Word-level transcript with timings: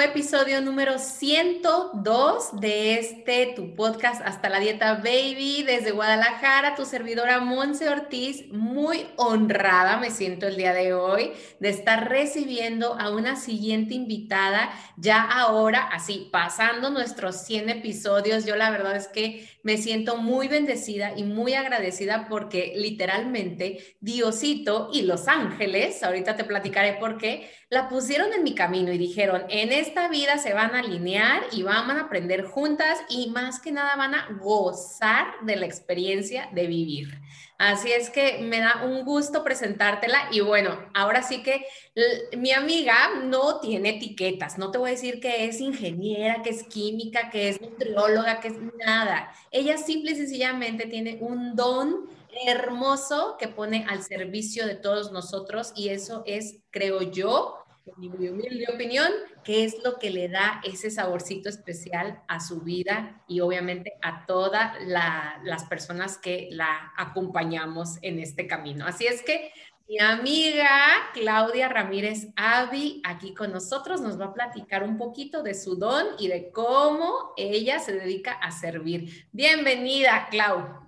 Episodio 0.00 0.60
número 0.60 0.98
102 0.98 2.60
de 2.60 2.98
este, 2.98 3.52
tu 3.54 3.74
podcast 3.74 4.20
Hasta 4.24 4.48
la 4.48 4.58
Dieta 4.58 4.94
Baby, 4.94 5.62
desde 5.62 5.92
Guadalajara, 5.92 6.74
tu 6.74 6.84
servidora 6.84 7.40
Monse 7.40 7.88
Ortiz, 7.88 8.46
muy 8.50 9.06
honrada 9.16 9.98
me 9.98 10.10
siento 10.10 10.46
el 10.46 10.56
día 10.56 10.72
de 10.72 10.94
hoy 10.94 11.32
de 11.60 11.68
estar 11.68 12.08
recibiendo 12.08 12.98
a 12.98 13.10
una 13.10 13.36
siguiente 13.36 13.94
invitada, 13.94 14.70
ya 14.96 15.22
ahora, 15.22 15.88
así, 15.92 16.28
pasando 16.32 16.90
nuestros 16.90 17.42
100 17.42 17.70
episodios, 17.70 18.44
yo 18.44 18.56
la 18.56 18.70
verdad 18.70 18.96
es 18.96 19.08
que 19.08 19.48
me 19.62 19.78
siento 19.78 20.18
muy 20.18 20.48
bendecida 20.48 21.12
y 21.16 21.22
muy 21.22 21.54
agradecida 21.54 22.26
porque 22.28 22.74
literalmente 22.76 23.96
Diosito 24.00 24.90
y 24.92 25.02
los 25.02 25.26
ángeles, 25.28 26.02
ahorita 26.02 26.36
te 26.36 26.44
platicaré 26.44 26.94
por 26.94 27.16
qué, 27.16 27.50
la 27.74 27.88
pusieron 27.88 28.32
en 28.32 28.44
mi 28.44 28.54
camino 28.54 28.92
y 28.92 28.98
dijeron, 28.98 29.42
en 29.48 29.72
esta 29.72 30.08
vida 30.08 30.38
se 30.38 30.54
van 30.54 30.76
a 30.76 30.78
alinear 30.78 31.42
y 31.50 31.64
van 31.64 31.90
a 31.90 32.02
aprender 32.02 32.44
juntas 32.44 33.00
y 33.08 33.30
más 33.30 33.58
que 33.58 33.72
nada 33.72 33.96
van 33.96 34.14
a 34.14 34.28
gozar 34.40 35.26
de 35.42 35.56
la 35.56 35.66
experiencia 35.66 36.48
de 36.52 36.68
vivir. 36.68 37.20
Así 37.58 37.90
es 37.90 38.10
que 38.10 38.38
me 38.38 38.60
da 38.60 38.84
un 38.84 39.04
gusto 39.04 39.42
presentártela 39.42 40.28
y 40.30 40.38
bueno, 40.40 40.78
ahora 40.94 41.22
sí 41.22 41.42
que 41.42 41.66
mi 42.36 42.52
amiga 42.52 42.94
no 43.24 43.58
tiene 43.58 43.96
etiquetas, 43.96 44.56
no 44.56 44.70
te 44.70 44.78
voy 44.78 44.90
a 44.90 44.92
decir 44.92 45.18
que 45.20 45.46
es 45.46 45.60
ingeniera, 45.60 46.42
que 46.42 46.50
es 46.50 46.62
química, 46.62 47.28
que 47.28 47.48
es 47.48 47.60
nutrióloga, 47.60 48.38
que 48.38 48.48
es 48.48 48.58
nada. 48.86 49.32
Ella 49.50 49.78
simple 49.78 50.12
y 50.12 50.16
sencillamente 50.16 50.86
tiene 50.86 51.18
un 51.20 51.56
don 51.56 52.08
hermoso 52.46 53.36
que 53.36 53.48
pone 53.48 53.84
al 53.88 54.02
servicio 54.02 54.64
de 54.66 54.76
todos 54.76 55.10
nosotros 55.10 55.72
y 55.74 55.88
eso 55.88 56.22
es, 56.26 56.58
creo 56.70 57.02
yo, 57.02 57.63
mi 57.96 58.08
humilde 58.08 58.66
opinión, 58.72 59.08
qué 59.44 59.64
es 59.64 59.82
lo 59.84 59.98
que 59.98 60.10
le 60.10 60.28
da 60.28 60.60
ese 60.64 60.90
saborcito 60.90 61.48
especial 61.48 62.22
a 62.28 62.40
su 62.40 62.60
vida 62.60 63.22
y 63.28 63.40
obviamente 63.40 63.92
a 64.02 64.24
todas 64.26 64.76
las 64.86 65.64
personas 65.64 66.18
que 66.18 66.48
la 66.50 66.92
acompañamos 66.96 67.98
en 68.02 68.18
este 68.18 68.46
camino. 68.46 68.86
Así 68.86 69.06
es 69.06 69.22
que 69.22 69.52
mi 69.86 69.98
amiga 69.98 70.70
Claudia 71.12 71.68
Ramírez 71.68 72.28
Avi, 72.36 73.02
aquí 73.04 73.34
con 73.34 73.52
nosotros, 73.52 74.00
nos 74.00 74.18
va 74.18 74.26
a 74.26 74.34
platicar 74.34 74.82
un 74.82 74.96
poquito 74.96 75.42
de 75.42 75.54
su 75.54 75.76
don 75.76 76.06
y 76.18 76.28
de 76.28 76.50
cómo 76.52 77.34
ella 77.36 77.78
se 77.80 77.92
dedica 77.92 78.32
a 78.32 78.50
servir. 78.50 79.28
Bienvenida, 79.32 80.28
Clau. 80.30 80.83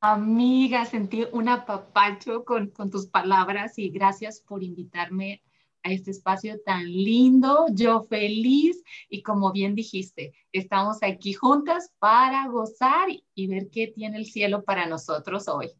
Amiga, 0.00 0.84
sentí 0.84 1.26
un 1.32 1.48
apapacho 1.48 2.44
con, 2.44 2.68
con 2.68 2.88
tus 2.88 3.06
palabras 3.06 3.78
y 3.78 3.88
gracias 3.90 4.40
por 4.40 4.62
invitarme 4.62 5.42
a 5.82 5.90
este 5.90 6.12
espacio 6.12 6.60
tan 6.64 6.84
lindo. 6.84 7.66
Yo 7.72 8.02
feliz 8.04 8.80
y 9.08 9.22
como 9.22 9.50
bien 9.50 9.74
dijiste, 9.74 10.32
estamos 10.52 10.98
aquí 11.02 11.32
juntas 11.32 11.92
para 11.98 12.46
gozar 12.46 13.08
y 13.34 13.46
ver 13.48 13.70
qué 13.70 13.88
tiene 13.88 14.18
el 14.18 14.26
cielo 14.26 14.62
para 14.62 14.86
nosotros 14.86 15.48
hoy. 15.48 15.72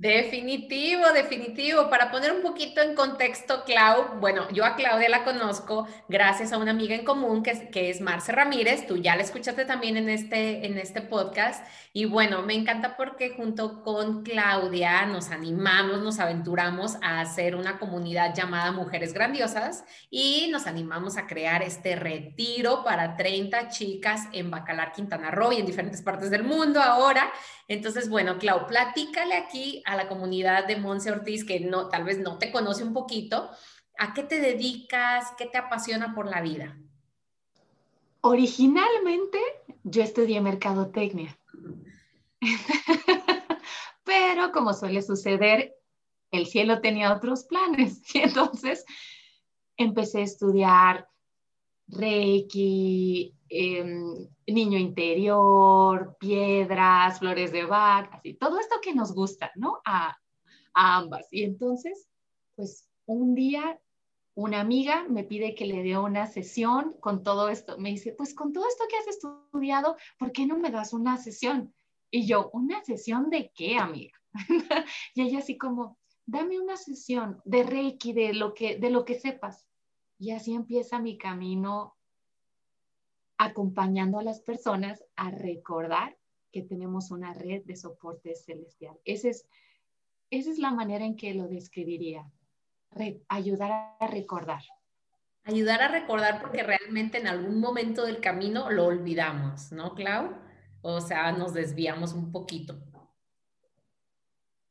Definitivo, 0.00 1.12
definitivo. 1.12 1.90
Para 1.90 2.10
poner 2.10 2.32
un 2.32 2.40
poquito 2.40 2.80
en 2.80 2.94
contexto, 2.94 3.64
Clau, 3.66 4.18
bueno, 4.18 4.48
yo 4.50 4.64
a 4.64 4.74
Claudia 4.74 5.10
la 5.10 5.24
conozco 5.24 5.86
gracias 6.08 6.54
a 6.54 6.56
una 6.56 6.70
amiga 6.70 6.94
en 6.94 7.04
común 7.04 7.42
que 7.42 7.50
es, 7.50 7.60
que 7.70 7.94
Marce 8.00 8.32
Ramírez. 8.32 8.86
Tú 8.86 8.96
ya 8.96 9.14
la 9.14 9.24
escuchaste 9.24 9.66
también 9.66 9.98
en 9.98 10.08
este, 10.08 10.64
en 10.64 10.78
este 10.78 11.02
podcast. 11.02 11.66
Y 11.92 12.06
bueno, 12.06 12.40
me 12.40 12.54
encanta 12.54 12.96
porque 12.96 13.34
junto 13.36 13.82
con 13.82 14.22
Claudia 14.22 15.04
nos 15.04 15.30
animamos, 15.30 16.00
nos 16.00 16.18
aventuramos 16.18 16.96
a 17.02 17.20
hacer 17.20 17.54
una 17.54 17.78
comunidad 17.78 18.34
llamada 18.34 18.72
Mujeres 18.72 19.12
Grandiosas 19.12 19.84
y 20.08 20.48
nos 20.50 20.66
animamos 20.66 21.18
a 21.18 21.26
crear 21.26 21.62
este 21.62 21.94
retiro 21.94 22.84
para 22.84 23.18
30 23.18 23.68
chicas 23.68 24.28
en 24.32 24.50
Bacalar, 24.50 24.92
Quintana 24.92 25.30
Roo 25.30 25.52
y 25.52 25.56
en 25.56 25.66
diferentes 25.66 26.00
partes 26.00 26.30
del 26.30 26.44
mundo 26.44 26.80
ahora. 26.80 27.30
Entonces, 27.68 28.08
bueno, 28.08 28.38
Clau, 28.38 28.66
platícale 28.66 29.36
aquí 29.36 29.82
a 29.90 29.96
la 29.96 30.08
comunidad 30.08 30.68
de 30.68 30.76
Monse 30.76 31.10
Ortiz, 31.10 31.44
que 31.44 31.58
no, 31.58 31.88
tal 31.88 32.04
vez 32.04 32.20
no 32.20 32.38
te 32.38 32.52
conoce 32.52 32.84
un 32.84 32.92
poquito, 32.92 33.50
¿a 33.98 34.14
qué 34.14 34.22
te 34.22 34.38
dedicas? 34.40 35.32
¿Qué 35.36 35.46
te 35.46 35.58
apasiona 35.58 36.14
por 36.14 36.26
la 36.26 36.40
vida? 36.40 36.78
Originalmente 38.20 39.40
yo 39.82 40.04
estudié 40.04 40.40
mercadotecnia, 40.40 41.36
pero 44.04 44.52
como 44.52 44.74
suele 44.74 45.02
suceder, 45.02 45.74
el 46.30 46.46
cielo 46.46 46.80
tenía 46.80 47.12
otros 47.12 47.44
planes 47.44 48.14
y 48.14 48.18
entonces 48.22 48.84
empecé 49.76 50.20
a 50.20 50.24
estudiar 50.24 51.08
Reiki, 51.88 53.34
Em, 53.52 54.28
niño 54.46 54.78
interior, 54.78 56.16
piedras, 56.20 57.18
flores 57.18 57.50
de 57.50 57.64
Bach, 57.64 58.08
así, 58.12 58.34
todo 58.34 58.60
esto 58.60 58.76
que 58.80 58.94
nos 58.94 59.12
gusta, 59.12 59.50
¿no? 59.56 59.80
A, 59.84 60.16
a 60.72 60.96
ambas. 60.96 61.26
Y 61.32 61.42
entonces, 61.42 62.08
pues 62.54 62.88
un 63.06 63.34
día 63.34 63.80
una 64.34 64.60
amiga 64.60 65.04
me 65.08 65.24
pide 65.24 65.54
que 65.54 65.66
le 65.66 65.82
dé 65.82 65.98
una 65.98 66.26
sesión 66.26 66.94
con 67.00 67.22
todo 67.22 67.48
esto. 67.48 67.76
Me 67.76 67.90
dice, 67.90 68.12
pues 68.12 68.34
con 68.34 68.52
todo 68.52 68.66
esto 68.68 68.84
que 68.88 68.96
has 68.96 69.08
estudiado, 69.08 69.96
¿por 70.18 70.32
qué 70.32 70.46
no 70.46 70.56
me 70.56 70.70
das 70.70 70.92
una 70.92 71.16
sesión? 71.16 71.74
Y 72.10 72.26
yo, 72.26 72.50
¿una 72.52 72.82
sesión 72.84 73.30
de 73.30 73.52
qué, 73.54 73.76
amiga? 73.76 74.16
y 75.14 75.22
ella 75.22 75.40
así 75.40 75.58
como, 75.58 75.98
dame 76.24 76.60
una 76.60 76.76
sesión 76.76 77.40
de 77.44 77.64
Reiki, 77.64 78.12
de 78.12 78.32
lo 78.32 78.54
que, 78.54 78.78
de 78.78 78.90
lo 78.90 79.04
que 79.04 79.18
sepas. 79.18 79.66
Y 80.18 80.30
así 80.30 80.54
empieza 80.54 81.00
mi 81.00 81.18
camino 81.18 81.96
acompañando 83.42 84.18
a 84.18 84.22
las 84.22 84.40
personas 84.42 85.02
a 85.16 85.30
recordar 85.30 86.14
que 86.52 86.60
tenemos 86.60 87.10
una 87.10 87.32
red 87.32 87.62
de 87.64 87.74
soporte 87.74 88.34
celestial. 88.34 88.98
Esa 89.06 89.30
es, 89.30 89.46
esa 90.28 90.50
es 90.50 90.58
la 90.58 90.72
manera 90.72 91.06
en 91.06 91.16
que 91.16 91.32
lo 91.32 91.48
describiría, 91.48 92.30
ayudar 93.28 93.96
a 93.98 94.06
recordar. 94.08 94.62
Ayudar 95.44 95.80
a 95.80 95.88
recordar 95.88 96.42
porque 96.42 96.62
realmente 96.62 97.16
en 97.16 97.28
algún 97.28 97.60
momento 97.60 98.04
del 98.04 98.20
camino 98.20 98.70
lo 98.70 98.84
olvidamos, 98.84 99.72
¿no, 99.72 99.94
Clau? 99.94 100.34
O 100.82 101.00
sea, 101.00 101.32
nos 101.32 101.54
desviamos 101.54 102.12
un 102.12 102.30
poquito. 102.32 102.78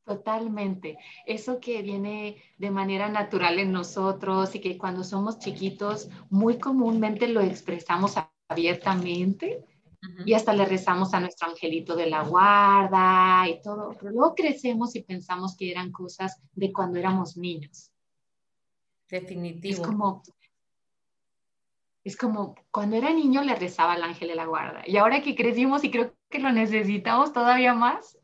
Totalmente. 0.06 1.00
Eso 1.26 1.60
que 1.60 1.82
viene 1.82 2.38
de 2.60 2.70
manera 2.70 3.10
natural 3.10 3.58
en 3.58 3.72
nosotros 3.72 4.54
y 4.54 4.60
que 4.60 4.78
cuando 4.78 5.04
somos 5.04 5.40
chiquitos 5.40 6.10
muy 6.30 6.60
comúnmente 6.60 7.28
lo 7.28 7.42
expresamos 7.42 8.16
abiertamente 8.50 9.64
y 10.26 10.34
hasta 10.34 10.54
le 10.54 10.66
rezamos 10.66 11.14
a 11.14 11.20
nuestro 11.20 11.50
angelito 11.50 11.96
de 11.96 12.10
la 12.10 12.24
guarda 12.24 13.48
y 13.48 13.62
todo, 13.62 13.96
pero 14.00 14.12
luego 14.12 14.36
crecemos 14.36 14.96
y 14.96 15.04
pensamos 15.04 15.56
que 15.56 15.72
eran 15.72 15.92
cosas 15.92 16.42
de 16.54 16.72
cuando 16.72 17.00
éramos 17.00 17.38
niños. 17.38 17.92
Definitivo. 19.10 19.82
Es 19.82 19.88
como, 19.88 20.24
es 22.04 22.18
como 22.18 22.56
cuando 22.72 22.96
era 22.96 23.14
niño 23.14 23.44
le 23.44 23.56
rezaba 23.56 23.94
al 23.94 24.04
ángel 24.04 24.30
de 24.30 24.36
la 24.36 24.46
guarda 24.46 24.84
y 24.86 24.98
ahora 24.98 25.22
que 25.22 25.36
crecimos 25.36 25.84
y 25.84 25.92
creo 25.92 26.16
que 26.30 26.40
lo 26.40 26.52
necesitamos 26.52 27.34
todavía 27.34 27.74
más 27.74 28.18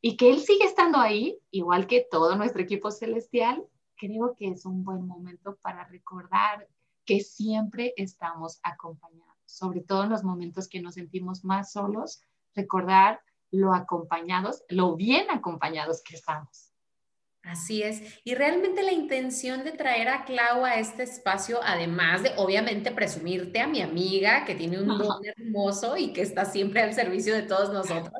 y 0.00 0.16
que 0.16 0.30
él 0.30 0.40
sigue 0.40 0.64
estando 0.64 0.98
ahí, 0.98 1.38
igual 1.50 1.86
que 1.86 2.06
todo 2.10 2.36
nuestro 2.36 2.60
equipo 2.62 2.90
celestial, 2.90 3.64
creo 3.96 4.34
que 4.36 4.48
es 4.48 4.66
un 4.66 4.84
buen 4.84 5.06
momento 5.06 5.56
para 5.62 5.84
recordar 5.84 6.68
que 7.06 7.20
siempre 7.20 7.94
estamos 7.96 8.60
acompañados 8.62 9.33
sobre 9.54 9.80
todo 9.80 10.04
en 10.04 10.10
los 10.10 10.24
momentos 10.24 10.68
que 10.68 10.82
nos 10.82 10.94
sentimos 10.94 11.44
más 11.44 11.72
solos, 11.72 12.20
recordar 12.54 13.20
lo 13.52 13.72
acompañados, 13.72 14.64
lo 14.68 14.96
bien 14.96 15.30
acompañados 15.30 16.02
que 16.02 16.16
estamos. 16.16 16.73
Así 17.44 17.82
es. 17.82 18.00
Y 18.24 18.34
realmente 18.34 18.82
la 18.82 18.92
intención 18.92 19.64
de 19.64 19.72
traer 19.72 20.08
a 20.08 20.24
Clau 20.24 20.64
a 20.64 20.76
este 20.76 21.02
espacio, 21.02 21.60
además 21.62 22.22
de 22.22 22.32
obviamente 22.36 22.90
presumirte 22.90 23.60
a 23.60 23.66
mi 23.66 23.82
amiga 23.82 24.46
que 24.46 24.54
tiene 24.54 24.80
un 24.80 24.96
don 24.96 25.22
hermoso 25.22 25.98
y 25.98 26.14
que 26.14 26.22
está 26.22 26.46
siempre 26.46 26.80
al 26.80 26.94
servicio 26.94 27.34
de 27.34 27.42
todos 27.42 27.70
nosotros, 27.70 28.14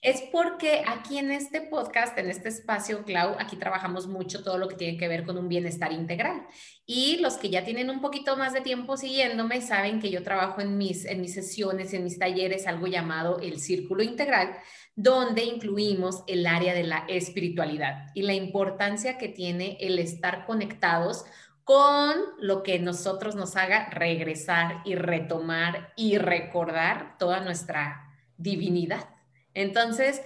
es 0.00 0.22
porque 0.32 0.82
aquí 0.86 1.18
en 1.18 1.30
este 1.30 1.60
podcast, 1.60 2.16
en 2.16 2.30
este 2.30 2.48
espacio, 2.48 3.04
Clau, 3.04 3.36
aquí 3.38 3.56
trabajamos 3.56 4.06
mucho 4.06 4.42
todo 4.42 4.56
lo 4.56 4.66
que 4.66 4.76
tiene 4.76 4.96
que 4.96 5.08
ver 5.08 5.24
con 5.24 5.36
un 5.36 5.48
bienestar 5.48 5.92
integral. 5.92 6.46
Y 6.86 7.18
los 7.18 7.34
que 7.34 7.50
ya 7.50 7.64
tienen 7.64 7.90
un 7.90 8.00
poquito 8.00 8.38
más 8.38 8.54
de 8.54 8.62
tiempo 8.62 8.96
siguiéndome 8.96 9.60
saben 9.60 10.00
que 10.00 10.10
yo 10.10 10.22
trabajo 10.22 10.62
en 10.62 10.78
mis, 10.78 11.04
en 11.04 11.20
mis 11.20 11.34
sesiones, 11.34 11.92
en 11.92 12.02
mis 12.02 12.18
talleres, 12.18 12.66
algo 12.66 12.86
llamado 12.86 13.40
el 13.40 13.60
círculo 13.60 14.02
integral 14.02 14.56
donde 14.96 15.44
incluimos 15.44 16.24
el 16.26 16.46
área 16.46 16.74
de 16.74 16.84
la 16.84 17.04
espiritualidad 17.08 18.08
y 18.14 18.22
la 18.22 18.34
importancia 18.34 19.18
que 19.18 19.28
tiene 19.28 19.76
el 19.80 19.98
estar 19.98 20.44
conectados 20.46 21.24
con 21.64 22.16
lo 22.40 22.62
que 22.62 22.78
nosotros 22.78 23.36
nos 23.36 23.56
haga 23.56 23.90
regresar 23.90 24.82
y 24.84 24.96
retomar 24.96 25.92
y 25.96 26.18
recordar 26.18 27.16
toda 27.18 27.40
nuestra 27.40 28.10
divinidad. 28.36 29.08
Entonces, 29.54 30.22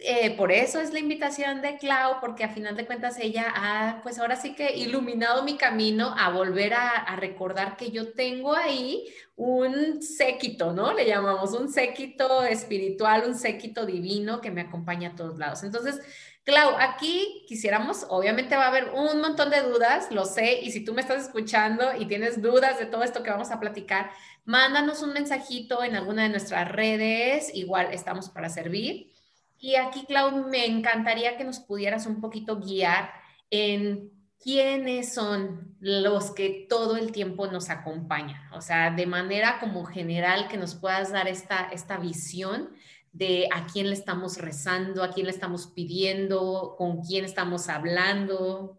eh, 0.00 0.36
por 0.36 0.52
eso 0.52 0.80
es 0.80 0.92
la 0.92 0.98
invitación 1.00 1.60
de 1.60 1.76
Clau, 1.76 2.20
porque 2.20 2.44
a 2.44 2.48
final 2.48 2.76
de 2.76 2.86
cuentas 2.86 3.18
ella 3.18 3.52
ha, 3.54 4.00
pues 4.02 4.18
ahora 4.18 4.36
sí 4.36 4.54
que 4.54 4.76
iluminado 4.76 5.42
mi 5.42 5.56
camino 5.56 6.14
a 6.16 6.30
volver 6.30 6.74
a, 6.74 7.16
recordar 7.16 7.76
que 7.76 7.90
yo 7.90 8.12
tengo 8.12 8.54
ahí 8.54 9.06
un 9.34 10.02
séquito, 10.02 10.72
¿no? 10.72 10.92
Le 10.92 11.06
llamamos 11.06 11.52
un 11.52 11.68
séquito 11.72 12.44
espiritual, 12.44 13.24
un 13.26 13.34
séquito 13.34 13.86
divino 13.86 14.40
que 14.40 14.50
me 14.50 14.60
acompaña 14.60 15.10
a 15.10 15.16
todos 15.16 15.38
lados. 15.38 15.62
Entonces, 15.64 16.00
Clau, 16.44 16.76
aquí 16.78 17.44
quisiéramos, 17.48 18.06
obviamente 18.08 18.56
va 18.56 18.64
a 18.64 18.68
haber 18.68 18.90
un 18.90 19.20
montón 19.20 19.50
de 19.50 19.62
dudas, 19.62 20.10
lo 20.12 20.24
sé, 20.24 20.60
y 20.62 20.70
si 20.70 20.84
tú 20.84 20.94
me 20.94 21.00
estás 21.02 21.24
escuchando 21.24 21.84
y 21.98 22.06
tienes 22.06 22.40
dudas 22.40 22.78
de 22.78 22.86
todo 22.86 23.02
esto 23.02 23.22
que 23.22 23.30
vamos 23.30 23.50
a 23.50 23.60
platicar, 23.60 24.10
mándanos 24.44 25.02
un 25.02 25.12
mensajito 25.12 25.82
en 25.82 25.96
alguna 25.96 26.22
de 26.22 26.30
nuestras 26.30 26.70
redes, 26.70 27.50
igual 27.54 27.88
estamos 27.92 28.30
para 28.30 28.48
servir. 28.48 29.17
Y 29.60 29.74
aquí, 29.74 30.04
Clau, 30.06 30.48
me 30.48 30.66
encantaría 30.66 31.36
que 31.36 31.44
nos 31.44 31.58
pudieras 31.58 32.06
un 32.06 32.20
poquito 32.20 32.60
guiar 32.60 33.10
en 33.50 34.10
quiénes 34.40 35.14
son 35.14 35.76
los 35.80 36.30
que 36.30 36.66
todo 36.68 36.96
el 36.96 37.10
tiempo 37.10 37.48
nos 37.48 37.70
acompañan. 37.70 38.40
O 38.52 38.60
sea, 38.60 38.90
de 38.90 39.06
manera 39.06 39.58
como 39.58 39.84
general 39.84 40.48
que 40.48 40.56
nos 40.56 40.74
puedas 40.76 41.10
dar 41.10 41.26
esta, 41.26 41.68
esta 41.72 41.96
visión 41.96 42.70
de 43.12 43.48
a 43.52 43.66
quién 43.66 43.88
le 43.88 43.94
estamos 43.94 44.38
rezando, 44.38 45.02
a 45.02 45.10
quién 45.10 45.26
le 45.26 45.32
estamos 45.32 45.66
pidiendo, 45.66 46.76
con 46.78 47.02
quién 47.02 47.24
estamos 47.24 47.68
hablando. 47.68 48.78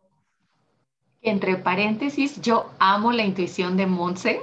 Entre 1.21 1.57
paréntesis, 1.57 2.41
yo 2.41 2.71
amo 2.79 3.11
la 3.11 3.25
intuición 3.25 3.75
de 3.75 3.85
Monse 3.85 4.39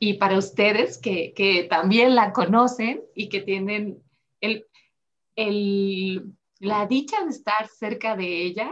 y 0.00 0.14
para 0.14 0.36
ustedes 0.36 0.98
que, 0.98 1.32
que 1.36 1.64
también 1.64 2.16
la 2.16 2.32
conocen 2.32 3.02
y 3.14 3.28
que 3.28 3.40
tienen 3.40 4.02
el, 4.40 4.66
la 5.36 6.86
dicha 6.86 7.22
de 7.24 7.30
estar 7.30 7.68
cerca 7.68 8.16
de 8.16 8.42
ella, 8.42 8.70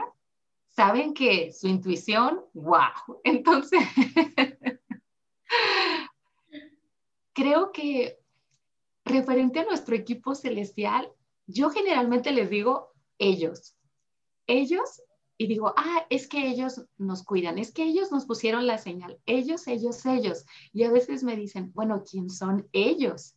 saben 0.70 1.14
que 1.14 1.52
su 1.52 1.68
intuición, 1.68 2.40
wow. 2.54 3.20
Entonces, 3.24 3.80
creo 7.32 7.72
que 7.72 8.18
referente 9.04 9.60
a 9.60 9.64
nuestro 9.64 9.94
equipo 9.94 10.34
celestial, 10.34 11.12
yo 11.46 11.70
generalmente 11.70 12.32
les 12.32 12.50
digo 12.50 12.92
ellos. 13.18 13.76
Ellos, 14.46 15.02
y 15.36 15.46
digo, 15.46 15.74
ah, 15.76 16.06
es 16.10 16.26
que 16.28 16.48
ellos 16.48 16.86
nos 16.96 17.22
cuidan, 17.22 17.58
es 17.58 17.72
que 17.72 17.84
ellos 17.84 18.12
nos 18.12 18.24
pusieron 18.26 18.66
la 18.66 18.78
señal, 18.78 19.18
ellos, 19.26 19.66
ellos, 19.66 20.04
ellos. 20.06 20.44
Y 20.72 20.84
a 20.84 20.90
veces 20.90 21.22
me 21.22 21.36
dicen, 21.36 21.72
bueno, 21.74 22.02
¿quién 22.08 22.30
son 22.30 22.68
ellos? 22.72 23.34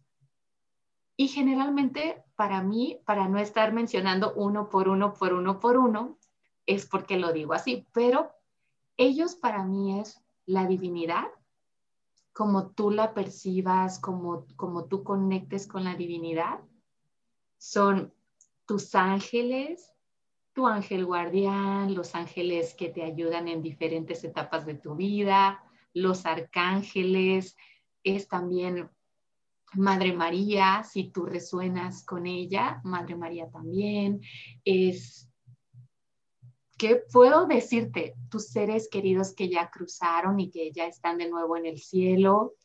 Y 1.17 1.27
generalmente 1.29 2.23
para 2.35 2.61
mí, 2.61 3.01
para 3.05 3.27
no 3.27 3.39
estar 3.39 3.73
mencionando 3.73 4.33
uno 4.35 4.69
por 4.69 4.87
uno, 4.87 5.13
por 5.13 5.33
uno, 5.33 5.59
por 5.59 5.77
uno, 5.77 6.19
es 6.67 6.85
porque 6.85 7.17
lo 7.17 7.33
digo 7.33 7.53
así, 7.53 7.87
pero 7.91 8.31
ellos 8.97 9.35
para 9.35 9.63
mí 9.63 9.99
es 9.99 10.23
la 10.45 10.67
divinidad, 10.67 11.25
como 12.33 12.69
tú 12.69 12.91
la 12.91 13.15
percibas, 13.15 13.99
como, 13.99 14.45
como 14.55 14.85
tú 14.85 15.03
conectes 15.03 15.65
con 15.65 15.83
la 15.83 15.95
divinidad, 15.95 16.59
son 17.57 18.13
tus 18.67 18.93
ángeles, 18.93 19.91
tu 20.53 20.67
ángel 20.67 21.05
guardián, 21.05 21.95
los 21.95 22.13
ángeles 22.13 22.75
que 22.75 22.89
te 22.89 23.03
ayudan 23.03 23.47
en 23.47 23.63
diferentes 23.63 24.23
etapas 24.23 24.67
de 24.67 24.75
tu 24.75 24.95
vida, 24.95 25.63
los 25.93 26.27
arcángeles, 26.27 27.57
es 28.03 28.27
también 28.27 28.89
Madre 29.73 30.13
María, 30.13 30.83
si 30.83 31.11
tú 31.11 31.25
resuenas 31.25 32.03
con 32.05 32.25
ella, 32.25 32.81
Madre 32.83 33.15
María 33.15 33.49
también, 33.49 34.21
es, 34.63 35.29
¿qué 36.77 37.03
puedo 37.11 37.47
decirte? 37.47 38.15
Tus 38.29 38.47
seres 38.47 38.87
queridos 38.89 39.33
que 39.35 39.49
ya 39.49 39.69
cruzaron 39.69 40.39
y 40.39 40.49
que 40.49 40.71
ya 40.71 40.85
están 40.85 41.17
de 41.17 41.29
nuevo 41.29 41.57
en 41.57 41.65
el 41.65 41.79
cielo, 41.79 42.55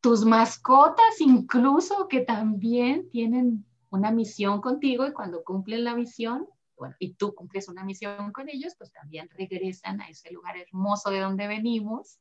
tus 0.00 0.24
mascotas 0.24 1.20
incluso 1.20 2.08
que 2.08 2.20
también 2.20 3.10
tienen 3.10 3.66
una 3.90 4.10
misión 4.12 4.60
contigo 4.60 5.06
y 5.06 5.12
cuando 5.12 5.42
cumplen 5.42 5.84
la 5.84 5.94
misión, 5.94 6.46
bueno, 6.76 6.94
y 6.98 7.14
tú 7.14 7.34
cumples 7.34 7.68
una 7.68 7.84
misión 7.84 8.32
con 8.32 8.48
ellos, 8.48 8.74
pues 8.78 8.90
también 8.92 9.28
regresan 9.30 10.00
a 10.00 10.08
ese 10.08 10.32
lugar 10.32 10.56
hermoso 10.56 11.10
de 11.10 11.20
donde 11.20 11.46
venimos 11.46 12.18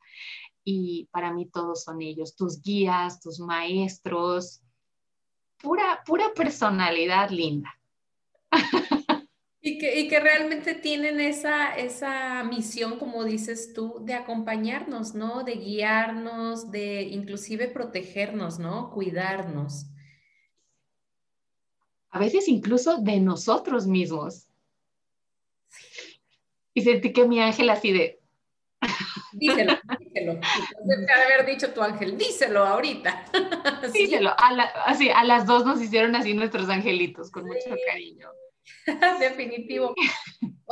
y 0.63 1.07
para 1.11 1.31
mí 1.31 1.47
todos 1.47 1.83
son 1.83 2.01
ellos, 2.01 2.35
tus 2.35 2.61
guías, 2.61 3.19
tus 3.21 3.39
maestros, 3.39 4.61
pura, 5.57 6.03
pura 6.05 6.33
personalidad 6.35 7.29
linda. 7.29 7.73
Y 9.61 9.77
que, 9.77 9.99
y 9.99 10.07
que, 10.07 10.21
realmente 10.21 10.73
tienen 10.73 11.19
esa, 11.19 11.75
esa 11.75 12.45
misión, 12.45 12.97
como 12.97 13.25
dices 13.25 13.73
tú, 13.73 13.97
de 13.99 14.13
acompañarnos, 14.13 15.15
¿no? 15.15 15.43
De 15.43 15.55
guiarnos, 15.55 16.71
de 16.71 17.01
inclusive 17.01 17.67
protegernos, 17.67 18.57
¿no? 18.57 18.89
Cuidarnos. 18.89 19.87
A 22.09 22.19
veces 22.19 22.47
incluso 22.47 22.99
de 22.99 23.19
nosotros 23.19 23.85
mismos. 23.85 24.47
Y 26.73 26.81
sentí 26.81 27.11
que 27.11 27.27
mi 27.27 27.41
ángel 27.41 27.69
así 27.69 27.91
de, 27.91 28.19
Díselo, 29.33 29.73
díselo. 30.13 30.39
de 30.85 31.11
haber 31.11 31.45
dicho 31.45 31.71
tu 31.73 31.81
ángel, 31.81 32.17
díselo 32.17 32.65
ahorita. 32.65 33.25
Díselo. 33.93 34.29
A, 34.31 34.49
así, 34.85 35.09
a 35.09 35.23
las 35.23 35.45
dos 35.45 35.65
nos 35.65 35.81
hicieron 35.81 36.15
así 36.15 36.33
nuestros 36.33 36.69
angelitos, 36.69 37.31
con 37.31 37.45
mucho 37.45 37.75
cariño. 37.87 38.29
Definitivo. 39.19 39.93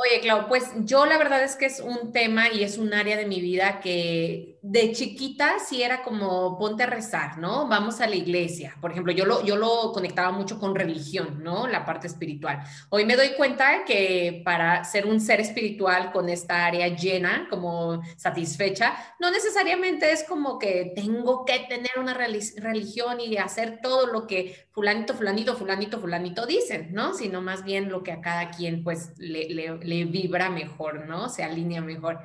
Oye, 0.00 0.20
Clau, 0.20 0.46
pues 0.46 0.70
yo 0.84 1.06
la 1.06 1.18
verdad 1.18 1.42
es 1.42 1.56
que 1.56 1.66
es 1.66 1.80
un 1.80 2.12
tema 2.12 2.52
y 2.52 2.62
es 2.62 2.78
un 2.78 2.94
área 2.94 3.16
de 3.16 3.26
mi 3.26 3.40
vida 3.40 3.80
que 3.80 4.58
de 4.62 4.92
chiquita 4.92 5.58
sí 5.58 5.82
era 5.82 6.02
como 6.02 6.56
ponte 6.56 6.84
a 6.84 6.86
rezar, 6.86 7.38
¿no? 7.38 7.66
Vamos 7.66 8.00
a 8.00 8.06
la 8.06 8.14
iglesia. 8.14 8.76
Por 8.80 8.92
ejemplo, 8.92 9.12
yo 9.12 9.24
lo, 9.24 9.44
yo 9.44 9.56
lo 9.56 9.92
conectaba 9.92 10.30
mucho 10.30 10.60
con 10.60 10.74
religión, 10.74 11.42
¿no? 11.42 11.66
La 11.66 11.84
parte 11.84 12.06
espiritual. 12.06 12.60
Hoy 12.90 13.04
me 13.06 13.16
doy 13.16 13.30
cuenta 13.36 13.84
que 13.84 14.42
para 14.44 14.84
ser 14.84 15.06
un 15.06 15.20
ser 15.20 15.40
espiritual 15.40 16.12
con 16.12 16.28
esta 16.28 16.66
área 16.66 16.88
llena, 16.88 17.48
como 17.50 18.00
satisfecha, 18.16 18.94
no 19.18 19.32
necesariamente 19.32 20.12
es 20.12 20.22
como 20.22 20.60
que 20.60 20.92
tengo 20.94 21.44
que 21.44 21.66
tener 21.68 21.92
una 21.98 22.14
religión 22.14 23.20
y 23.20 23.36
hacer 23.36 23.80
todo 23.82 24.06
lo 24.06 24.28
que 24.28 24.68
fulanito, 24.72 25.14
fulanito, 25.14 25.56
fulanito, 25.56 26.00
fulanito 26.00 26.46
dicen, 26.46 26.92
¿no? 26.92 27.14
Sino 27.14 27.42
más 27.42 27.64
bien 27.64 27.88
lo 27.88 28.02
que 28.02 28.12
a 28.12 28.20
cada 28.20 28.50
quien 28.50 28.84
pues 28.84 29.12
le, 29.18 29.80
le 29.88 30.04
vibra 30.04 30.50
mejor, 30.50 31.06
¿no? 31.06 31.28
Se 31.28 31.42
alinea 31.42 31.80
mejor. 31.80 32.20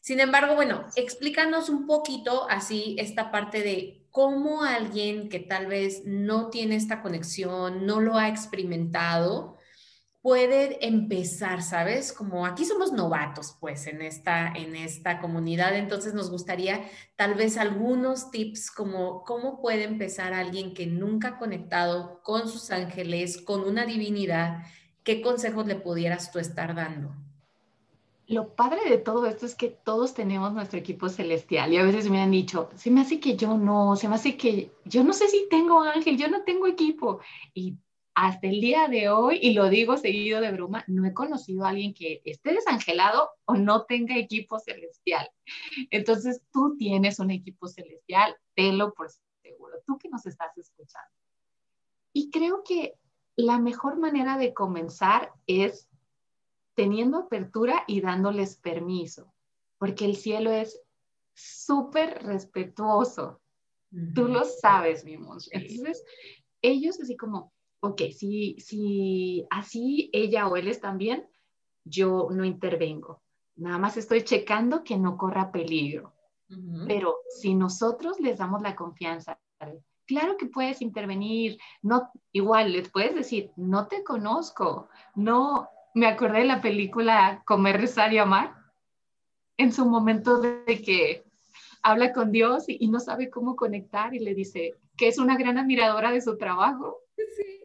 Sin 0.00 0.20
embargo, 0.20 0.54
bueno, 0.54 0.86
explícanos 0.94 1.68
un 1.68 1.86
poquito 1.86 2.48
así 2.48 2.96
esta 2.98 3.30
parte 3.32 3.62
de 3.62 4.06
cómo 4.10 4.62
alguien 4.62 5.28
que 5.28 5.40
tal 5.40 5.66
vez 5.66 6.02
no 6.04 6.48
tiene 6.48 6.76
esta 6.76 7.02
conexión, 7.02 7.86
no 7.86 8.00
lo 8.00 8.16
ha 8.16 8.28
experimentado, 8.28 9.56
puede 10.22 10.84
empezar, 10.84 11.62
¿sabes? 11.62 12.12
Como 12.12 12.46
aquí 12.46 12.64
somos 12.64 12.92
novatos, 12.92 13.56
pues, 13.60 13.86
en 13.86 14.02
esta, 14.02 14.52
en 14.54 14.74
esta 14.74 15.20
comunidad, 15.20 15.76
entonces 15.76 16.14
nos 16.14 16.30
gustaría 16.30 16.88
tal 17.14 17.34
vez 17.34 17.56
algunos 17.56 18.32
tips 18.32 18.70
como 18.70 19.22
cómo 19.22 19.60
puede 19.60 19.84
empezar 19.84 20.32
alguien 20.34 20.74
que 20.74 20.86
nunca 20.86 21.28
ha 21.28 21.38
conectado 21.38 22.22
con 22.24 22.48
sus 22.48 22.70
ángeles, 22.70 23.40
con 23.40 23.60
una 23.62 23.86
divinidad 23.86 24.64
¿qué 25.06 25.22
consejos 25.22 25.66
le 25.66 25.76
pudieras 25.76 26.32
tú 26.32 26.40
estar 26.40 26.74
dando? 26.74 27.14
Lo 28.26 28.56
padre 28.56 28.90
de 28.90 28.98
todo 28.98 29.24
esto 29.26 29.46
es 29.46 29.54
que 29.54 29.68
todos 29.68 30.14
tenemos 30.14 30.52
nuestro 30.52 30.80
equipo 30.80 31.08
celestial 31.08 31.72
y 31.72 31.76
a 31.76 31.84
veces 31.84 32.10
me 32.10 32.20
han 32.20 32.32
dicho, 32.32 32.68
se 32.74 32.90
me 32.90 33.02
hace 33.02 33.20
que 33.20 33.36
yo 33.36 33.56
no, 33.56 33.94
se 33.94 34.08
me 34.08 34.16
hace 34.16 34.36
que 34.36 34.72
yo 34.84 35.04
no 35.04 35.12
sé 35.12 35.28
si 35.28 35.46
tengo 35.48 35.80
ángel, 35.80 36.18
yo 36.18 36.28
no 36.28 36.42
tengo 36.42 36.66
equipo. 36.66 37.20
Y 37.54 37.76
hasta 38.14 38.48
el 38.48 38.60
día 38.60 38.88
de 38.88 39.08
hoy, 39.08 39.38
y 39.40 39.52
lo 39.52 39.68
digo 39.68 39.96
seguido 39.96 40.40
de 40.40 40.50
broma, 40.50 40.82
no 40.88 41.06
he 41.06 41.14
conocido 41.14 41.64
a 41.64 41.68
alguien 41.68 41.94
que 41.94 42.20
esté 42.24 42.52
desangelado 42.52 43.30
o 43.44 43.54
no 43.54 43.84
tenga 43.84 44.16
equipo 44.16 44.58
celestial. 44.58 45.30
Entonces, 45.90 46.42
tú 46.52 46.76
tienes 46.76 47.20
un 47.20 47.30
equipo 47.30 47.68
celestial, 47.68 48.34
tenlo 48.56 48.92
por 48.92 49.08
seguro, 49.40 49.76
tú 49.86 49.98
que 49.98 50.08
nos 50.08 50.26
estás 50.26 50.58
escuchando. 50.58 51.12
Y 52.12 52.28
creo 52.30 52.64
que 52.64 52.94
la 53.36 53.58
mejor 53.58 53.98
manera 53.98 54.38
de 54.38 54.54
comenzar 54.54 55.32
es 55.46 55.88
teniendo 56.74 57.18
apertura 57.18 57.84
y 57.86 58.00
dándoles 58.00 58.56
permiso, 58.56 59.32
porque 59.78 60.04
el 60.04 60.16
cielo 60.16 60.50
es 60.50 60.80
súper 61.34 62.22
respetuoso. 62.24 63.40
Tú 64.14 64.28
lo 64.28 64.44
sabes, 64.44 65.04
mi 65.04 65.16
monstruo. 65.16 65.60
Entonces, 65.60 66.04
ellos 66.60 67.00
así 67.00 67.16
como, 67.16 67.52
ok, 67.80 68.02
si, 68.14 68.56
si 68.58 69.46
así 69.50 70.10
ella 70.12 70.48
o 70.48 70.56
él 70.56 70.68
están 70.68 70.98
bien, 70.98 71.26
yo 71.84 72.28
no 72.30 72.44
intervengo. 72.44 73.22
Nada 73.54 73.78
más 73.78 73.96
estoy 73.96 74.22
checando 74.22 74.84
que 74.84 74.98
no 74.98 75.16
corra 75.16 75.52
peligro. 75.52 76.12
Pero 76.86 77.16
si 77.28 77.54
nosotros 77.54 78.20
les 78.20 78.38
damos 78.38 78.62
la 78.62 78.76
confianza, 78.76 79.40
claro 80.06 80.36
que 80.36 80.46
puedes 80.46 80.80
intervenir, 80.80 81.58
no, 81.82 82.10
igual 82.32 82.72
les 82.72 82.88
puedes 82.88 83.14
decir, 83.14 83.50
no 83.56 83.88
te 83.88 84.02
conozco, 84.04 84.88
no, 85.14 85.68
me 85.94 86.06
acordé 86.06 86.40
de 86.40 86.44
la 86.44 86.60
película 86.60 87.42
Comer, 87.44 87.80
Rezar 87.80 88.12
y 88.12 88.18
Amar, 88.18 88.54
en 89.56 89.72
su 89.72 89.86
momento 89.86 90.40
de 90.40 90.82
que 90.82 91.24
habla 91.82 92.12
con 92.12 92.32
Dios 92.32 92.64
y, 92.68 92.88
no 92.88 93.00
sabe 93.00 93.30
cómo 93.30 93.56
conectar 93.56 94.14
y 94.14 94.18
le 94.18 94.34
dice 94.34 94.74
que 94.96 95.08
es 95.08 95.18
una 95.18 95.36
gran 95.36 95.58
admiradora 95.58 96.10
de 96.10 96.20
su 96.20 96.36
trabajo. 96.36 96.98
Sí. 97.16 97.64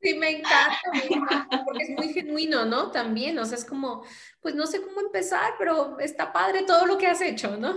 Sí, 0.00 0.14
me 0.14 0.30
encanta, 0.30 1.64
porque 1.64 1.82
es 1.82 1.90
muy 1.90 2.12
genuino, 2.12 2.64
¿no? 2.64 2.92
También, 2.92 3.36
o 3.40 3.44
sea, 3.44 3.58
es 3.58 3.64
como, 3.64 4.04
pues 4.40 4.54
no 4.54 4.64
sé 4.66 4.80
cómo 4.80 5.00
empezar, 5.00 5.54
pero 5.58 5.98
está 5.98 6.32
padre 6.32 6.62
todo 6.62 6.86
lo 6.86 6.98
que 6.98 7.08
has 7.08 7.20
hecho, 7.20 7.56
¿no? 7.56 7.74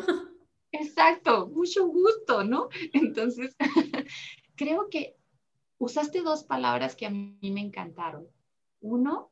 Exacto, 0.72 1.48
mucho 1.48 1.88
gusto, 1.88 2.44
¿no? 2.44 2.70
Entonces, 2.94 3.56
creo 4.56 4.90
que 4.90 5.18
usaste 5.78 6.22
dos 6.22 6.44
palabras 6.44 6.96
que 6.96 7.06
a 7.06 7.10
mí 7.10 7.38
me 7.42 7.62
encantaron. 7.62 8.28
Uno, 8.80 9.32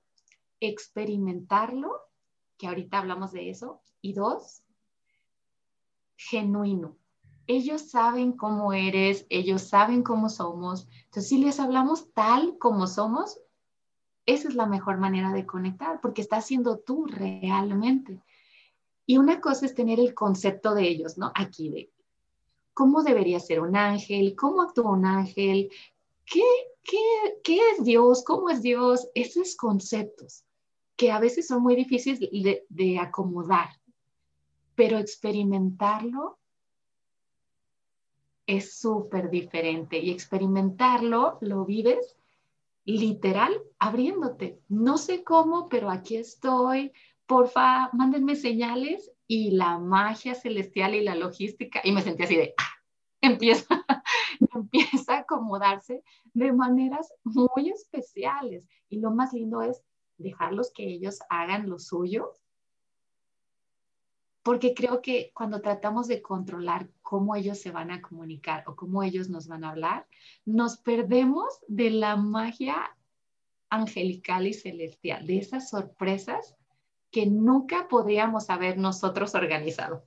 experimentarlo, 0.59 1.91
que 2.57 2.67
ahorita 2.67 2.99
hablamos 2.99 3.31
de 3.31 3.49
eso. 3.49 3.81
Y 4.01 4.13
dos, 4.13 4.63
genuino. 6.17 6.97
Ellos 7.47 7.89
saben 7.89 8.33
cómo 8.33 8.73
eres, 8.73 9.25
ellos 9.29 9.63
saben 9.63 10.03
cómo 10.03 10.29
somos. 10.29 10.87
Entonces, 11.05 11.29
si 11.29 11.37
les 11.39 11.59
hablamos 11.59 12.13
tal 12.13 12.57
como 12.59 12.85
somos, 12.85 13.39
esa 14.25 14.47
es 14.49 14.55
la 14.55 14.67
mejor 14.67 14.97
manera 14.97 15.33
de 15.33 15.47
conectar, 15.47 15.99
porque 16.01 16.21
estás 16.21 16.45
siendo 16.45 16.77
tú 16.77 17.07
realmente. 17.07 18.21
Y 19.09 19.17
una 19.17 19.41
cosa 19.41 19.65
es 19.65 19.73
tener 19.73 19.99
el 19.99 20.13
concepto 20.13 20.75
de 20.75 20.87
ellos, 20.87 21.17
¿no? 21.17 21.31
Aquí 21.33 21.69
de 21.69 21.89
cómo 22.75 23.01
debería 23.01 23.39
ser 23.39 23.59
un 23.59 23.75
ángel, 23.75 24.35
cómo 24.35 24.61
actúa 24.61 24.91
un 24.91 25.03
ángel, 25.03 25.71
qué, 26.27 26.43
qué, 26.83 26.99
qué 27.43 27.59
es 27.71 27.83
Dios, 27.83 28.23
cómo 28.23 28.51
es 28.51 28.61
Dios, 28.61 29.09
esos 29.15 29.55
conceptos 29.55 30.43
que 30.95 31.11
a 31.11 31.19
veces 31.19 31.47
son 31.47 31.63
muy 31.63 31.75
difíciles 31.75 32.19
de, 32.19 32.99
acomodar 32.99 33.69
pero 34.75 34.99
experimentarlo 34.99 36.37
es 38.45 38.77
súper 38.77 39.31
diferente 39.31 39.97
y 39.97 40.11
experimentarlo 40.11 41.39
lo 41.41 41.65
vives 41.65 42.15
literal 42.85 43.59
abriéndote. 43.79 44.59
No 44.67 44.99
sé 44.99 45.23
cómo, 45.23 45.67
pero 45.67 45.89
aquí 45.89 46.17
estoy. 46.17 46.93
Porfa, 47.29 47.91
mándenme 47.93 48.35
señales 48.35 49.11
y 49.27 49.51
la 49.51 49.77
magia 49.77 50.33
celestial 50.33 50.95
y 50.95 51.03
la 51.03 51.13
logística. 51.13 51.79
Y 51.83 51.91
me 51.91 52.01
sentí 52.01 52.23
así 52.23 52.35
de, 52.35 52.55
¡ah! 52.57 52.73
empieza, 53.21 53.67
empieza 54.55 55.13
a 55.13 55.19
acomodarse 55.19 56.03
de 56.33 56.51
maneras 56.51 57.13
muy 57.23 57.69
especiales. 57.69 58.65
Y 58.89 58.99
lo 58.99 59.11
más 59.11 59.31
lindo 59.31 59.61
es 59.61 59.83
dejarlos 60.17 60.71
que 60.73 60.87
ellos 60.87 61.19
hagan 61.29 61.69
lo 61.69 61.77
suyo 61.77 62.33
porque 64.41 64.73
creo 64.73 65.03
que 65.03 65.31
cuando 65.35 65.61
tratamos 65.61 66.07
de 66.07 66.23
controlar 66.23 66.89
cómo 67.03 67.35
ellos 67.35 67.59
se 67.59 67.69
van 67.69 67.91
a 67.91 68.01
comunicar 68.01 68.63
o 68.65 68.75
cómo 68.75 69.03
ellos 69.03 69.29
nos 69.29 69.47
van 69.47 69.63
a 69.63 69.69
hablar, 69.69 70.07
nos 70.45 70.77
perdemos 70.77 71.59
de 71.67 71.91
la 71.91 72.15
magia 72.15 72.97
angelical 73.69 74.47
y 74.47 74.53
celestial, 74.53 75.27
de 75.27 75.37
esas 75.37 75.69
sorpresas 75.69 76.55
que 77.11 77.25
nunca 77.25 77.87
podríamos 77.87 78.49
haber 78.49 78.77
nosotros 78.77 79.35
organizado. 79.35 80.03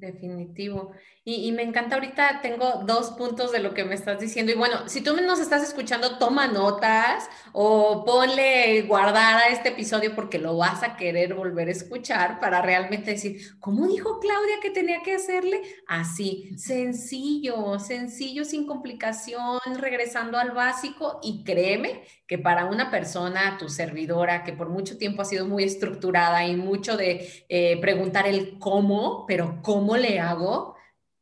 Definitivo. 0.00 0.92
Y, 1.24 1.52
me 1.52 1.62
encanta 1.62 1.94
ahorita, 1.94 2.40
tengo 2.42 2.82
dos 2.84 3.10
puntos 3.10 3.52
de 3.52 3.60
lo 3.60 3.74
que 3.74 3.84
me 3.84 3.94
estás 3.94 4.18
diciendo. 4.18 4.50
Y 4.50 4.56
bueno, 4.56 4.88
si 4.88 5.02
tú 5.02 5.14
nos 5.20 5.38
estás 5.38 5.62
escuchando, 5.62 6.18
toma 6.18 6.48
notas 6.48 7.28
o 7.52 8.04
ponle 8.04 8.82
guardar 8.82 9.36
a 9.36 9.48
este 9.48 9.68
episodio 9.68 10.16
porque 10.16 10.38
lo 10.38 10.56
vas 10.56 10.82
a 10.82 10.96
querer 10.96 11.34
volver 11.34 11.68
a 11.68 11.72
escuchar 11.72 12.40
para 12.40 12.60
realmente 12.60 13.12
decir, 13.12 13.56
¿cómo 13.60 13.86
dijo 13.86 14.18
Claudia 14.18 14.56
que 14.60 14.70
tenía 14.70 15.02
que 15.04 15.14
hacerle? 15.14 15.62
Así, 15.86 16.50
sencillo, 16.58 17.78
sencillo, 17.78 18.44
sin 18.44 18.66
complicación, 18.66 19.60
regresando 19.78 20.38
al 20.38 20.50
básico. 20.50 21.20
Y 21.22 21.44
créeme 21.44 22.02
que 22.32 22.38
para 22.38 22.64
una 22.64 22.90
persona, 22.90 23.58
tu 23.58 23.68
servidora, 23.68 24.42
que 24.42 24.54
por 24.54 24.70
mucho 24.70 24.96
tiempo 24.96 25.20
ha 25.20 25.26
sido 25.26 25.46
muy 25.46 25.64
estructurada 25.64 26.46
y 26.46 26.56
mucho 26.56 26.96
de 26.96 27.44
eh, 27.50 27.78
preguntar 27.78 28.26
el 28.26 28.58
cómo, 28.58 29.26
pero 29.26 29.60
¿cómo 29.60 29.98
le 29.98 30.18
hago? 30.18 30.72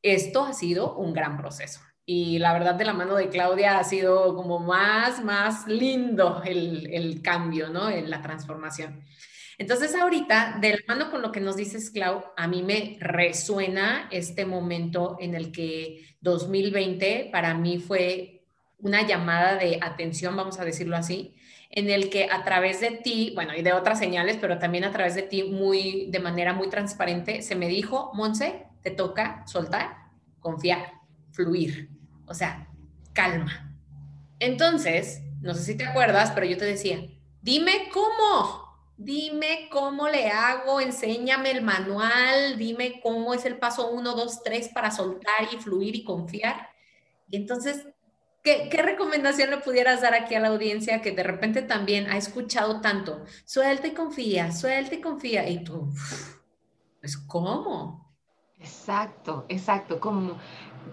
esto 0.03 0.45
ha 0.45 0.53
sido 0.53 0.95
un 0.97 1.13
gran 1.13 1.37
proceso. 1.37 1.81
Y 2.07 2.39
la 2.39 2.53
verdad 2.53 2.75
de 2.75 2.85
la 2.85 2.93
mano 2.93 3.15
de 3.15 3.29
Claudia 3.29 3.79
ha 3.79 3.85
sido 3.85 4.35
como 4.35 4.59
más, 4.59 5.23
más 5.25 5.67
lindo 5.67 6.43
el, 6.45 7.21
cambio, 7.23 7.69
¿no? 7.69 7.89
En 7.89 8.11
la 8.11 8.23
transformación. 8.23 9.01
Entonces 9.59 9.95
ahorita, 9.95 10.59
de 10.61 10.71
la 10.73 10.79
mano 10.89 11.11
con 11.11 11.23
lo 11.23 11.31
que 11.31 11.41
nos 11.41 11.57
dices, 11.57 11.91
Clau, 11.91 12.25
a 12.37 12.49
mí 12.49 12.63
me 12.63 12.97
resuena 13.01 14.09
este 14.11 14.47
momento 14.47 15.19
en 15.21 15.35
el 15.35 15.53
que 15.53 16.17
2020 16.21 17.29
para 17.31 17.55
mí 17.55 17.79
fue 17.79 18.40
una 18.83 19.07
llamada 19.07 19.57
de 19.57 19.79
atención, 19.83 20.37
vamos 20.37 20.59
a 20.59 20.65
decirlo 20.65 20.97
así, 20.97 21.35
en 21.71 21.89
el 21.89 22.11
que 22.11 22.29
a 22.31 22.43
través 22.43 22.81
de 22.81 22.91
ti, 22.91 23.33
bueno, 23.35 23.55
y 23.55 23.63
de 23.63 23.73
otras 23.73 23.99
señales, 23.99 24.39
pero 24.41 24.59
también 24.59 24.85
a 24.85 24.93
través 24.93 25.15
de 25.15 25.23
ti, 25.23 25.45
muy, 25.45 26.07
de 26.11 26.19
manera 26.19 26.53
muy 26.53 26.69
transparente, 26.69 27.43
se 27.43 27.55
me 27.55 27.69
dijo, 27.69 28.11
Monse, 28.15 28.67
te 28.83 28.91
toca 28.91 29.45
soltar, 29.47 29.97
confiar, 30.41 30.93
fluir, 31.31 31.91
o 32.27 32.35
sea, 32.35 32.69
calma. 33.13 33.77
Entonces, 34.41 35.23
no 35.41 35.55
sé 35.55 35.63
si 35.63 35.77
te 35.77 35.87
acuerdas, 35.87 36.33
pero 36.33 36.47
yo 36.47 36.57
te 36.57 36.65
decía, 36.65 37.07
dime 37.41 37.89
cómo, 37.93 38.71
dime 38.97 39.69
cómo 39.71 40.09
le 40.09 40.29
hago, 40.29 40.81
enséñame 40.81 41.51
el 41.51 41.63
manual, 41.63 42.59
dime 42.59 43.01
cómo 43.03 43.33
es 43.33 43.45
el 43.45 43.59
paso 43.59 43.91
1, 43.91 44.15
2, 44.15 44.43
3 44.43 44.71
para 44.71 44.91
soltar 44.91 45.49
y 45.53 45.57
fluir 45.57 45.95
y 45.95 46.05
confiar. 46.05 46.69
Y 47.29 47.37
entonces, 47.37 47.87
¿qué, 48.43 48.69
¿qué, 48.71 48.83
recomendación 48.83 49.51
le 49.51 49.59
pudieras 49.59 50.01
dar 50.03 50.15
aquí 50.15 50.35
a 50.35 50.41
la 50.41 50.49
audiencia 50.49 51.03
que 51.03 51.13
de 51.13 51.23
repente 51.23 51.63
también 51.63 52.11
ha 52.11 52.17
escuchado 52.17 52.81
tanto? 52.81 53.25
Suelta 53.45 53.87
y 53.87 53.95
confía, 53.95 54.53
suelta 54.53 54.95
y 54.95 55.01
confía. 55.01 55.49
Y 55.49 55.65
tú, 55.65 55.93
pues, 57.01 57.17
¿cómo? 57.17 58.11
Exacto, 58.59 59.47
exacto, 59.49 60.01
como 60.01 60.39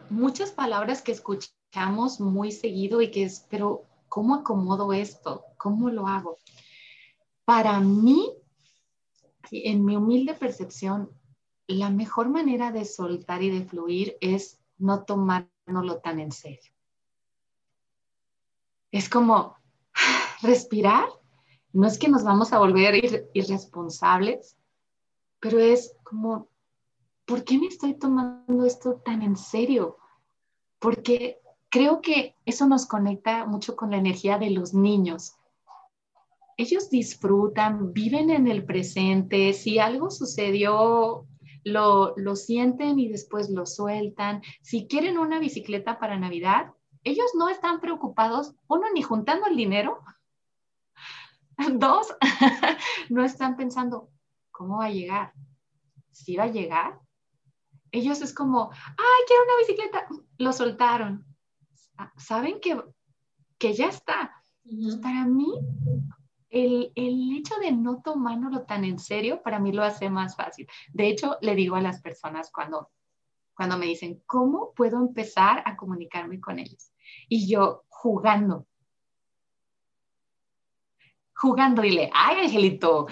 muchas 0.10 0.52
palabras 0.52 1.02
que 1.02 1.12
escuchamos 1.12 2.20
muy 2.20 2.52
seguido 2.52 3.02
y 3.02 3.12
que 3.12 3.24
es, 3.24 3.46
pero 3.50 3.84
¿cómo 4.08 4.36
acomodo 4.36 4.94
esto? 4.94 5.44
¿Cómo 5.58 5.90
lo 5.90 6.08
hago? 6.08 6.38
Para 7.44 7.80
mí, 7.82 8.34
en 9.52 9.84
mi 9.84 9.98
humilde 9.98 10.34
percepción, 10.34 11.12
la 11.68 11.90
mejor 11.90 12.30
manera 12.30 12.72
de 12.72 12.86
soltar 12.86 13.44
y 13.44 13.50
de 13.50 13.66
fluir 13.66 14.18
es 14.22 14.60
no 14.78 15.04
tomárnoslo 15.04 16.00
tan 16.00 16.20
en 16.20 16.32
serio. 16.32 16.77
Es 18.92 19.10
como 19.10 19.56
respirar, 20.42 21.10
no 21.74 21.88
es 21.88 21.98
que 21.98 22.08
nos 22.08 22.24
vamos 22.24 22.54
a 22.54 22.60
volver 22.60 23.30
irresponsables, 23.34 24.58
pero 25.40 25.60
es 25.60 25.96
como 26.04 26.50
¿por 27.28 27.44
qué 27.44 27.60
me 27.60 27.68
estoy 27.68 27.94
tomando 27.94 28.66
esto 28.66 29.02
tan 29.06 29.22
en 29.22 29.36
serio? 29.36 29.98
Porque 30.80 31.40
creo 31.70 32.02
que 32.02 32.36
eso 32.46 32.66
nos 32.68 32.88
conecta 32.88 33.46
mucho 33.46 33.76
con 33.76 33.92
la 33.92 33.98
energía 33.98 34.40
de 34.40 34.50
los 34.50 34.74
niños. 34.74 35.36
Ellos 36.56 36.90
disfrutan, 36.90 37.94
viven 37.94 38.32
en 38.32 38.48
el 38.48 38.66
presente, 38.66 39.54
si 39.54 39.78
algo 39.78 40.10
sucedió, 40.10 41.28
lo, 41.64 42.14
lo 42.16 42.36
sienten 42.36 42.98
y 42.98 43.10
después 43.10 43.50
lo 43.50 43.66
sueltan. 43.66 44.42
Si 44.62 44.88
quieren 44.88 45.18
una 45.20 45.38
bicicleta 45.38 46.00
para 46.00 46.18
Navidad, 46.18 46.72
ellos 47.08 47.32
no 47.36 47.50
están 47.50 47.80
preocupados, 47.80 48.56
uno, 48.68 48.88
ni 48.94 49.02
juntando 49.02 49.48
el 49.48 49.56
dinero, 49.56 50.04
dos, 51.74 52.16
no 53.10 53.24
están 53.24 53.56
pensando, 53.56 54.10
¿cómo 54.52 54.80
va 54.80 54.86
a 54.86 54.92
llegar? 54.92 55.34
¿Si 56.12 56.36
va 56.36 56.44
a 56.44 56.52
llegar? 56.52 57.00
Ellos 57.92 58.22
es 58.22 58.34
como, 58.34 58.70
ay, 58.72 59.24
quiero 59.28 59.44
una 59.44 59.58
bicicleta, 59.60 60.08
lo 60.38 60.52
soltaron. 60.52 61.26
Saben 62.18 62.60
que, 62.60 62.80
que 63.58 63.74
ya 63.74 63.88
está. 63.88 64.34
Para 65.02 65.26
mí, 65.26 65.48
el, 66.50 66.92
el, 66.96 67.38
hecho 67.38 67.56
de 67.60 67.72
no 67.72 68.02
tomárnoslo 68.02 68.66
tan 68.66 68.84
en 68.84 69.00
serio, 69.00 69.42
para 69.42 69.60
mí 69.60 69.72
lo 69.72 69.84
hace 69.84 70.10
más 70.10 70.36
fácil. 70.36 70.68
De 70.94 71.08
hecho, 71.08 71.38
le 71.42 71.56
digo 71.56 71.76
a 71.76 71.82
las 71.82 72.02
personas 72.02 72.52
cuando, 72.52 72.92
cuando 73.56 73.78
me 73.78 73.86
dicen, 73.86 74.22
¿cómo 74.26 74.74
puedo 74.76 75.00
empezar 75.00 75.64
a 75.66 75.78
comunicarme 75.78 76.42
con 76.42 76.60
ellos? 76.60 76.92
Y 77.28 77.48
yo 77.48 77.84
jugando. 77.90 78.66
Jugando, 81.34 81.82
dile, 81.82 82.10
ay, 82.14 82.46
Angelito. 82.46 83.08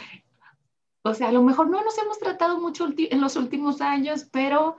O 1.04 1.14
sea, 1.14 1.30
a 1.30 1.32
lo 1.32 1.44
mejor 1.44 1.70
no 1.70 1.84
nos 1.84 1.98
hemos 2.00 2.18
tratado 2.18 2.60
mucho 2.60 2.88
en 2.98 3.22
los 3.22 3.36
últimos 3.36 3.82
años, 3.82 4.28
pero, 4.32 4.78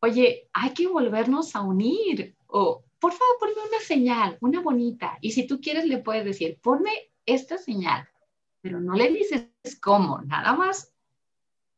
oye, 0.00 0.48
hay 0.52 0.70
que 0.70 0.86
volvernos 0.86 1.56
a 1.56 1.62
unir. 1.62 2.36
O, 2.46 2.84
por 3.00 3.12
favor, 3.12 3.36
ponme 3.40 3.68
una 3.68 3.80
señal, 3.80 4.38
una 4.40 4.60
bonita. 4.60 5.18
Y 5.20 5.32
si 5.32 5.46
tú 5.46 5.60
quieres, 5.60 5.86
le 5.86 5.98
puedes 5.98 6.24
decir, 6.24 6.60
ponme 6.62 7.10
esta 7.26 7.58
señal, 7.58 8.08
pero 8.60 8.80
no 8.80 8.94
le 8.94 9.10
dices 9.10 9.50
cómo, 9.80 10.20
nada 10.22 10.52
más, 10.54 10.92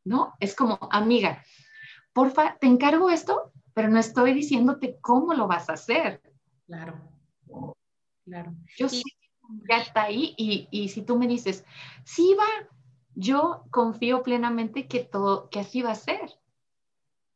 ¿no? 0.04 0.34
Es 0.38 0.54
como, 0.54 0.78
amiga, 0.90 1.42
porfa, 2.12 2.58
te 2.58 2.66
encargo 2.66 3.10
esto, 3.10 3.52
pero 3.74 3.88
no 3.88 3.98
estoy 3.98 4.34
diciéndote 4.34 4.98
cómo 5.00 5.34
lo 5.34 5.46
vas 5.46 5.68
a 5.68 5.74
hacer. 5.74 6.20
Claro, 6.66 7.00
claro. 8.25 8.54
Yo 8.76 8.88
sí, 8.88 9.02
ya 9.68 9.78
está 9.78 10.04
ahí 10.04 10.35
y, 10.37 10.68
y 10.70 10.88
si 10.88 11.02
tú 11.02 11.16
me 11.16 11.28
dices, 11.28 11.64
sí 12.04 12.35
va, 12.38 12.68
yo 13.14 13.64
confío 13.70 14.23
plenamente 14.23 14.88
que 14.88 15.00
todo, 15.04 15.49
que 15.49 15.61
así 15.61 15.82
va 15.82 15.92
a 15.92 15.96
ser. 15.96 16.20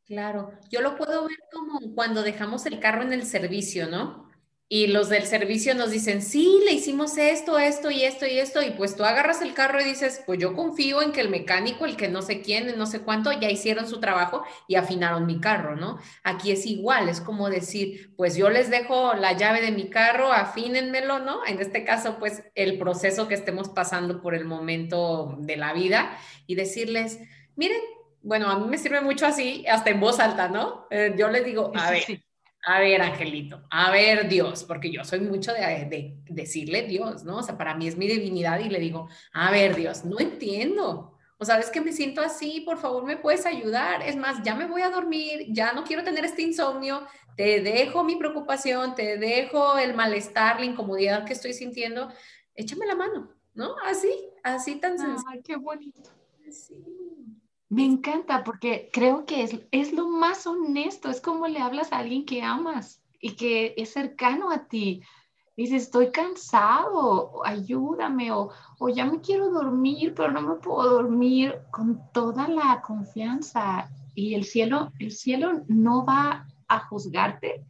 Claro, 0.04 0.52
yo 0.70 0.80
lo 0.80 0.96
puedo 0.96 1.26
ver 1.28 1.38
como 1.52 1.94
cuando 1.94 2.22
dejamos 2.22 2.66
el 2.66 2.80
carro 2.80 3.02
en 3.02 3.12
el 3.12 3.25
servicio, 3.25 3.88
¿no? 3.88 4.29
Y 4.72 4.86
los 4.86 5.08
del 5.08 5.26
servicio 5.26 5.74
nos 5.74 5.90
dicen, 5.90 6.22
sí, 6.22 6.60
le 6.64 6.70
hicimos 6.70 7.18
esto, 7.18 7.58
esto 7.58 7.90
y 7.90 8.04
esto 8.04 8.24
y 8.24 8.38
esto, 8.38 8.62
y 8.62 8.70
pues 8.70 8.94
tú 8.94 9.02
agarras 9.02 9.42
el 9.42 9.52
carro 9.52 9.80
y 9.80 9.84
dices, 9.84 10.22
pues 10.24 10.38
yo 10.38 10.54
confío 10.54 11.02
en 11.02 11.10
que 11.10 11.20
el 11.20 11.28
mecánico, 11.28 11.86
el 11.86 11.96
que 11.96 12.06
no 12.06 12.22
sé 12.22 12.40
quién, 12.40 12.78
no 12.78 12.86
sé 12.86 13.00
cuánto, 13.00 13.32
ya 13.32 13.50
hicieron 13.50 13.88
su 13.88 13.98
trabajo 13.98 14.44
y 14.68 14.76
afinaron 14.76 15.26
mi 15.26 15.40
carro, 15.40 15.74
¿no? 15.74 15.98
Aquí 16.22 16.52
es 16.52 16.66
igual, 16.66 17.08
es 17.08 17.20
como 17.20 17.50
decir, 17.50 18.14
pues 18.16 18.36
yo 18.36 18.48
les 18.48 18.70
dejo 18.70 19.14
la 19.14 19.32
llave 19.32 19.60
de 19.60 19.72
mi 19.72 19.90
carro, 19.90 20.32
afínenmelo, 20.32 21.18
¿no? 21.18 21.44
En 21.44 21.60
este 21.60 21.84
caso, 21.84 22.20
pues 22.20 22.44
el 22.54 22.78
proceso 22.78 23.26
que 23.26 23.34
estemos 23.34 23.70
pasando 23.70 24.22
por 24.22 24.36
el 24.36 24.44
momento 24.44 25.36
de 25.40 25.56
la 25.56 25.72
vida 25.72 26.16
y 26.46 26.54
decirles, 26.54 27.18
miren, 27.56 27.80
bueno, 28.22 28.48
a 28.48 28.56
mí 28.56 28.68
me 28.68 28.78
sirve 28.78 29.00
mucho 29.00 29.26
así, 29.26 29.66
hasta 29.66 29.90
en 29.90 29.98
voz 29.98 30.20
alta, 30.20 30.46
¿no? 30.46 30.86
Eh, 30.92 31.12
yo 31.18 31.28
les 31.28 31.44
digo, 31.44 31.72
a 31.74 31.90
ver. 31.90 32.22
A 32.62 32.78
ver, 32.78 33.00
Angelito, 33.00 33.62
a 33.70 33.90
ver, 33.90 34.28
Dios, 34.28 34.64
porque 34.64 34.90
yo 34.92 35.02
soy 35.02 35.20
mucho 35.20 35.52
de, 35.52 36.18
decirle 36.28 36.82
Dios, 36.82 37.24
¿no? 37.24 37.38
O 37.38 37.42
sea, 37.42 37.56
para 37.56 37.74
mí 37.74 37.88
es 37.88 37.96
mi 37.96 38.06
divinidad 38.06 38.60
y 38.60 38.68
le 38.68 38.78
digo, 38.78 39.08
a 39.32 39.50
ver, 39.50 39.74
Dios, 39.74 40.04
no 40.04 40.20
entiendo. 40.20 41.16
O 41.38 41.44
sabes 41.46 41.70
que 41.70 41.80
me 41.80 41.92
siento 41.92 42.20
así, 42.20 42.60
por 42.60 42.76
favor, 42.76 43.04
me 43.04 43.16
puedes 43.16 43.46
ayudar. 43.46 44.02
Es 44.02 44.14
más, 44.14 44.42
ya 44.42 44.54
me 44.54 44.66
voy 44.66 44.82
a 44.82 44.90
dormir, 44.90 45.46
ya 45.48 45.72
no 45.72 45.84
quiero 45.84 46.04
tener 46.04 46.22
este 46.26 46.42
insomnio, 46.42 47.06
te 47.34 47.62
dejo 47.62 48.04
mi 48.04 48.16
preocupación, 48.16 48.94
te 48.94 49.16
dejo 49.16 49.78
el 49.78 49.94
malestar, 49.94 50.60
la 50.60 50.66
incomodidad 50.66 51.24
que 51.24 51.32
estoy 51.32 51.54
sintiendo. 51.54 52.12
Échame 52.54 52.84
la 52.84 52.94
mano, 52.94 53.32
¿no? 53.54 53.74
Así, 53.86 54.12
así 54.42 54.76
tan 54.76 54.98
sencillo. 54.98 55.30
Ay, 55.30 55.40
qué 55.42 55.56
bonito. 55.56 56.10
Sí. 56.50 56.74
Me 57.70 57.84
encanta 57.84 58.42
porque 58.42 58.90
creo 58.92 59.24
que 59.24 59.44
es, 59.44 59.60
es 59.70 59.92
lo 59.92 60.08
más 60.08 60.44
honesto, 60.44 61.08
es 61.08 61.20
como 61.20 61.46
le 61.46 61.60
hablas 61.60 61.92
a 61.92 61.98
alguien 61.98 62.26
que 62.26 62.42
amas 62.42 63.00
y 63.20 63.36
que 63.36 63.74
es 63.76 63.92
cercano 63.92 64.50
a 64.50 64.66
ti. 64.66 65.02
Dices, 65.56 65.84
estoy 65.84 66.10
cansado, 66.10 67.44
ayúdame, 67.44 68.32
o, 68.32 68.50
o 68.80 68.88
ya 68.88 69.04
me 69.06 69.20
quiero 69.20 69.50
dormir, 69.50 70.14
pero 70.16 70.32
no 70.32 70.42
me 70.42 70.56
puedo 70.56 70.94
dormir 70.94 71.60
con 71.70 72.00
toda 72.12 72.48
la 72.48 72.82
confianza. 72.82 73.88
Y 74.16 74.34
el 74.34 74.45
cielo, 74.45 74.90
el 74.99 75.12
cielo 75.12 75.62
no 75.68 76.04
va 76.04 76.49
a 76.66 76.80
juzgarte 76.80 77.64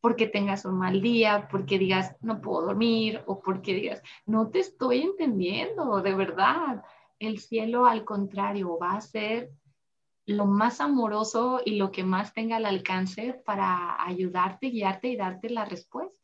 porque 0.00 0.26
tengas 0.26 0.64
un 0.64 0.78
mal 0.78 1.02
día, 1.02 1.48
porque 1.50 1.78
digas, 1.78 2.16
no 2.22 2.40
puedo 2.40 2.68
dormir, 2.68 3.22
o 3.26 3.40
porque 3.40 3.74
digas, 3.74 4.02
no 4.24 4.48
te 4.48 4.60
estoy 4.60 5.02
entendiendo, 5.02 6.00
de 6.00 6.14
verdad 6.14 6.82
el 7.22 7.38
cielo 7.38 7.86
al 7.86 8.04
contrario 8.04 8.78
va 8.78 8.96
a 8.96 9.00
ser 9.00 9.50
lo 10.26 10.46
más 10.46 10.80
amoroso 10.80 11.60
y 11.64 11.76
lo 11.76 11.90
que 11.90 12.04
más 12.04 12.32
tenga 12.32 12.56
al 12.56 12.66
alcance 12.66 13.34
para 13.44 14.02
ayudarte, 14.04 14.70
guiarte 14.70 15.08
y 15.08 15.16
darte 15.16 15.50
la 15.50 15.64
respuesta. 15.64 16.22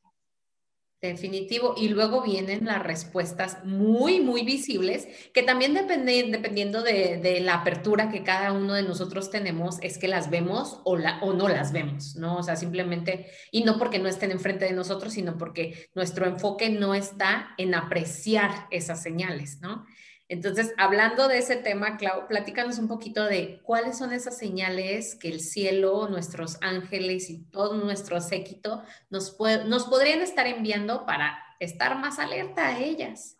Definitivo. 1.00 1.74
Y 1.76 1.90
luego 1.90 2.22
vienen 2.22 2.64
las 2.64 2.82
respuestas 2.82 3.64
muy, 3.64 4.20
muy 4.20 4.44
visibles, 4.44 5.06
que 5.32 5.44
también 5.44 5.72
depende, 5.72 6.24
dependiendo 6.28 6.82
de, 6.82 7.38
la 7.40 7.54
apertura 7.54 8.11
que 8.11 8.24
cada 8.24 8.52
uno 8.52 8.74
de 8.74 8.82
nosotros 8.82 9.30
tenemos, 9.30 9.78
es 9.80 9.96
que 9.96 10.08
las 10.08 10.28
vemos 10.28 10.80
o, 10.84 10.98
o 11.22 11.32
no 11.34 11.48
las 11.48 11.72
vemos, 11.72 12.16
¿no? 12.16 12.38
O 12.38 12.42
sea, 12.42 12.56
simplemente, 12.56 13.30
y 13.52 13.62
no 13.62 13.78
porque 13.78 14.00
no 14.00 14.08
estén 14.08 14.32
enfrente 14.32 14.64
de 14.64 14.72
nosotros, 14.72 15.12
sino 15.12 15.38
porque 15.38 15.88
nuestro 15.94 16.26
enfoque 16.26 16.68
no 16.68 16.96
está 16.96 17.50
en 17.58 17.76
apreciar 17.76 18.66
esas 18.72 19.00
señales, 19.00 19.61
¿no? 19.61 19.87
Entonces, 20.29 20.75
hablando 20.77 21.27
de 21.27 21.38
ese 21.38 21.57
tema, 21.57 21.97
Clau, 21.97 22.27
platícanos 22.29 22.79
un 22.79 22.87
poquito 22.87 23.25
de 23.25 23.61
cuáles 23.62 23.97
son 23.97 24.12
esas 24.12 24.37
señales 24.37 25.14
que 25.14 25.29
el 25.29 25.41
cielo, 25.41 26.07
nuestros 26.09 26.59
ángeles 26.61 27.31
y 27.31 27.38
todo 27.45 27.75
nuestro 27.79 28.21
séquito 28.21 28.83
nos, 29.09 29.38
nos 29.67 29.85
podrían 29.87 30.21
estar 30.21 30.47
enviando 30.47 31.07
para 31.07 31.38
estar 31.61 31.99
más 31.99 32.19
alerta 32.19 32.67
a 32.67 32.79
ellas. 32.79 33.38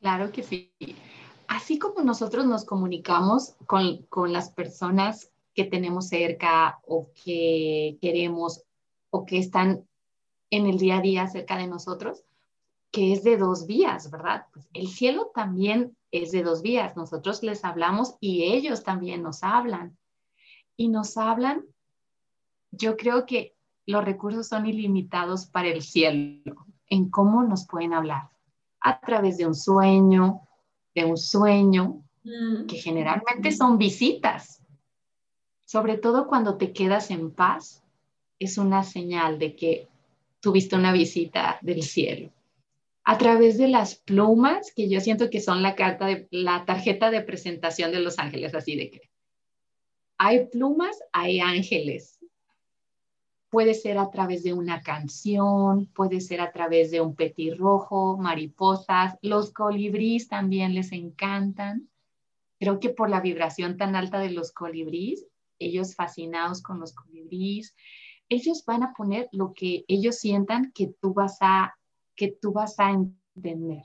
Claro 0.00 0.30
que 0.30 0.44
sí. 0.44 0.70
Así 1.48 1.80
como 1.80 2.02
nosotros 2.02 2.46
nos 2.46 2.64
comunicamos 2.64 3.54
con, 3.66 4.02
con 4.04 4.32
las 4.32 4.50
personas 4.52 5.32
que 5.52 5.64
tenemos 5.64 6.06
cerca 6.06 6.78
o 6.86 7.10
que 7.24 7.98
queremos 8.00 8.62
o 9.10 9.26
que 9.26 9.38
están 9.38 9.84
en 10.50 10.66
el 10.66 10.78
día 10.78 10.98
a 10.98 11.00
día 11.00 11.26
cerca 11.26 11.56
de 11.56 11.66
nosotros, 11.66 12.22
que 12.90 13.12
es 13.12 13.22
de 13.22 13.36
dos 13.36 13.66
vías, 13.66 14.10
¿verdad? 14.10 14.46
Pues 14.52 14.68
el 14.72 14.88
cielo 14.88 15.30
también 15.34 15.96
es 16.10 16.32
de 16.32 16.42
dos 16.42 16.62
vías. 16.62 16.96
Nosotros 16.96 17.42
les 17.42 17.64
hablamos 17.64 18.16
y 18.20 18.44
ellos 18.44 18.82
también 18.82 19.22
nos 19.22 19.42
hablan. 19.42 19.96
Y 20.76 20.88
nos 20.88 21.16
hablan, 21.16 21.64
yo 22.70 22.96
creo 22.96 23.26
que 23.26 23.56
los 23.84 24.04
recursos 24.04 24.46
son 24.48 24.66
ilimitados 24.66 25.46
para 25.46 25.68
el 25.68 25.82
cielo 25.82 26.66
en 26.88 27.10
cómo 27.10 27.42
nos 27.42 27.66
pueden 27.66 27.92
hablar. 27.92 28.30
A 28.80 29.00
través 29.00 29.36
de 29.38 29.46
un 29.46 29.54
sueño, 29.54 30.42
de 30.94 31.04
un 31.04 31.16
sueño, 31.16 32.04
mm. 32.22 32.66
que 32.66 32.76
generalmente 32.76 33.50
son 33.50 33.76
visitas. 33.76 34.62
Sobre 35.64 35.98
todo 35.98 36.28
cuando 36.28 36.56
te 36.56 36.72
quedas 36.72 37.10
en 37.10 37.32
paz, 37.32 37.82
es 38.38 38.56
una 38.56 38.84
señal 38.84 39.38
de 39.38 39.56
que 39.56 39.88
tuviste 40.40 40.76
una 40.76 40.92
visita 40.92 41.58
del 41.60 41.82
cielo 41.82 42.30
a 43.08 43.16
través 43.16 43.56
de 43.56 43.68
las 43.68 43.94
plumas, 43.94 44.70
que 44.76 44.90
yo 44.90 45.00
siento 45.00 45.30
que 45.30 45.40
son 45.40 45.62
la 45.62 45.74
carta 45.74 46.04
de 46.04 46.28
la 46.30 46.66
tarjeta 46.66 47.10
de 47.10 47.22
presentación 47.22 47.90
de 47.90 48.00
los 48.00 48.18
ángeles, 48.18 48.54
así 48.54 48.76
de 48.76 48.90
que 48.90 49.00
hay 50.18 50.48
plumas, 50.48 50.94
hay 51.10 51.40
ángeles. 51.40 52.18
Puede 53.48 53.72
ser 53.72 53.96
a 53.96 54.10
través 54.10 54.42
de 54.42 54.52
una 54.52 54.82
canción, 54.82 55.86
puede 55.86 56.20
ser 56.20 56.42
a 56.42 56.52
través 56.52 56.90
de 56.90 57.00
un 57.00 57.16
petirrojo, 57.16 58.18
mariposas, 58.18 59.16
los 59.22 59.54
colibríes 59.54 60.28
también 60.28 60.74
les 60.74 60.92
encantan. 60.92 61.88
Creo 62.60 62.78
que 62.78 62.90
por 62.90 63.08
la 63.08 63.22
vibración 63.22 63.78
tan 63.78 63.96
alta 63.96 64.18
de 64.18 64.32
los 64.32 64.52
colibríes, 64.52 65.24
ellos 65.58 65.94
fascinados 65.94 66.60
con 66.60 66.78
los 66.78 66.92
colibríes, 66.92 67.74
ellos 68.28 68.64
van 68.66 68.82
a 68.82 68.92
poner 68.92 69.30
lo 69.32 69.54
que 69.54 69.86
ellos 69.88 70.16
sientan 70.16 70.72
que 70.74 70.92
tú 71.00 71.14
vas 71.14 71.38
a 71.40 71.77
que 72.18 72.28
tú 72.28 72.52
vas 72.52 72.78
a 72.78 72.90
entender. 72.90 73.84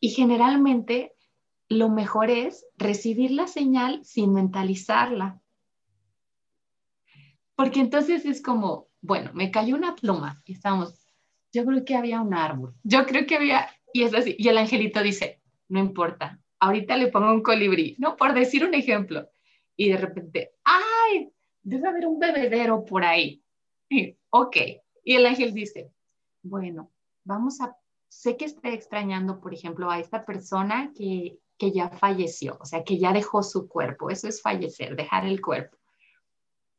Y 0.00 0.10
generalmente 0.10 1.12
lo 1.68 1.88
mejor 1.88 2.30
es 2.30 2.66
recibir 2.76 3.30
la 3.30 3.46
señal 3.46 4.04
sin 4.04 4.34
mentalizarla. 4.34 5.40
Porque 7.54 7.80
entonces 7.80 8.26
es 8.26 8.42
como, 8.42 8.88
bueno, 9.00 9.30
me 9.32 9.50
cayó 9.50 9.76
una 9.76 9.94
pluma 9.94 10.42
y 10.44 10.52
estamos, 10.52 11.06
yo 11.52 11.64
creo 11.64 11.84
que 11.84 11.94
había 11.94 12.20
un 12.20 12.34
árbol, 12.34 12.74
yo 12.82 13.06
creo 13.06 13.24
que 13.24 13.36
había, 13.36 13.70
y 13.94 14.02
es 14.02 14.12
así, 14.12 14.36
y 14.38 14.48
el 14.48 14.58
angelito 14.58 15.02
dice, 15.02 15.40
no 15.68 15.78
importa, 15.78 16.38
ahorita 16.58 16.96
le 16.98 17.08
pongo 17.08 17.32
un 17.32 17.42
colibrí, 17.42 17.96
no, 17.98 18.16
por 18.16 18.34
decir 18.34 18.64
un 18.64 18.74
ejemplo, 18.74 19.30
y 19.74 19.88
de 19.88 19.96
repente, 19.96 20.52
ay, 20.64 21.30
debe 21.62 21.88
haber 21.88 22.06
un 22.06 22.18
bebedero 22.18 22.84
por 22.84 23.04
ahí. 23.04 23.42
ok. 24.30 24.56
Y 25.04 25.14
el 25.14 25.24
ángel 25.24 25.54
dice, 25.54 25.90
bueno, 26.42 26.92
vamos 27.26 27.60
a, 27.60 27.76
sé 28.08 28.36
que 28.36 28.46
esté 28.46 28.72
extrañando, 28.72 29.40
por 29.40 29.52
ejemplo, 29.52 29.90
a 29.90 29.98
esta 29.98 30.24
persona 30.24 30.92
que, 30.94 31.38
que 31.58 31.72
ya 31.72 31.90
falleció, 31.90 32.56
o 32.60 32.64
sea, 32.64 32.84
que 32.84 32.98
ya 32.98 33.12
dejó 33.12 33.42
su 33.42 33.68
cuerpo. 33.68 34.10
Eso 34.10 34.28
es 34.28 34.40
fallecer, 34.40 34.96
dejar 34.96 35.26
el 35.26 35.40
cuerpo. 35.40 35.76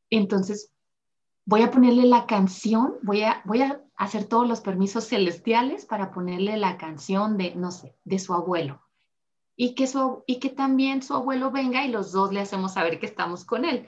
Entonces, 0.10 0.71
voy 1.45 1.62
a 1.62 1.71
ponerle 1.71 2.05
la 2.05 2.25
canción, 2.25 2.95
voy 3.03 3.23
a, 3.23 3.41
voy 3.45 3.62
a 3.62 3.81
hacer 3.95 4.25
todos 4.25 4.47
los 4.47 4.62
permisos 4.62 5.07
celestiales 5.07 5.86
para 5.86 6.12
ponerle 6.12 6.57
la 6.57 6.77
canción 6.77 7.38
de, 7.38 7.55
no 7.55 7.71
sé, 7.71 7.95
de 8.03 8.19
su 8.19 8.33
abuelo. 8.33 8.81
Y 9.55 9.73
que, 9.73 9.88
su, 9.88 10.23
y 10.27 10.39
que 10.39 10.49
también 10.49 11.01
su 11.01 11.15
abuelo 11.15 11.51
venga 11.51 11.83
y 11.83 11.91
los 11.91 12.12
dos 12.12 12.31
le 12.31 12.41
hacemos 12.41 12.73
saber 12.73 12.99
que 12.99 13.07
estamos 13.07 13.43
con 13.43 13.65
él. 13.65 13.88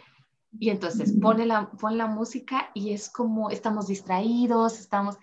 Y 0.58 0.72
entonces 0.72 1.14
pone 1.22 1.46
la, 1.46 1.70
pone 1.70 1.96
la 1.96 2.08
música 2.08 2.72
y 2.74 2.92
es 2.92 3.08
como 3.10 3.52
estamos 3.52 3.86
distraídos, 3.86 4.80
estamos, 4.80 5.18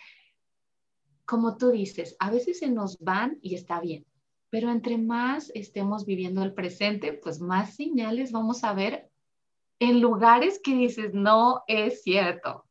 como 1.27 1.57
tú 1.57 1.71
dices, 1.71 2.17
a 2.19 2.31
veces 2.31 2.61
se 2.61 2.71
nos 2.71 2.99
van 3.01 3.39
y 3.43 3.55
está 3.55 3.81
bien, 3.81 4.07
pero 4.49 4.71
entre 4.71 4.97
más 4.97 5.51
estemos 5.55 6.07
viviendo 6.07 6.43
el 6.43 6.55
presente, 6.55 7.13
pues 7.13 7.41
más 7.41 7.75
señales 7.75 8.33
vamos 8.33 8.65
a 8.65 8.73
ver 8.73 9.11
en 9.79 10.01
lugares 10.01 10.61
que 10.63 10.75
dices, 10.75 11.13
no 11.13 11.63
es 11.67 12.03
cierto. 12.03 12.65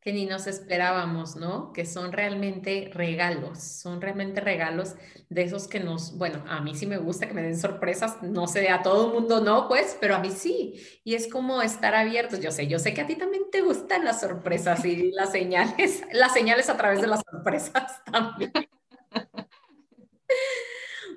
Que 0.00 0.14
ni 0.14 0.24
nos 0.24 0.46
esperábamos, 0.46 1.36
¿no? 1.36 1.72
Que 1.74 1.84
son 1.84 2.12
realmente 2.12 2.90
regalos, 2.94 3.62
son 3.62 4.00
realmente 4.00 4.40
regalos 4.40 4.94
de 5.28 5.42
esos 5.42 5.68
que 5.68 5.78
nos, 5.78 6.16
bueno, 6.16 6.42
a 6.48 6.60
mí 6.60 6.74
sí 6.74 6.86
me 6.86 6.96
gusta 6.96 7.28
que 7.28 7.34
me 7.34 7.42
den 7.42 7.58
sorpresas, 7.58 8.22
no 8.22 8.46
sé, 8.46 8.70
a 8.70 8.82
todo 8.82 9.08
el 9.08 9.12
mundo 9.12 9.40
no, 9.42 9.68
pues, 9.68 9.98
pero 10.00 10.14
a 10.14 10.18
mí 10.18 10.30
sí. 10.30 10.82
Y 11.04 11.14
es 11.14 11.28
como 11.28 11.60
estar 11.62 11.94
abiertos, 11.94 12.40
yo 12.40 12.50
sé, 12.50 12.66
yo 12.66 12.78
sé 12.78 12.94
que 12.94 13.02
a 13.02 13.06
ti 13.06 13.16
también 13.16 13.44
te 13.52 13.60
gustan 13.60 14.04
las 14.04 14.20
sorpresas 14.20 14.84
y 14.86 15.12
las 15.12 15.32
señales, 15.32 16.02
las 16.12 16.32
señales 16.32 16.70
a 16.70 16.76
través 16.78 17.00
de 17.02 17.06
las 17.06 17.20
sorpresas 17.30 18.02
también. 18.10 18.52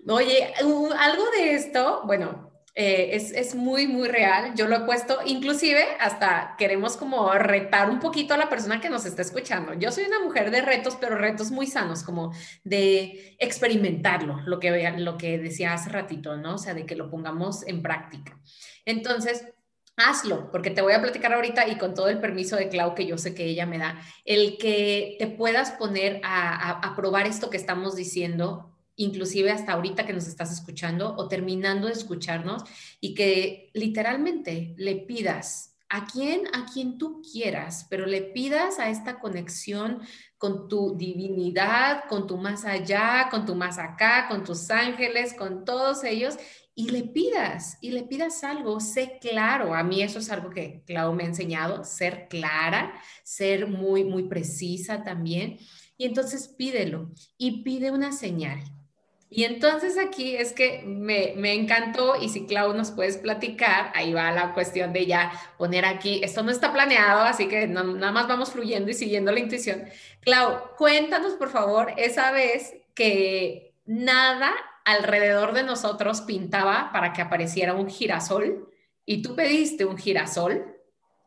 Oye, 0.07 0.53
algo 0.57 1.31
de 1.31 1.53
esto, 1.55 2.01
bueno, 2.05 2.52
eh, 2.75 3.15
es, 3.35 3.53
muy, 3.53 3.87
muy 3.87 4.07
real. 4.07 4.53
Yo 4.55 4.67
lo 4.67 4.77
he 4.77 4.79
puesto, 4.81 5.19
inclusive 5.25 5.85
hasta 5.99 6.55
queremos 6.57 6.97
como 6.97 7.31
retar 7.33 7.89
un 7.89 7.99
poquito 7.99 8.33
a 8.33 8.37
la 8.37 8.49
persona 8.49 8.81
que 8.81 8.89
nos 8.89 9.05
está 9.05 9.21
escuchando. 9.21 9.73
Yo 9.75 9.91
soy 9.91 10.05
una 10.05 10.19
mujer 10.21 10.49
de 10.49 10.61
retos, 10.61 10.97
pero 10.99 11.15
retos 11.15 11.51
muy 11.51 11.67
sanos, 11.67 12.03
como 12.03 12.33
de 12.63 13.35
experimentarlo, 13.39 14.41
lo 14.45 14.59
que, 14.59 14.91
lo 14.97 15.17
que 15.17 15.37
decía 15.37 15.73
hace 15.73 15.89
ratito, 15.89 16.35
¿no? 16.37 16.55
O 16.55 16.57
sea, 16.57 16.73
de 16.73 16.85
que 16.85 16.95
lo 16.95 17.11
pongamos 17.11 17.65
en 17.67 17.83
práctica. 17.83 18.39
Entonces, 18.85 19.45
hazlo, 19.95 20.49
porque 20.51 20.71
te 20.71 20.81
voy 20.81 20.93
a 20.93 21.01
platicar 21.01 21.33
ahorita 21.33 21.67
y 21.67 21.77
con 21.77 21.93
todo 21.93 22.07
el 22.09 22.19
permiso 22.19 22.55
de 22.55 22.69
Clau 22.69 22.95
que 22.95 23.05
yo 23.05 23.19
sé 23.19 23.35
que 23.35 23.45
ella 23.45 23.67
me 23.67 23.77
da, 23.77 24.01
el 24.25 24.57
que 24.57 25.15
te 25.19 25.27
puedas 25.27 25.71
poner 25.73 26.21
a, 26.23 26.71
a 26.79 26.95
probar 26.95 27.27
esto 27.27 27.51
que 27.51 27.57
estamos 27.57 27.95
diciendo 27.95 28.72
inclusive 28.95 29.51
hasta 29.51 29.73
ahorita 29.73 30.05
que 30.05 30.13
nos 30.13 30.27
estás 30.27 30.51
escuchando 30.51 31.15
o 31.17 31.27
terminando 31.27 31.87
de 31.87 31.93
escucharnos 31.93 32.63
y 32.99 33.13
que 33.13 33.69
literalmente 33.73 34.73
le 34.77 34.95
pidas 34.95 35.73
a 35.89 36.05
quien, 36.05 36.47
a 36.53 36.65
quien 36.65 36.97
tú 36.97 37.21
quieras, 37.21 37.85
pero 37.87 38.07
le 38.07 38.21
pidas 38.21 38.79
a 38.79 38.89
esta 38.89 39.19
conexión 39.19 40.01
con 40.39 40.67
tu 40.67 40.97
divinidad, 40.97 42.05
con 42.09 42.25
tu 42.25 42.37
más 42.37 42.65
allá, 42.65 43.27
con 43.29 43.45
tu 43.45 43.53
más 43.53 43.77
acá, 43.77 44.27
con 44.27 44.43
tus 44.43 44.71
ángeles, 44.71 45.35
con 45.35 45.65
todos 45.65 46.03
ellos, 46.03 46.35
y 46.75 46.89
le 46.89 47.03
pidas, 47.03 47.77
y 47.79 47.91
le 47.91 48.01
pidas 48.01 48.43
algo, 48.43 48.79
sé 48.79 49.19
claro, 49.21 49.75
a 49.75 49.83
mí 49.83 50.01
eso 50.01 50.17
es 50.17 50.31
algo 50.31 50.49
que 50.49 50.81
Clau 50.87 51.13
me 51.13 51.23
ha 51.23 51.27
enseñado, 51.27 51.83
ser 51.83 52.27
clara, 52.27 52.99
ser 53.23 53.67
muy, 53.67 54.03
muy 54.03 54.23
precisa 54.23 55.03
también, 55.03 55.59
y 55.95 56.05
entonces 56.05 56.47
pídelo 56.47 57.11
y 57.37 57.61
pide 57.61 57.91
una 57.91 58.11
señal, 58.11 58.63
y 59.35 59.45
entonces 59.45 59.97
aquí 59.97 60.35
es 60.35 60.53
que 60.53 60.83
me, 60.85 61.33
me, 61.35 61.53
encantó 61.53 62.15
y 62.21 62.29
si 62.29 62.45
Clau 62.45 62.73
nos 62.73 62.91
puedes 62.91 63.17
platicar, 63.17 63.91
ahí 63.95 64.13
va 64.13 64.31
la 64.31 64.53
cuestión 64.53 64.93
de 64.93 65.07
ya 65.07 65.31
poner 65.57 65.85
aquí, 65.85 66.21
esto 66.23 66.43
no 66.43 66.51
está 66.51 66.71
planeado, 66.71 67.21
así 67.21 67.47
que 67.47 67.67
nada 67.67 68.11
más 68.11 68.27
vamos 68.27 68.51
fluyendo 68.51 68.91
y 68.91 68.93
siguiendo 68.93 69.31
la 69.31 69.39
intuición. 69.39 69.85
Clau, 70.21 70.75
cuéntanos 70.77 71.33
por 71.33 71.49
favor 71.49 71.93
esa 71.97 72.31
vez 72.31 72.75
que 72.93 73.73
nada 73.85 74.53
alrededor 74.85 75.53
de 75.53 75.63
nosotros 75.63 76.21
pintaba 76.21 76.91
para 76.93 77.11
que 77.13 77.23
apareciera 77.23 77.73
un 77.73 77.89
girasol 77.89 78.69
y 79.05 79.23
tú 79.23 79.35
pediste 79.35 79.85
un 79.85 79.97
girasol 79.97 80.72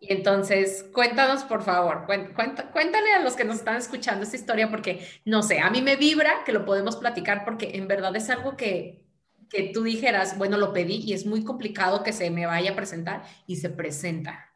entonces, 0.09 0.85
cuéntanos, 0.93 1.45
por 1.45 1.63
favor, 1.63 2.07
cuéntale 2.07 3.13
a 3.13 3.21
los 3.21 3.35
que 3.35 3.45
nos 3.45 3.57
están 3.57 3.77
escuchando 3.77 4.25
esta 4.25 4.37
historia, 4.37 4.71
porque 4.71 5.07
no 5.25 5.43
sé, 5.43 5.61
a 5.61 5.71
mí 5.71 5.83
me 5.83 5.97
vibra 5.97 6.45
que 6.45 6.53
lo 6.53 6.65
podemos 6.65 6.97
platicar, 6.97 7.45
porque 7.45 7.73
en 7.75 7.89
verdad 7.89 8.15
es 8.17 8.31
algo 8.31 8.57
que, 8.57 9.05
que 9.51 9.71
tú 9.73 9.83
dijeras, 9.83 10.39
bueno, 10.39 10.57
lo 10.57 10.73
pedí 10.73 10.97
y 10.97 11.13
es 11.13 11.27
muy 11.27 11.45
complicado 11.45 12.03
que 12.03 12.13
se 12.13 12.31
me 12.31 12.47
vaya 12.47 12.73
a 12.73 12.77
presentar 12.77 13.25
y 13.47 13.57
se 13.57 13.71
presenta. 13.71 14.53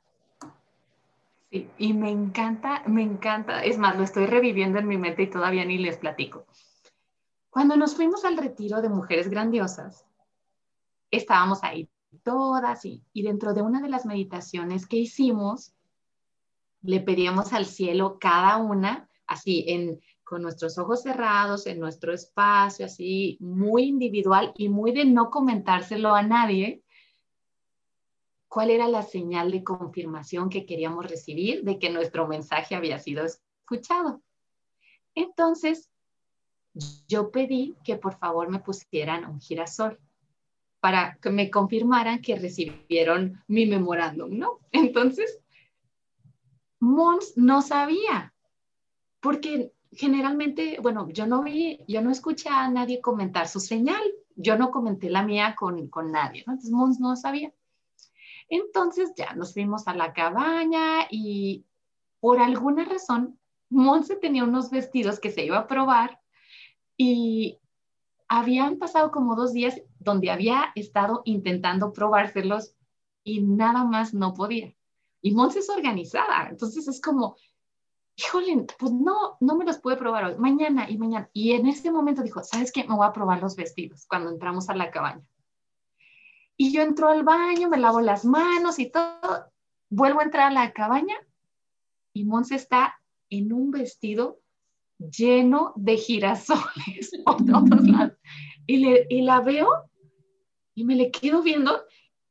Sí, 1.50 1.68
y 1.78 1.92
me 1.92 2.10
encanta, 2.10 2.82
me 2.86 3.02
encanta, 3.02 3.64
es 3.64 3.76
más, 3.76 3.96
lo 3.96 4.04
estoy 4.04 4.26
reviviendo 4.26 4.78
en 4.78 4.86
mi 4.86 4.98
mente 4.98 5.22
y 5.22 5.30
todavía 5.30 5.64
ni 5.64 5.78
les 5.78 5.96
platico. 5.96 6.46
Cuando 7.50 7.76
nos 7.76 7.96
fuimos 7.96 8.24
al 8.24 8.36
retiro 8.36 8.80
de 8.80 8.88
mujeres 8.88 9.28
grandiosas, 9.28 10.06
estábamos 11.10 11.64
ahí 11.64 11.89
todas 12.22 12.84
y, 12.84 13.02
dentro 13.14 13.54
de 13.54 13.62
una 13.62 13.80
de 13.80 13.88
las 13.88 14.06
meditaciones 14.06 14.86
que 14.86 14.96
hicimos, 14.96 15.72
le 16.82 17.00
pedíamos 17.00 17.52
al 17.52 17.66
cielo 17.66 18.18
cada 18.18 18.56
una, 18.56 19.08
así, 19.26 19.64
en, 19.68 20.00
con 20.24 20.42
nuestros 20.42 20.78
ojos 20.78 21.02
cerrados, 21.02 21.66
en 21.66 21.80
nuestro 21.80 22.12
espacio, 22.12 22.86
así, 22.86 23.36
muy 23.40 23.84
individual 23.84 24.52
y 24.56 24.68
muy 24.68 24.92
de 24.92 25.04
no 25.04 25.30
comentárselo 25.30 26.14
a 26.14 26.22
nadie, 26.22 26.82
cuál 28.48 28.70
era 28.70 28.88
la 28.88 29.02
señal 29.02 29.52
de 29.52 29.62
confirmación 29.62 30.50
que 30.50 30.66
queríamos 30.66 31.08
recibir 31.08 31.62
de 31.62 31.78
que 31.78 31.90
nuestro 31.90 32.26
mensaje 32.26 32.74
había 32.74 32.98
sido 32.98 33.24
escuchado. 33.24 34.22
Entonces, 35.14 35.90
yo 37.06 37.30
pedí 37.30 37.76
que 37.84 37.96
por 37.96 38.18
favor 38.18 38.48
me 38.48 38.60
pusieran 38.60 39.24
un 39.24 39.40
girasol 39.40 39.98
para 40.80 41.18
que 41.20 41.30
me 41.30 41.50
confirmaran 41.50 42.20
que 42.20 42.36
recibieron 42.36 43.42
mi 43.46 43.66
memorándum, 43.66 44.38
¿no? 44.38 44.58
Entonces, 44.72 45.40
Mons 46.80 47.36
no 47.36 47.62
sabía, 47.62 48.34
porque 49.20 49.72
generalmente, 49.92 50.78
bueno, 50.80 51.08
yo 51.10 51.26
no 51.26 51.42
vi, 51.42 51.80
yo 51.86 52.00
no 52.00 52.10
escuché 52.10 52.48
a 52.48 52.70
nadie 52.70 53.00
comentar 53.00 53.48
su 53.48 53.60
señal, 53.60 54.02
yo 54.36 54.56
no 54.56 54.70
comenté 54.70 55.10
la 55.10 55.22
mía 55.22 55.54
con, 55.58 55.88
con 55.88 56.10
nadie, 56.10 56.44
¿no? 56.46 56.54
Entonces, 56.54 56.70
Mons 56.72 57.00
no 57.00 57.16
sabía. 57.16 57.52
Entonces 58.50 59.12
ya 59.16 59.32
nos 59.34 59.52
fuimos 59.52 59.86
a 59.86 59.94
la 59.94 60.12
cabaña 60.12 61.06
y 61.08 61.64
por 62.18 62.40
alguna 62.40 62.84
razón, 62.84 63.38
Monse 63.70 64.16
tenía 64.16 64.44
unos 64.44 64.70
vestidos 64.70 65.20
que 65.20 65.30
se 65.30 65.44
iba 65.44 65.58
a 65.58 65.68
probar 65.68 66.20
y 66.96 67.60
habían 68.30 68.78
pasado 68.78 69.10
como 69.10 69.34
dos 69.34 69.52
días 69.52 69.82
donde 69.98 70.30
había 70.30 70.70
estado 70.76 71.22
intentando 71.24 71.92
probárselos 71.92 72.76
y 73.24 73.42
nada 73.42 73.84
más 73.84 74.14
no 74.14 74.34
podía. 74.34 74.72
Y 75.20 75.32
Monse 75.32 75.58
es 75.58 75.68
organizada, 75.68 76.48
entonces 76.48 76.86
es 76.86 77.00
como, 77.00 77.36
híjole, 78.16 78.66
pues 78.78 78.92
no, 78.92 79.36
no 79.40 79.56
me 79.56 79.64
los 79.64 79.78
pude 79.78 79.96
probar 79.96 80.24
hoy, 80.24 80.38
mañana 80.38 80.88
y 80.88 80.96
mañana. 80.96 81.28
Y 81.32 81.52
en 81.52 81.66
ese 81.66 81.90
momento 81.90 82.22
dijo, 82.22 82.42
¿sabes 82.44 82.70
qué? 82.70 82.84
Me 82.84 82.94
voy 82.94 83.06
a 83.06 83.12
probar 83.12 83.42
los 83.42 83.56
vestidos 83.56 84.06
cuando 84.06 84.30
entramos 84.30 84.70
a 84.70 84.76
la 84.76 84.92
cabaña. 84.92 85.26
Y 86.56 86.72
yo 86.72 86.82
entro 86.82 87.08
al 87.08 87.24
baño, 87.24 87.68
me 87.68 87.78
lavo 87.78 88.00
las 88.00 88.24
manos 88.24 88.78
y 88.78 88.92
todo, 88.92 89.50
vuelvo 89.88 90.20
a 90.20 90.24
entrar 90.24 90.52
a 90.52 90.54
la 90.54 90.72
cabaña 90.72 91.16
y 92.12 92.24
Monse 92.24 92.54
está 92.54 92.94
en 93.28 93.52
un 93.52 93.72
vestido 93.72 94.39
lleno 95.00 95.72
de 95.76 95.96
girasoles 95.96 97.10
por 97.24 97.36
todos 97.44 97.88
lados. 97.88 98.18
Y, 98.66 98.76
le, 98.78 99.06
y 99.08 99.22
la 99.22 99.40
veo 99.40 99.68
y 100.74 100.84
me 100.84 100.94
le 100.94 101.10
quedo 101.10 101.42
viendo 101.42 101.84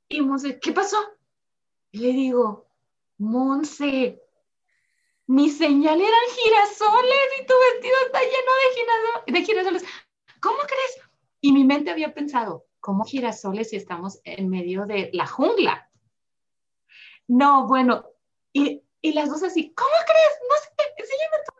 y 0.08 0.22
Monse, 0.22 0.60
¿qué 0.60 0.72
pasó? 0.72 0.98
Y 1.92 2.00
le 2.00 2.10
digo, 2.10 2.68
Monse, 3.18 4.22
mi 5.28 5.50
señal 5.50 6.00
eran 6.00 6.30
girasoles 6.36 7.28
y 7.40 7.46
tu 7.46 7.54
vestido 7.74 7.96
está 8.06 8.20
lleno 8.20 9.24
de, 9.28 9.34
de 9.34 9.46
girasoles. 9.46 9.84
¿Cómo 10.42 10.58
crees? 10.60 11.08
Y 11.42 11.52
mi 11.52 11.64
mente 11.64 11.92
había 11.92 12.14
pensado, 12.14 12.66
¿cómo 12.80 13.04
girasoles 13.04 13.70
si 13.70 13.76
estamos 13.76 14.20
en 14.24 14.50
medio 14.50 14.86
de 14.86 15.10
la 15.14 15.28
jungla? 15.28 15.90
No, 17.28 17.68
bueno, 17.68 18.06
y, 18.54 18.82
y 19.02 19.14
las 19.14 19.30
dos 19.30 19.44
así, 19.44 19.74
¿cómo 19.74 19.96
crees? 20.06 20.40
No 20.50 20.56
sé, 20.58 20.94
enséñame 20.98 21.38
tu 21.46 21.59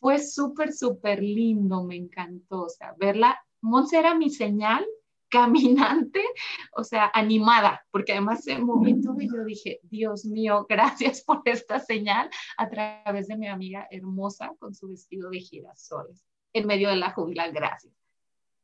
fue 0.00 0.18
súper, 0.18 0.72
súper 0.72 1.22
lindo, 1.22 1.84
me 1.84 1.96
encantó, 1.96 2.62
o 2.62 2.68
sea, 2.68 2.94
verla, 2.98 3.38
Monse 3.60 3.98
era 3.98 4.14
mi 4.14 4.30
señal 4.30 4.84
caminante, 5.30 6.20
o 6.72 6.82
sea, 6.82 7.10
animada, 7.14 7.86
porque 7.92 8.12
además 8.12 8.42
se 8.42 8.58
movió 8.58 8.96
y 8.96 9.28
yo 9.28 9.44
dije, 9.44 9.80
Dios 9.84 10.24
mío, 10.24 10.66
gracias 10.68 11.22
por 11.22 11.42
esta 11.44 11.78
señal 11.78 12.28
a 12.56 12.68
través 12.68 13.28
de 13.28 13.36
mi 13.36 13.46
amiga 13.46 13.86
hermosa 13.90 14.52
con 14.58 14.74
su 14.74 14.88
vestido 14.88 15.30
de 15.30 15.40
girasoles 15.40 16.24
en 16.52 16.66
medio 16.66 16.88
de 16.88 16.96
la 16.96 17.12
jungla, 17.12 17.48
gracias. 17.50 17.99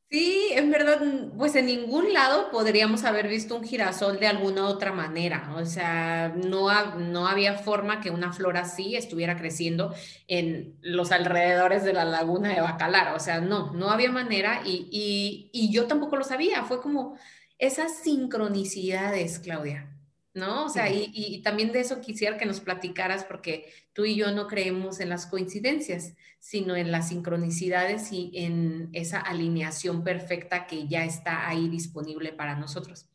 Sí, 0.09 0.51
en 0.53 0.71
verdad, 0.71 1.01
pues 1.37 1.57
en 1.57 1.67
ningún 1.67 2.13
lado 2.13 2.49
podríamos 2.53 3.03
haber 3.05 3.27
visto 3.27 3.57
un 3.57 3.65
girasol 3.65 4.21
de 4.21 4.29
alguna 4.29 4.69
otra 4.69 4.93
manera. 4.93 5.53
O 5.57 5.65
sea, 5.65 6.29
no, 6.37 6.95
no 6.97 7.27
había 7.27 7.59
forma 7.59 8.01
que 8.01 8.11
una 8.11 8.33
flor 8.33 8.57
así 8.57 8.95
estuviera 8.95 9.37
creciendo 9.37 9.93
en 10.29 10.79
los 10.81 11.11
alrededores 11.11 11.83
de 11.83 11.93
la 11.93 12.05
laguna 12.05 12.55
de 12.55 12.61
Bacalar. 12.61 13.17
O 13.17 13.19
sea, 13.21 13.41
no, 13.41 13.73
no 13.73 13.91
había 13.91 14.13
manera 14.13 14.63
y, 14.65 15.51
y 15.53 15.73
yo 15.73 15.89
tampoco 15.89 16.17
lo 16.17 16.23
sabía. 16.25 16.63
Fue 16.65 16.81
como 16.81 17.19
esas 17.59 17.97
sincronicidades, 17.99 19.41
Claudia. 19.41 19.96
¿No? 20.37 20.67
O 20.67 20.69
sea, 20.69 20.89
y, 20.91 21.41
también 21.43 21.73
de 21.73 21.81
eso 21.81 22.01
quisiera 22.01 22.37
que 22.37 22.47
nos 22.47 22.61
platicaras, 22.61 23.25
porque 23.25 23.73
tú 23.93 24.05
y 24.05 24.15
yo 24.15 24.31
no 24.33 24.47
creemos 24.47 25.01
en 25.01 25.09
las 25.09 25.27
coincidencias, 25.27 26.15
sino 26.39 26.77
en 26.77 26.93
las 26.93 27.09
sincronicidades 27.09 28.13
y 28.13 28.31
en 28.35 28.91
esa 28.93 29.19
alineación 29.19 30.05
perfecta 30.05 30.67
que 30.67 30.87
ya 30.87 31.05
está 31.05 31.49
ahí 31.49 31.69
disponible 31.69 32.33
para 32.33 32.55
nosotros. 32.55 33.07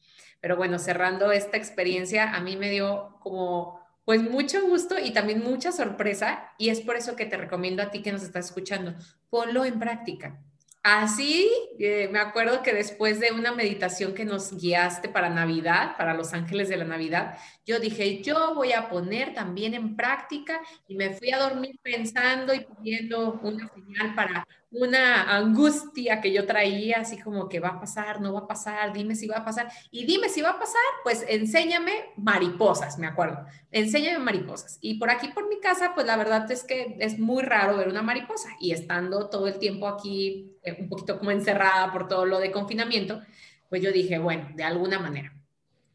Pero 0.42 0.58
bueno, 0.58 0.80
cerrando 0.80 1.32
esta 1.32 1.58
experiencia, 1.58 2.34
a 2.34 2.42
mí 2.42 2.58
me 2.58 2.72
dio 2.72 3.18
como, 3.22 3.80
pues 4.04 4.22
mucho 4.24 4.68
gusto 4.68 4.96
y 4.98 5.12
también 5.12 5.44
mucha 5.44 5.72
sorpresa, 5.72 6.52
y 6.58 6.70
es 6.70 6.82
por 6.82 6.96
eso 6.96 7.16
que 7.16 7.28
te 7.28 7.38
recomiendo 7.38 7.84
a 7.84 7.92
ti 7.92 8.02
que 8.02 8.12
nos 8.12 8.24
estás 8.24 8.48
escuchando, 8.48 8.96
ponlo 9.30 9.64
en 9.64 9.80
práctica 9.80 10.42
Así, 10.84 11.48
eh, 11.78 12.10
me 12.12 12.18
acuerdo 12.18 12.64
que 12.64 12.74
después 12.74 13.20
de 13.20 13.32
una 13.32 13.52
meditación 13.52 14.16
que 14.16 14.26
nos 14.26 14.58
guiaste 14.58 15.10
para 15.10 15.30
Navidad, 15.30 15.96
para 15.96 16.16
los 16.16 16.34
ángeles 16.34 16.70
de 16.70 16.78
la 16.78 16.86
Navidad, 16.86 17.38
yo 17.66 17.80
dije, 17.80 18.22
yo 18.22 18.56
voy 18.56 18.74
a 18.74 18.90
poner 18.90 19.34
también 19.34 19.74
en 19.74 19.96
práctica 19.96 20.60
y 20.88 20.96
me 20.96 21.14
fui 21.14 21.32
a 21.32 21.40
dormir 21.40 21.80
pensando 21.82 22.54
y 22.54 22.66
pidiendo 22.66 23.40
una 23.44 23.70
señal 23.74 24.16
para 24.16 24.48
una 24.72 25.36
angustia 25.36 26.22
que 26.22 26.32
yo 26.32 26.48
traía, 26.48 27.02
así 27.02 27.20
como 27.20 27.50
que 27.50 27.60
va 27.60 27.70
a 27.70 27.80
pasar, 27.80 28.22
no 28.22 28.34
va 28.34 28.42
a 28.42 28.48
pasar, 28.48 28.94
dime 28.94 29.16
si 29.16 29.28
va 29.28 29.38
a 29.38 29.46
pasar. 29.46 29.70
Y 29.92 30.06
dime 30.06 30.30
si 30.30 30.42
va 30.42 30.52
a 30.52 30.60
pasar, 30.60 30.82
pues 31.04 31.26
enséñame 31.28 31.92
mariposas, 32.16 32.98
me 32.98 33.06
acuerdo. 33.06 33.46
Enséñame 33.72 34.20
mariposas. 34.20 34.78
Y 34.82 34.98
por 34.98 35.10
aquí, 35.10 35.28
por 35.28 35.50
mi 35.50 35.60
casa, 35.60 35.92
pues 35.94 36.08
la 36.08 36.16
verdad 36.16 36.50
es 36.50 36.64
que 36.64 36.96
es 37.00 37.20
muy 37.20 37.44
raro 37.44 37.78
ver 37.78 37.90
una 37.90 38.02
mariposa. 38.02 38.50
Y 38.62 38.72
estando 38.72 39.30
todo 39.30 39.48
el 39.48 39.60
tiempo 39.60 39.88
aquí, 39.88 40.54
eh, 40.64 40.78
un 40.80 40.88
poquito 40.88 41.20
como 41.20 41.32
encerrada 41.32 41.92
por 41.92 42.08
todo 42.08 42.26
lo 42.26 42.40
de 42.40 42.52
confinamiento, 42.52 43.22
pues 43.70 43.82
yo 43.82 43.92
dije, 43.92 44.20
bueno, 44.20 44.50
de 44.56 44.64
alguna 44.64 45.00
manera. 45.00 45.34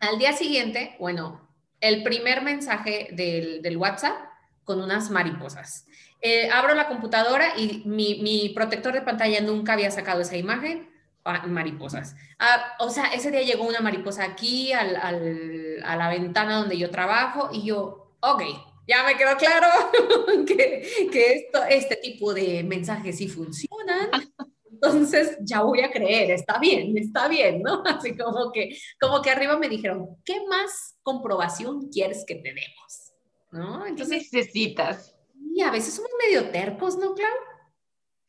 Al 0.01 0.19
día 0.19 0.35
siguiente, 0.35 0.97
bueno, 1.01 1.46
el 1.89 2.03
primer 2.03 2.43
mensaje 2.43 3.09
del, 3.13 3.77
WhatsApp 3.77 4.17
con 4.65 4.81
unas 4.81 5.11
mariposas. 5.11 5.87
Eh, 6.21 6.51
abro 6.51 6.75
la 6.75 6.89
computadora 6.89 7.57
y 7.57 7.83
mi, 7.85 8.53
protector 8.55 8.93
de 8.95 9.03
pantalla 9.03 9.41
nunca 9.41 9.75
había 9.75 9.91
sacado 9.91 10.21
esa 10.21 10.37
imagen, 10.37 10.89
mariposas. 11.47 12.15
Ah, 12.39 12.75
o 12.79 12.91
sea, 12.91 13.07
ese 13.07 13.31
día 13.31 13.43
llegó 13.43 13.65
una 13.65 13.81
mariposa 13.81 14.25
aquí 14.25 14.73
a 14.73 14.85
la 14.85 16.09
ventana 16.09 16.57
donde 16.57 16.79
yo 16.79 16.91
trabajo 16.91 17.51
y 17.53 17.65
yo, 17.65 18.17
ok, 18.21 18.43
ya 18.87 19.03
me 19.03 19.17
quedó 19.17 19.37
claro 19.37 19.67
que, 20.47 21.09
esto, 21.13 21.65
este 21.69 21.97
tipo 21.97 22.33
de 22.33 22.63
mensajes 22.63 23.19
sí 23.19 23.29
funcionan. 23.29 24.11
Entonces 24.83 25.39
ya 25.41 25.63
voy 25.63 25.81
a 25.81 25.91
creer, 25.91 26.31
está 26.31 26.59
bien, 26.59 26.97
está 26.99 27.29
bien, 27.29 27.63
¿no? 27.63 27.83
Así 27.87 28.17
como 28.17 28.53
que, 28.53 28.77
como 29.01 29.23
que 29.23 29.31
arriba 29.31 29.59
me 29.59 29.69
dijeron, 29.69 30.17
¿qué 30.25 30.45
más 30.47 30.99
comprobación 31.03 31.89
quieres 31.89 32.25
que 32.27 32.37
te 32.37 32.49
demos? 32.49 33.13
¿No? 33.53 33.87
Entonces, 33.87 34.29
necesitas? 34.33 35.17
Y 35.55 35.63
a 35.63 35.71
veces 35.71 35.95
somos 35.95 36.11
medio 36.23 36.51
tercos, 36.51 36.99
¿no, 36.99 37.15
Clau? 37.15 37.33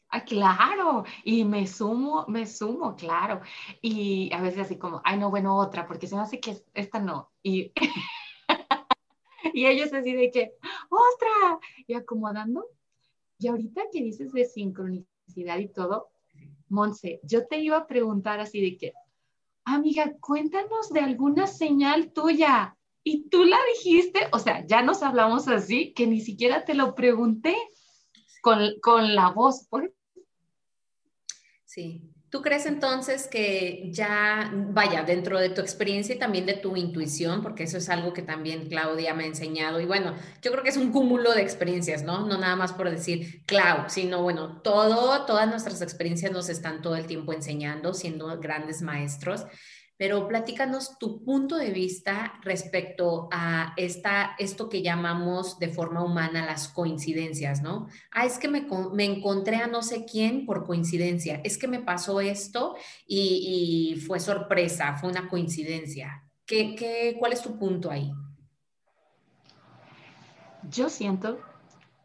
Ah, 0.10 0.24
claro, 0.24 1.04
y 1.26 1.44
me 1.44 1.68
sumo, 1.68 2.26
me 2.30 2.46
sumo, 2.46 2.96
claro. 2.96 3.42
Y 3.82 4.32
a 4.34 4.42
veces 4.42 4.62
así 4.62 4.78
como, 4.78 5.02
ay, 5.04 5.18
no, 5.18 5.30
bueno, 5.30 5.58
otra, 5.58 5.86
porque 5.86 6.08
se 6.08 6.16
me 6.16 6.22
hace 6.22 6.40
que 6.40 6.58
esta 6.74 7.00
no. 7.00 7.30
Y, 7.44 7.74
y 9.54 9.66
ellos 9.66 9.92
así 9.92 10.14
de 10.14 10.32
que, 10.32 10.54
¡ostra! 10.90 11.60
Y 11.88 11.94
acomodando. 11.94 12.66
Y 13.38 13.50
ahorita 13.50 13.84
que 13.92 14.02
dices 14.02 14.32
de 14.32 14.46
sincronicidad 14.46 15.58
y 15.58 15.68
todo, 15.68 16.10
Monse, 16.70 17.20
yo 17.24 17.48
te 17.48 17.60
iba 17.60 17.78
a 17.78 17.88
preguntar 17.88 18.40
así 18.40 18.62
de 18.62 18.78
que, 18.78 18.94
amiga, 19.64 20.14
cuéntanos 20.20 20.90
de 20.90 21.00
alguna 21.00 21.48
señal 21.48 22.12
tuya 22.12 22.78
y 23.04 23.30
tú 23.30 23.46
la 23.46 23.58
dijiste, 23.74 24.28
o 24.34 24.40
sea, 24.40 24.66
ya 24.66 24.82
nos 24.82 25.02
hablamos 25.02 25.48
así, 25.48 25.94
que 25.94 26.08
ni 26.08 26.20
siquiera 26.20 26.66
te 26.66 26.74
lo 26.74 26.94
pregunté 26.94 27.56
con, 28.42 28.60
con 28.82 29.16
la 29.16 29.30
voz. 29.30 29.68
Sí. 31.66 32.02
¿Tú 32.30 32.42
crees 32.42 32.66
entonces 32.66 33.28
que 33.28 33.90
ya, 33.92 34.52
vaya, 34.54 35.04
dentro 35.04 35.40
de 35.40 35.50
tu 35.50 35.62
experiencia 35.62 36.14
y 36.14 36.20
también 36.20 36.46
de 36.46 36.56
tu 36.56 36.76
intuición, 36.76 37.42
porque 37.42 37.64
eso 37.64 37.78
es 37.78 37.88
algo 37.88 38.12
que 38.12 38.22
también 38.22 38.68
Claudia 38.68 39.14
me 39.14 39.24
ha 39.24 39.28
enseñado, 39.28 39.80
y 39.80 39.86
bueno, 39.86 40.14
yo 40.42 40.52
creo 40.52 40.62
que 40.62 40.70
es 40.70 40.78
un 40.78 40.92
cúmulo 40.92 41.32
de 41.34 41.42
experiencias, 41.42 42.04
¿no? 42.04 42.26
No 42.26 42.38
nada 42.38 42.58
más 42.58 42.74
por 42.74 42.90
decir 42.90 43.44
Clau, 43.46 43.90
sino 43.90 44.24
bueno, 44.24 44.62
todo, 44.62 45.26
todas 45.26 45.48
nuestras 45.48 45.82
experiencias 45.82 46.34
nos 46.34 46.50
están 46.50 46.82
todo 46.82 46.98
el 46.98 47.06
tiempo 47.06 47.32
enseñando, 47.32 47.94
siendo 47.94 48.38
grandes 48.40 48.82
maestros 48.82 49.46
pero 49.98 50.28
platícanos 50.28 51.00
tu 51.00 51.24
punto 51.24 51.58
de 51.58 51.72
vista 51.72 52.40
respecto 52.44 53.28
a 53.32 53.74
esta, 53.78 54.36
esto 54.38 54.70
que 54.70 54.84
llamamos 54.84 55.58
de 55.58 55.70
forma 55.70 56.04
humana 56.04 56.46
las 56.46 56.68
coincidencias, 56.68 57.64
¿no? 57.64 57.88
Ah, 58.12 58.26
es 58.26 58.38
que 58.38 58.48
me, 58.48 58.68
me 58.94 59.06
encontré 59.06 59.58
a 59.58 59.68
no 59.68 59.82
sé 59.82 60.06
quién 60.06 60.46
por 60.46 60.66
coincidencia, 60.66 61.42
es 61.44 61.58
que 61.58 61.68
me 61.68 61.80
pasó 61.80 62.22
esto 62.22 62.76
y, 63.08 63.94
y 63.96 64.00
fue 64.02 64.20
sorpresa, 64.20 64.96
fue 64.98 65.10
una 65.10 65.28
coincidencia. 65.28 66.24
¿Qué, 66.46 66.76
qué, 66.76 67.16
cuál 67.18 67.34
es 67.34 67.42
tu 67.42 67.58
punto 67.58 67.90
ahí? 67.90 68.12
Yo 70.70 70.90
siento 70.90 71.40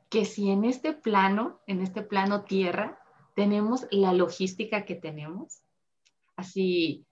que 0.09 0.25
si 0.25 0.51
en 0.51 0.65
este 0.65 0.95
plano, 0.95 1.61
en 1.67 1.83
este 1.83 2.03
plano 2.03 2.45
tierra, 2.45 2.99
tenemos 3.35 3.87
la 3.91 4.13
logística 4.13 4.85
que 4.85 4.95
tenemos, 4.95 5.63
así 6.37 7.07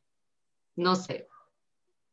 no 0.77 0.97
sé, 0.97 1.27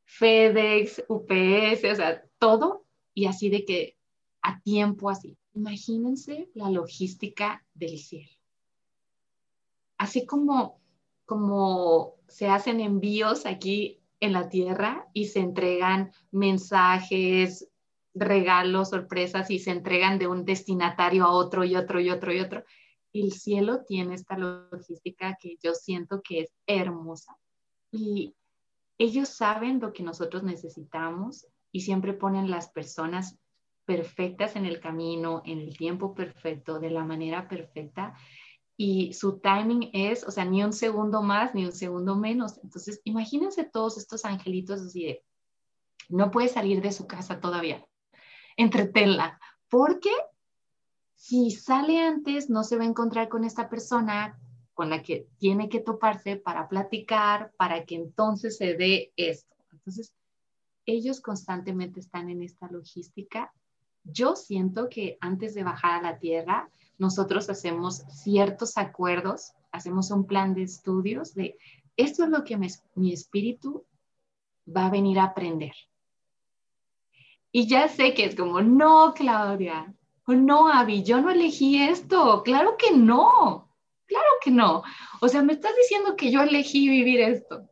FedEx, 0.06 1.04
UPS, 1.08 1.92
o 1.92 1.96
sea, 1.96 2.24
todo 2.40 2.86
y 3.14 3.26
así 3.26 3.50
de 3.50 3.66
que 3.66 3.98
a 4.42 4.62
tiempo 4.62 5.10
así. 5.10 5.38
Imagínense 5.54 6.50
la 6.54 6.70
logística 6.70 7.66
del 7.74 7.98
cielo. 7.98 8.32
Así 9.98 10.26
como, 10.26 10.80
como 11.26 12.16
se 12.28 12.48
hacen 12.48 12.80
envíos 12.80 13.46
aquí 13.46 14.00
en 14.20 14.34
la 14.34 14.50
tierra 14.50 15.08
y 15.14 15.26
se 15.26 15.40
entregan 15.40 16.12
mensajes, 16.32 17.68
regalos, 18.14 18.90
sorpresas 18.90 19.50
y 19.52 19.60
se 19.60 19.72
entregan 19.72 20.20
de 20.20 20.28
un 20.28 20.46
destinatario 20.46 21.26
a 21.26 21.32
otro 21.32 21.64
y 21.64 21.76
otro 21.76 22.00
y 22.00 22.10
otro 22.10 22.34
y 22.34 22.40
otro. 22.40 22.64
El 23.14 23.32
cielo 23.34 23.84
tiene 23.84 24.16
esta 24.16 24.38
logística 24.38 25.38
que 25.42 25.58
yo 25.62 25.74
siento 25.74 26.22
que 26.22 26.42
es 26.42 26.54
hermosa. 26.68 27.36
Y 27.92 28.36
ellos 28.98 29.30
saben 29.30 29.80
lo 29.80 29.94
que 29.94 30.04
nosotros 30.04 30.44
necesitamos 30.44 31.48
y 31.72 31.82
siempre 31.82 32.14
ponen 32.14 32.50
las 32.50 32.70
personas 32.70 33.38
perfectas 33.86 34.56
en 34.56 34.66
el 34.66 34.80
camino, 34.80 35.42
en 35.46 35.60
el 35.60 35.78
tiempo 35.78 36.14
perfecto, 36.14 36.80
de 36.80 36.90
la 36.90 37.04
manera 37.04 37.48
perfecta. 37.48 38.16
Y 38.76 39.14
su 39.14 39.40
timing 39.40 39.90
es, 39.94 40.24
o 40.24 40.32
sea, 40.32 40.46
ni 40.46 40.64
un 40.64 40.74
segundo 40.74 41.22
más, 41.22 41.56
ni 41.56 41.66
un 41.66 41.72
segundo 41.72 42.16
menos. 42.16 42.60
Entonces, 42.64 43.02
imagínense 43.06 43.64
todos 43.64 43.98
estos 43.98 44.26
angelitos 44.26 44.82
así 44.82 45.06
de, 45.06 45.24
no 46.10 46.32
puede 46.32 46.48
salir 46.48 46.82
de 46.82 46.92
su 46.92 47.08
casa 47.08 47.40
todavía. 47.40 47.86
Entretenla, 48.56 49.40
porque 49.70 50.12
si 51.16 51.52
sale 51.52 52.00
antes, 52.00 52.50
no 52.50 52.64
se 52.64 52.78
va 52.78 52.84
a 52.84 52.88
encontrar 52.88 53.30
con 53.30 53.44
esta 53.44 53.70
persona 53.70 54.40
con 54.78 54.92
la 54.92 55.02
que 55.02 55.26
tiene 55.40 55.70
que 55.70 55.80
toparse 55.80 56.36
para 56.36 56.70
platicar, 56.70 57.52
para 57.58 57.84
que 57.84 57.96
entonces 57.96 58.58
se 58.58 58.76
dé 58.76 59.12
esto. 59.18 59.56
Entonces, 59.72 60.14
ellos 60.86 61.20
constantemente 61.20 62.00
están 62.00 62.30
en 62.30 62.44
esta 62.44 62.68
logística. 62.68 63.52
Yo 64.04 64.36
siento 64.36 64.88
que 64.88 65.18
antes 65.20 65.56
de 65.56 65.64
bajar 65.64 66.00
a 66.00 66.12
la 66.12 66.20
tierra, 66.20 66.70
nosotros 67.00 67.50
hacemos 67.50 68.04
ciertos 68.12 68.78
acuerdos, 68.78 69.54
hacemos 69.72 70.12
un 70.12 70.28
plan 70.28 70.54
de 70.54 70.62
estudios 70.62 71.34
de 71.34 71.58
esto 71.96 72.26
es 72.26 72.30
lo 72.30 72.44
que 72.44 72.60
mi 72.94 73.12
espíritu 73.12 73.84
va 74.68 74.86
a 74.86 74.92
venir 74.92 75.18
a 75.18 75.24
aprender. 75.24 75.74
Y 77.52 77.68
ya 77.68 77.88
sé 77.88 78.14
que 78.14 78.26
es 78.26 78.36
como, 78.36 78.62
no, 78.62 79.16
Claudia, 79.16 79.92
no, 80.28 80.68
Avi, 80.68 81.02
yo 81.02 81.20
no 81.20 81.32
elegí 81.32 81.82
esto. 81.82 82.44
Claro 82.44 82.76
que 82.78 82.96
no. 82.96 83.67
Que 84.48 84.52
no. 84.52 84.82
O 85.20 85.28
sea, 85.28 85.44
me 85.44 85.52
estás 85.52 85.76
diciendo 85.76 86.16
que 86.16 86.32
yo 86.32 86.42
elegí 86.42 86.88
vivir 86.88 87.20
esto. 87.20 87.70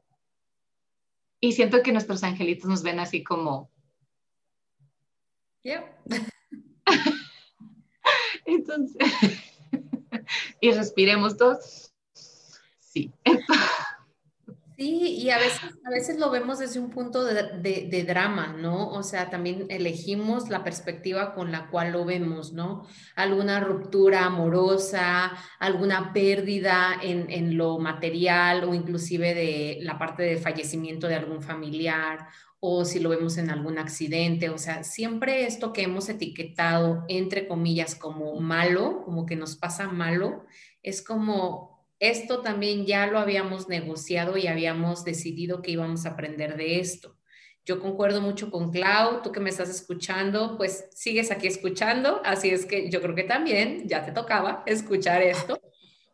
Y 1.40 1.54
siento 1.54 1.82
que 1.82 1.94
nuestros 1.94 2.22
angelitos 2.22 2.70
nos 2.70 2.84
ven 2.84 3.00
así 3.00 3.24
como... 3.24 3.72
Entonces, 8.46 8.98
y 10.60 10.74
respiremos 10.74 11.38
todos. 11.38 11.94
Sí. 12.82 13.14
Sí, 14.78 15.16
y 15.22 15.30
a 15.30 15.38
veces, 15.38 15.62
a 15.86 15.90
veces 15.90 16.20
lo 16.20 16.30
vemos 16.30 16.60
desde 16.60 16.82
un 16.82 16.90
punto 16.90 17.24
de, 17.24 18.04
drama, 18.06 18.56
¿no? 18.60 18.90
O 18.90 19.04
sea, 19.04 19.30
también 19.30 19.68
elegimos 19.70 20.50
la 20.50 20.66
perspectiva 20.66 21.34
con 21.34 21.52
la 21.52 21.68
cual 21.70 21.94
lo 21.94 22.04
vemos, 22.04 22.52
¿no? 22.52 22.86
Alguna 23.16 23.62
ruptura 23.62 24.26
amorosa, 24.26 25.32
alguna 25.60 26.12
pérdida 26.12 27.00
en, 27.02 27.30
en 27.30 27.58
lo 27.58 27.80
material 27.80 28.66
o 28.66 28.74
inclusive 28.74 29.34
de 29.34 29.78
la 29.82 29.98
parte 29.98 30.24
de 30.24 30.38
fallecimiento 30.38 31.08
de 31.08 31.16
algún 31.16 31.42
familiar 31.42 32.28
o 32.60 32.84
si 32.84 33.00
lo 33.00 33.10
vemos 33.10 33.38
en 33.38 33.52
algún 33.52 33.78
accidente, 33.78 34.50
o 34.50 34.58
sea, 34.58 34.84
siempre 34.84 35.46
esto 35.46 35.72
que 35.72 35.84
hemos 35.84 36.10
etiquetado 36.10 37.06
entre 37.08 37.48
comillas 37.48 37.94
como 37.94 38.40
malo, 38.40 39.04
como 39.06 39.26
que 39.28 39.36
nos 39.36 39.56
pasa 39.56 39.88
malo, 39.88 40.46
es 40.82 41.04
como 41.04 41.75
esto 41.99 42.41
también 42.41 42.86
ya 42.86 43.08
lo 43.08 43.19
habíamos 43.19 43.67
negociado 43.67 44.38
y 44.38 44.47
habíamos 44.47 45.03
decidido 45.03 45.62
que 45.62 45.71
íbamos 45.71 46.05
a 46.05 46.10
aprender 46.10 46.58
de 46.58 46.79
esto. 46.79 47.17
Yo 47.65 47.79
concuerdo 47.79 48.21
mucho 48.21 48.51
con 48.51 48.71
Clau, 48.71 49.21
tú 49.23 49.31
que 49.31 49.39
me 49.39 49.49
estás 49.49 49.69
escuchando, 49.69 50.55
pues 50.58 50.88
sigues 50.91 51.31
aquí 51.31 51.47
escuchando, 51.47 52.21
así 52.23 52.49
es 52.49 52.65
que 52.65 52.91
yo 52.91 53.01
creo 53.01 53.15
que 53.15 53.23
también 53.23 53.88
ya 53.88 54.05
te 54.05 54.12
tocaba 54.12 54.63
escuchar 54.67 55.23
esto. 55.23 55.60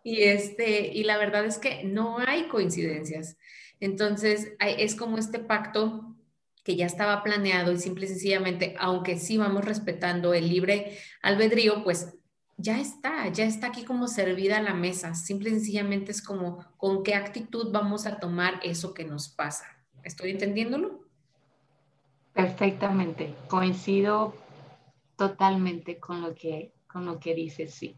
Y, 0.03 0.21
este, 0.23 0.87
y 0.93 1.03
la 1.03 1.17
verdad 1.17 1.45
es 1.45 1.57
que 1.57 1.83
no 1.83 2.19
hay 2.19 2.47
coincidencias. 2.47 3.37
Entonces, 3.79 4.53
es 4.59 4.95
como 4.95 5.17
este 5.17 5.39
pacto 5.39 6.15
que 6.63 6.75
ya 6.75 6.85
estaba 6.85 7.23
planeado 7.23 7.71
y 7.71 7.77
simple 7.77 8.05
y 8.05 8.09
sencillamente, 8.09 8.75
aunque 8.79 9.17
sí 9.17 9.37
vamos 9.37 9.65
respetando 9.65 10.33
el 10.33 10.47
libre 10.47 10.97
albedrío, 11.21 11.83
pues 11.83 12.13
ya 12.62 12.80
está, 12.80 13.28
ya 13.30 13.45
está 13.45 13.67
aquí 13.67 13.84
como 13.84 14.08
servida 14.08 14.62
la 14.62 14.74
mesa. 14.74 15.15
Simple 15.15 15.50
y 15.50 15.54
sencillamente 15.54 16.12
es 16.12 16.21
como 16.21 16.65
con 16.78 17.04
qué 17.04 17.15
actitud 17.15 17.71
vamos 17.71 18.06
a 18.06 18.19
tomar 18.19 18.60
eso 18.63 18.93
que 18.93 19.04
nos 19.04 19.30
pasa. 19.30 19.65
¿Estoy 20.04 20.32
entendiéndolo? 20.32 21.02
Perfectamente. 22.34 23.36
Coincido 23.47 24.36
totalmente 25.17 26.00
con 26.00 26.21
lo 26.21 26.34
que, 26.34 26.74
con 26.88 27.06
lo 27.06 27.19
que 27.19 27.36
dices, 27.36 27.74
sí. 27.74 27.95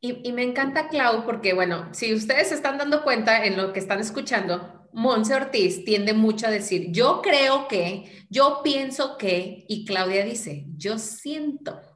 Y, 0.00 0.28
y, 0.28 0.32
me 0.32 0.42
encanta, 0.42 0.88
Clau, 0.88 1.24
porque 1.24 1.54
bueno, 1.54 1.88
si 1.92 2.12
ustedes 2.12 2.48
se 2.48 2.56
están 2.56 2.76
dando 2.76 3.04
cuenta 3.04 3.44
en 3.44 3.56
lo 3.56 3.72
que 3.72 3.78
están 3.78 4.00
escuchando, 4.00 4.88
Monse 4.92 5.34
Ortiz 5.34 5.84
tiende 5.84 6.12
mucho 6.12 6.48
a 6.48 6.50
decir, 6.50 6.90
yo 6.90 7.22
creo 7.22 7.68
que, 7.68 8.24
yo 8.28 8.60
pienso 8.64 9.16
que, 9.16 9.64
y 9.68 9.84
Claudia 9.84 10.24
dice, 10.24 10.66
yo 10.76 10.98
siento. 10.98 11.91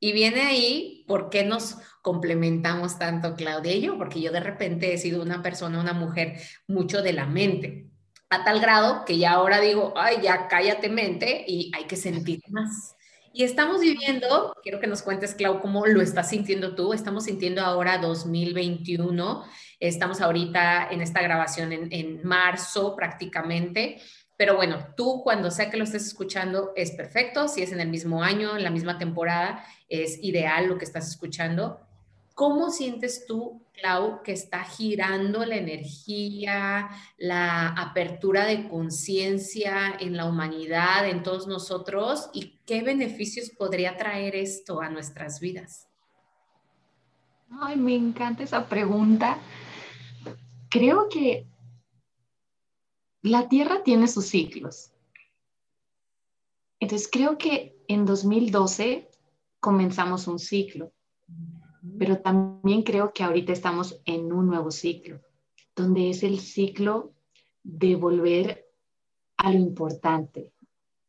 Y 0.00 0.12
viene 0.12 0.42
ahí, 0.42 1.04
¿por 1.08 1.28
qué 1.28 1.44
nos 1.44 1.76
complementamos 2.02 2.98
tanto 2.98 3.34
Claudia 3.34 3.74
y 3.74 3.80
yo? 3.80 3.98
Porque 3.98 4.20
yo 4.20 4.30
de 4.30 4.40
repente 4.40 4.94
he 4.94 4.98
sido 4.98 5.22
una 5.22 5.42
persona, 5.42 5.80
una 5.80 5.92
mujer 5.92 6.40
mucho 6.66 7.02
de 7.02 7.12
la 7.12 7.26
mente, 7.26 7.86
a 8.30 8.44
tal 8.44 8.60
grado 8.60 9.04
que 9.04 9.18
ya 9.18 9.32
ahora 9.32 9.60
digo, 9.60 9.94
ay, 9.96 10.18
ya 10.22 10.48
cállate 10.48 10.88
mente 10.88 11.44
y 11.46 11.72
hay 11.74 11.84
que 11.84 11.96
sentir 11.96 12.40
más. 12.48 12.94
Y 13.32 13.44
estamos 13.44 13.80
viviendo, 13.80 14.54
quiero 14.62 14.80
que 14.80 14.86
nos 14.86 15.02
cuentes, 15.02 15.34
Clau, 15.34 15.60
cómo 15.60 15.86
lo 15.86 16.00
estás 16.00 16.30
sintiendo 16.30 16.74
tú. 16.74 16.92
Estamos 16.92 17.24
sintiendo 17.24 17.62
ahora 17.62 17.98
2021, 17.98 19.44
estamos 19.78 20.20
ahorita 20.20 20.88
en 20.90 21.02
esta 21.02 21.22
grabación 21.22 21.72
en, 21.72 21.88
en 21.92 22.26
marzo 22.26 22.96
prácticamente. 22.96 24.00
Pero 24.38 24.54
bueno, 24.54 24.78
tú 24.96 25.22
cuando 25.24 25.50
sea 25.50 25.68
que 25.68 25.76
lo 25.76 25.82
estés 25.82 26.06
escuchando 26.06 26.72
es 26.76 26.92
perfecto, 26.92 27.48
si 27.48 27.60
es 27.60 27.72
en 27.72 27.80
el 27.80 27.88
mismo 27.88 28.22
año, 28.22 28.56
en 28.56 28.62
la 28.62 28.70
misma 28.70 28.96
temporada, 28.96 29.64
es 29.88 30.22
ideal 30.22 30.68
lo 30.68 30.78
que 30.78 30.84
estás 30.84 31.08
escuchando. 31.08 31.80
¿Cómo 32.34 32.70
sientes 32.70 33.26
tú, 33.26 33.60
Clau, 33.72 34.22
que 34.22 34.30
está 34.30 34.62
girando 34.62 35.44
la 35.44 35.56
energía, 35.56 36.88
la 37.16 37.70
apertura 37.70 38.46
de 38.46 38.68
conciencia 38.68 39.96
en 39.98 40.16
la 40.16 40.26
humanidad, 40.26 41.08
en 41.08 41.24
todos 41.24 41.48
nosotros? 41.48 42.30
¿Y 42.32 42.60
qué 42.64 42.82
beneficios 42.82 43.50
podría 43.50 43.96
traer 43.96 44.36
esto 44.36 44.80
a 44.80 44.88
nuestras 44.88 45.40
vidas? 45.40 45.88
Ay, 47.60 47.74
me 47.74 47.96
encanta 47.96 48.44
esa 48.44 48.68
pregunta. 48.68 49.36
Creo 50.70 51.08
que 51.08 51.44
la 53.28 53.48
Tierra 53.48 53.82
tiene 53.82 54.08
sus 54.08 54.26
ciclos. 54.26 54.92
Entonces 56.80 57.08
creo 57.10 57.38
que 57.38 57.76
en 57.88 58.04
2012 58.04 59.08
comenzamos 59.60 60.26
un 60.28 60.38
ciclo, 60.38 60.92
pero 61.98 62.20
también 62.20 62.82
creo 62.82 63.12
que 63.12 63.24
ahorita 63.24 63.52
estamos 63.52 64.00
en 64.04 64.32
un 64.32 64.46
nuevo 64.46 64.70
ciclo, 64.70 65.20
donde 65.74 66.10
es 66.10 66.22
el 66.22 66.40
ciclo 66.40 67.12
de 67.62 67.96
volver 67.96 68.68
a 69.36 69.52
lo 69.52 69.58
importante, 69.58 70.52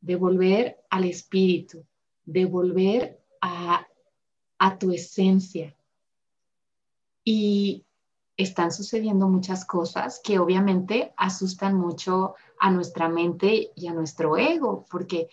de 0.02 0.16
volver 0.16 0.84
al 0.90 1.06
espíritu, 1.06 1.86
de 2.26 2.46
volver 2.46 3.22
a, 3.42 3.86
tu 4.80 4.92
esencia. 4.92 5.76
Y 7.24 7.86
están 8.40 8.72
sucediendo 8.72 9.28
muchas 9.28 9.66
cosas 9.66 10.22
que 10.24 10.40
obviamente 10.40 11.14
asustan 11.18 11.76
mucho 11.76 12.36
a 12.58 12.72
nuestra 12.72 13.10
mente 13.10 13.72
y 13.76 13.88
a 13.88 13.94
nuestro 13.94 14.38
ego, 14.38 14.86
porque 14.90 15.28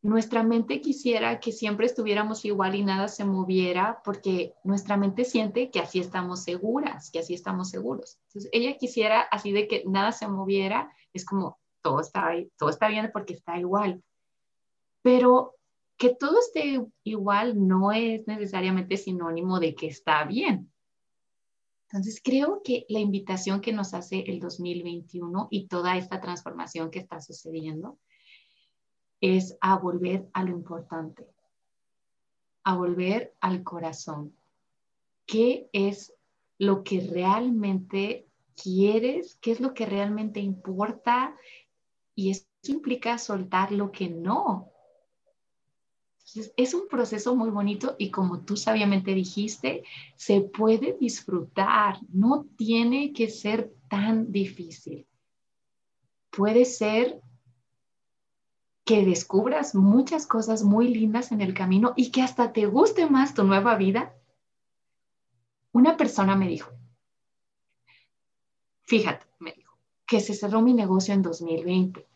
nuestra 0.00 0.42
mente 0.42 0.80
quisiera 0.80 1.40
que 1.40 1.52
siempre 1.52 1.84
estuviéramos 1.84 2.46
igual 2.46 2.74
y 2.74 2.84
nada 2.84 3.08
se 3.08 3.26
moviera, 3.26 4.00
porque 4.02 4.54
nuestra 4.64 4.96
mente 4.96 5.26
siente 5.26 5.70
que 5.70 5.80
así 5.80 6.00
estamos 6.00 6.42
seguras, 6.42 7.10
que 7.10 7.18
así 7.18 7.34
estamos 7.34 7.68
seguros. 7.68 8.18
Entonces, 8.28 8.50
ella 8.54 8.78
quisiera 8.78 9.20
así 9.20 9.52
de 9.52 9.68
que 9.68 9.84
nada 9.86 10.12
se 10.12 10.26
moviera, 10.26 10.90
es 11.12 11.26
como 11.26 11.58
todo 11.82 12.00
está, 12.00 12.32
todo 12.56 12.70
está 12.70 12.88
bien 12.88 13.10
porque 13.12 13.34
está 13.34 13.58
igual. 13.58 14.02
Pero 15.02 15.54
que 15.98 16.14
todo 16.14 16.38
esté 16.38 16.82
igual 17.04 17.66
no 17.68 17.92
es 17.92 18.26
necesariamente 18.26 18.96
sinónimo 18.96 19.60
de 19.60 19.74
que 19.74 19.88
está 19.88 20.24
bien. 20.24 20.72
Entonces, 21.90 22.20
creo 22.22 22.60
que 22.62 22.84
la 22.90 22.98
invitación 22.98 23.62
que 23.62 23.72
nos 23.72 23.94
hace 23.94 24.20
el 24.20 24.40
2021 24.40 25.48
y 25.50 25.68
toda 25.68 25.96
esta 25.96 26.20
transformación 26.20 26.90
que 26.90 26.98
está 26.98 27.20
sucediendo 27.20 27.98
es 29.22 29.56
a 29.62 29.78
volver 29.78 30.28
a 30.34 30.44
lo 30.44 30.50
importante, 30.50 31.26
a 32.62 32.76
volver 32.76 33.34
al 33.40 33.64
corazón. 33.64 34.36
¿Qué 35.24 35.70
es 35.72 36.12
lo 36.58 36.84
que 36.84 37.00
realmente 37.00 38.26
quieres? 38.54 39.38
¿Qué 39.40 39.52
es 39.52 39.60
lo 39.60 39.72
que 39.72 39.86
realmente 39.86 40.40
importa? 40.40 41.36
Y 42.14 42.30
eso 42.30 42.44
implica 42.64 43.16
soltar 43.16 43.72
lo 43.72 43.92
que 43.92 44.10
no, 44.10 44.72
es 46.34 46.74
un 46.74 46.88
proceso 46.88 47.34
muy 47.34 47.50
bonito 47.50 47.96
y 47.98 48.10
como 48.10 48.40
tú 48.40 48.56
sabiamente 48.56 49.14
dijiste, 49.14 49.84
se 50.16 50.40
puede 50.40 50.96
disfrutar, 51.00 51.98
no 52.12 52.46
tiene 52.56 53.12
que 53.12 53.30
ser 53.30 53.72
tan 53.88 54.30
difícil. 54.30 55.06
Puede 56.30 56.64
ser 56.64 57.20
que 58.84 59.04
descubras 59.04 59.74
muchas 59.74 60.26
cosas 60.26 60.62
muy 60.62 60.88
lindas 60.88 61.32
en 61.32 61.40
el 61.40 61.54
camino 61.54 61.92
y 61.96 62.10
que 62.10 62.22
hasta 62.22 62.52
te 62.52 62.66
guste 62.66 63.08
más 63.08 63.34
tu 63.34 63.44
nueva 63.44 63.76
vida. 63.76 64.14
Una 65.72 65.96
persona 65.96 66.36
me 66.36 66.48
dijo, 66.48 66.70
fíjate, 68.84 69.26
me 69.38 69.52
dijo, 69.52 69.76
que 70.06 70.20
se 70.20 70.34
cerró 70.34 70.62
mi 70.62 70.72
negocio 70.72 71.12
en 71.12 71.22
2020 71.22 72.06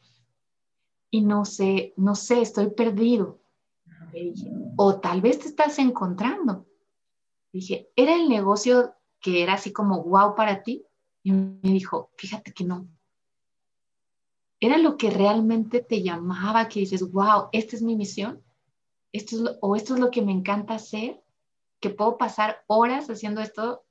y 1.11 1.21
no 1.21 1.45
sé, 1.45 1.93
no 1.97 2.15
sé, 2.15 2.41
estoy 2.41 2.71
perdido 2.71 3.42
o 4.77 5.01
tal 5.01 5.21
vez 5.21 5.39
te 5.39 5.49
estás 5.49 5.79
encontrando. 5.79 6.67
Dije, 7.53 7.91
¿era 7.97 8.15
el 8.15 8.29
negocio 8.29 8.95
que 9.21 9.43
era 9.43 9.55
así 9.55 9.73
como 9.73 10.03
wow 10.03 10.35
para 10.35 10.63
ti? 10.63 10.85
Y 11.23 11.33
me 11.33 11.59
dijo, 11.63 12.11
fíjate 12.17 12.53
que 12.53 12.65
no. 12.65 12.89
Era 14.61 14.79
lo 14.79 14.97
que 14.97 15.11
realmente 15.11 15.81
te 15.81 16.03
llamaba, 16.03 16.69
que 16.69 16.81
dices, 16.81 17.11
wow, 17.11 17.49
esta 17.53 17.77
es 17.77 17.83
mi 17.83 17.97
misión, 17.97 18.43
esto 19.13 19.37
es 19.37 19.59
o 19.61 19.77
esto 19.77 19.95
es 19.95 20.01
lo 20.01 20.11
que 20.11 20.23
me 20.23 20.33
encanta 20.33 20.75
hacer, 20.75 21.23
que 21.81 21.91
puedo 21.91 22.17
pasar 22.17 22.65
horas 22.69 23.11
haciendo 23.11 23.41
esto 23.41 23.85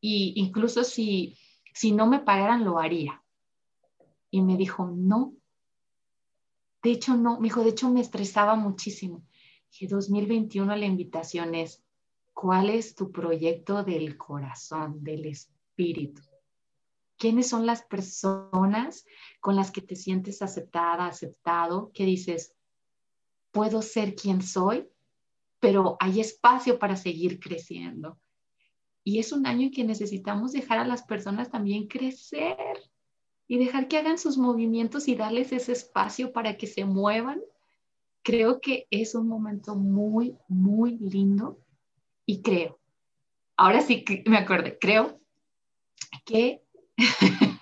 y 0.00 0.34
incluso 0.36 0.84
si, 0.84 1.38
si 1.72 1.92
no 1.92 2.06
me 2.06 2.18
pagaran 2.18 2.64
lo 2.64 2.78
haría. 2.78 3.22
Y 4.30 4.42
me 4.42 4.56
dijo, 4.56 4.86
no. 4.86 5.32
De 6.82 6.90
hecho, 6.90 7.14
no, 7.14 7.38
me 7.38 7.44
dijo, 7.44 7.62
de 7.62 7.70
hecho 7.70 7.88
me 7.90 8.00
estresaba 8.00 8.56
muchísimo 8.56 9.22
que 9.78 9.86
2021 9.86 10.74
la 10.76 10.86
invitación 10.86 11.54
es, 11.54 11.82
¿cuál 12.32 12.70
es 12.70 12.94
tu 12.94 13.10
proyecto 13.10 13.82
del 13.84 14.16
corazón, 14.16 15.02
del 15.02 15.26
espíritu? 15.26 16.22
¿Quiénes 17.18 17.48
son 17.48 17.66
las 17.66 17.82
personas 17.82 19.04
con 19.40 19.56
las 19.56 19.70
que 19.70 19.80
te 19.80 19.96
sientes 19.96 20.42
aceptada, 20.42 21.06
aceptado? 21.06 21.90
Que 21.92 22.04
dices, 22.04 22.54
puedo 23.50 23.80
ser 23.82 24.14
quien 24.14 24.42
soy, 24.42 24.88
pero 25.60 25.96
hay 25.98 26.20
espacio 26.20 26.78
para 26.78 26.96
seguir 26.96 27.40
creciendo. 27.40 28.18
Y 29.02 29.18
es 29.18 29.32
un 29.32 29.46
año 29.46 29.66
en 29.66 29.70
que 29.70 29.84
necesitamos 29.84 30.52
dejar 30.52 30.78
a 30.78 30.86
las 30.86 31.04
personas 31.04 31.50
también 31.50 31.86
crecer 31.86 32.56
y 33.48 33.58
dejar 33.58 33.88
que 33.88 33.98
hagan 33.98 34.18
sus 34.18 34.36
movimientos 34.36 35.08
y 35.08 35.14
darles 35.14 35.52
ese 35.52 35.72
espacio 35.72 36.32
para 36.32 36.56
que 36.56 36.66
se 36.66 36.84
muevan. 36.84 37.40
Creo 38.26 38.60
que 38.60 38.88
es 38.90 39.14
un 39.14 39.28
momento 39.28 39.76
muy, 39.76 40.36
muy 40.48 40.98
lindo 40.98 41.60
y 42.26 42.42
creo, 42.42 42.80
ahora 43.56 43.80
sí 43.80 44.02
que 44.04 44.24
me 44.26 44.36
acuerdo, 44.36 44.72
creo 44.80 45.20
que... 46.24 46.60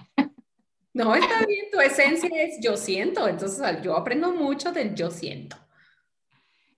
no, 0.94 1.14
está 1.14 1.44
bien, 1.44 1.66
tu 1.70 1.80
esencia 1.80 2.30
es 2.42 2.60
yo 2.62 2.78
siento, 2.78 3.28
entonces 3.28 3.82
yo 3.82 3.94
aprendo 3.94 4.32
mucho 4.32 4.72
del 4.72 4.94
yo 4.94 5.10
siento. 5.10 5.58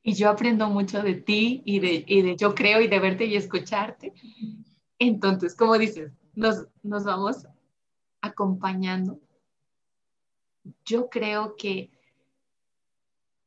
Y 0.02 0.14
yo 0.14 0.30
aprendo 0.30 0.68
mucho 0.68 1.00
de 1.00 1.14
ti 1.14 1.62
y 1.64 1.78
de, 1.78 2.04
y 2.08 2.22
de 2.22 2.34
yo 2.34 2.56
creo 2.56 2.80
y 2.80 2.88
de 2.88 2.98
verte 2.98 3.26
y 3.26 3.36
escucharte. 3.36 4.12
Entonces, 4.98 5.54
como 5.54 5.78
dices, 5.78 6.10
nos, 6.34 6.66
nos 6.82 7.04
vamos 7.04 7.46
acompañando. 8.20 9.20
Yo 10.84 11.08
creo 11.08 11.54
que 11.54 11.95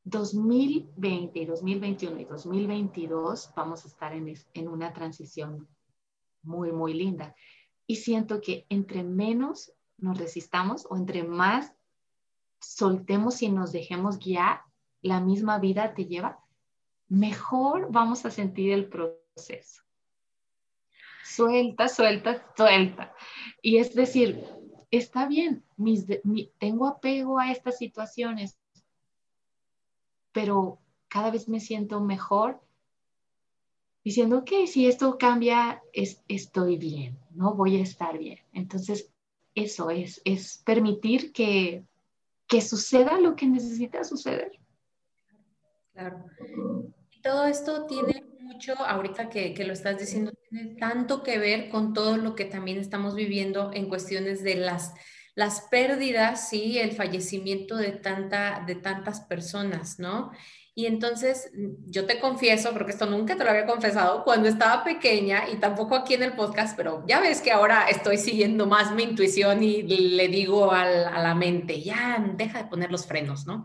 2020, 0.10 1.45
2021 1.45 2.20
y 2.20 2.26
2022 2.26 3.51
vamos 3.55 3.86
a 3.86 3.88
estar 3.88 4.14
en, 4.14 4.68
una 4.68 4.91
transición 4.93 5.68
muy, 6.41 6.72
muy 6.72 6.93
linda. 6.93 7.36
Y 7.86 7.97
siento 7.97 8.41
que 8.41 8.66
entre 8.70 9.03
menos 9.03 9.74
nos 9.97 10.18
resistamos 10.18 10.88
o 10.89 10.97
entre 10.97 11.24
más 11.24 11.74
soltemos 12.60 13.41
y 13.41 13.49
nos 13.49 13.72
dejemos 13.72 14.20
guiar, 14.20 14.62
la 15.01 15.22
misma 15.22 15.60
vida 15.60 15.93
te 15.93 16.05
lleva, 16.05 16.39
mejor 17.07 17.88
vamos 17.91 18.26
a 18.26 18.32
sentir 18.32 18.74
el 18.74 18.89
proceso. 18.89 19.84
Suelta, 21.24 21.88
suelta, 21.88 22.45
suelta. 22.57 23.14
Y 23.62 23.78
es 23.78 23.93
decir, 23.95 24.43
está 24.91 25.28
bien, 25.28 25.64
tengo 26.57 26.88
apego 26.88 27.39
a 27.39 27.51
estas 27.51 27.78
situaciones, 27.78 28.59
pero 30.32 30.80
cada 31.07 31.32
vez 31.32 31.47
me 31.47 31.59
siento 31.59 31.99
mejor 32.01 32.59
diciendo, 34.03 34.39
ok, 34.39 34.51
si 34.67 34.88
esto 34.88 35.17
cambia, 35.17 35.82
es, 35.93 36.23
estoy 36.27 36.77
bien, 36.77 37.17
¿no? 37.32 37.53
Voy 37.53 37.77
a 37.77 37.84
estar 37.84 38.17
bien. 38.17 38.39
Entonces, 38.53 39.11
eso 39.55 39.89
es, 39.89 40.21
es 40.25 40.61
permitir 40.65 41.32
que, 41.34 41.84
que 42.47 42.61
suceda 42.61 43.19
lo 43.19 43.36
que 43.36 43.47
necesita 43.47 44.03
suceder. 44.03 44.51
Claro. 45.93 46.23
Todo 47.21 47.45
esto 47.45 47.86
tiene 47.86 48.23
mucho, 48.39 48.73
ahorita 48.77 49.30
que, 49.30 49.53
que, 49.53 49.65
lo 49.65 49.73
estás 49.73 49.99
diciendo, 49.99 50.32
tiene 50.49 50.75
tanto 50.75 51.21
que 51.21 51.38
ver 51.38 51.69
con 51.69 51.93
todo 51.93 52.17
lo 52.17 52.36
que 52.36 52.45
también 52.45 52.77
estamos 52.77 53.15
viviendo 53.15 53.71
en 53.73 53.89
cuestiones 53.89 54.41
de 54.43 54.55
las, 54.55 54.93
las 55.40 55.62
pérdidas, 55.62 56.50
sí, 56.50 56.78
el 56.80 56.92
fallecimiento 56.92 57.78
de, 57.78 57.94
tanta, 57.94 58.62
de 58.68 58.76
tantas 58.76 59.22
personas, 59.22 59.98
¿no? 59.98 60.32
Y 60.76 60.86
entonces 60.86 61.50
yo 61.88 62.06
te 62.06 62.20
confieso, 62.20 62.74
porque 62.74 62.92
esto 62.92 63.06
nunca 63.06 63.38
te 63.38 63.46
lo 63.46 63.52
había 63.52 63.66
confesado, 63.66 64.26
cuando 64.26 64.50
estaba 64.50 64.84
pequeña 64.84 65.50
y 65.50 65.56
tampoco 65.56 65.96
aquí 65.96 66.16
en 66.16 66.24
el 66.24 66.34
podcast, 66.34 66.76
pero 66.76 67.06
ya 67.08 67.22
ves 67.22 67.40
que 67.40 67.54
ahora 67.54 67.88
estoy 67.88 68.18
siguiendo 68.18 68.68
más 68.68 68.92
mi 68.92 69.04
intuición 69.04 69.64
y 69.64 69.84
le 69.84 70.28
digo 70.28 70.74
a 70.74 70.84
la 70.86 71.36
mente, 71.36 71.82
ya 71.82 72.22
deja 72.36 72.64
de 72.64 72.70
poner 72.70 72.92
los 72.92 73.08
frenos, 73.08 73.48
¿no? 73.48 73.64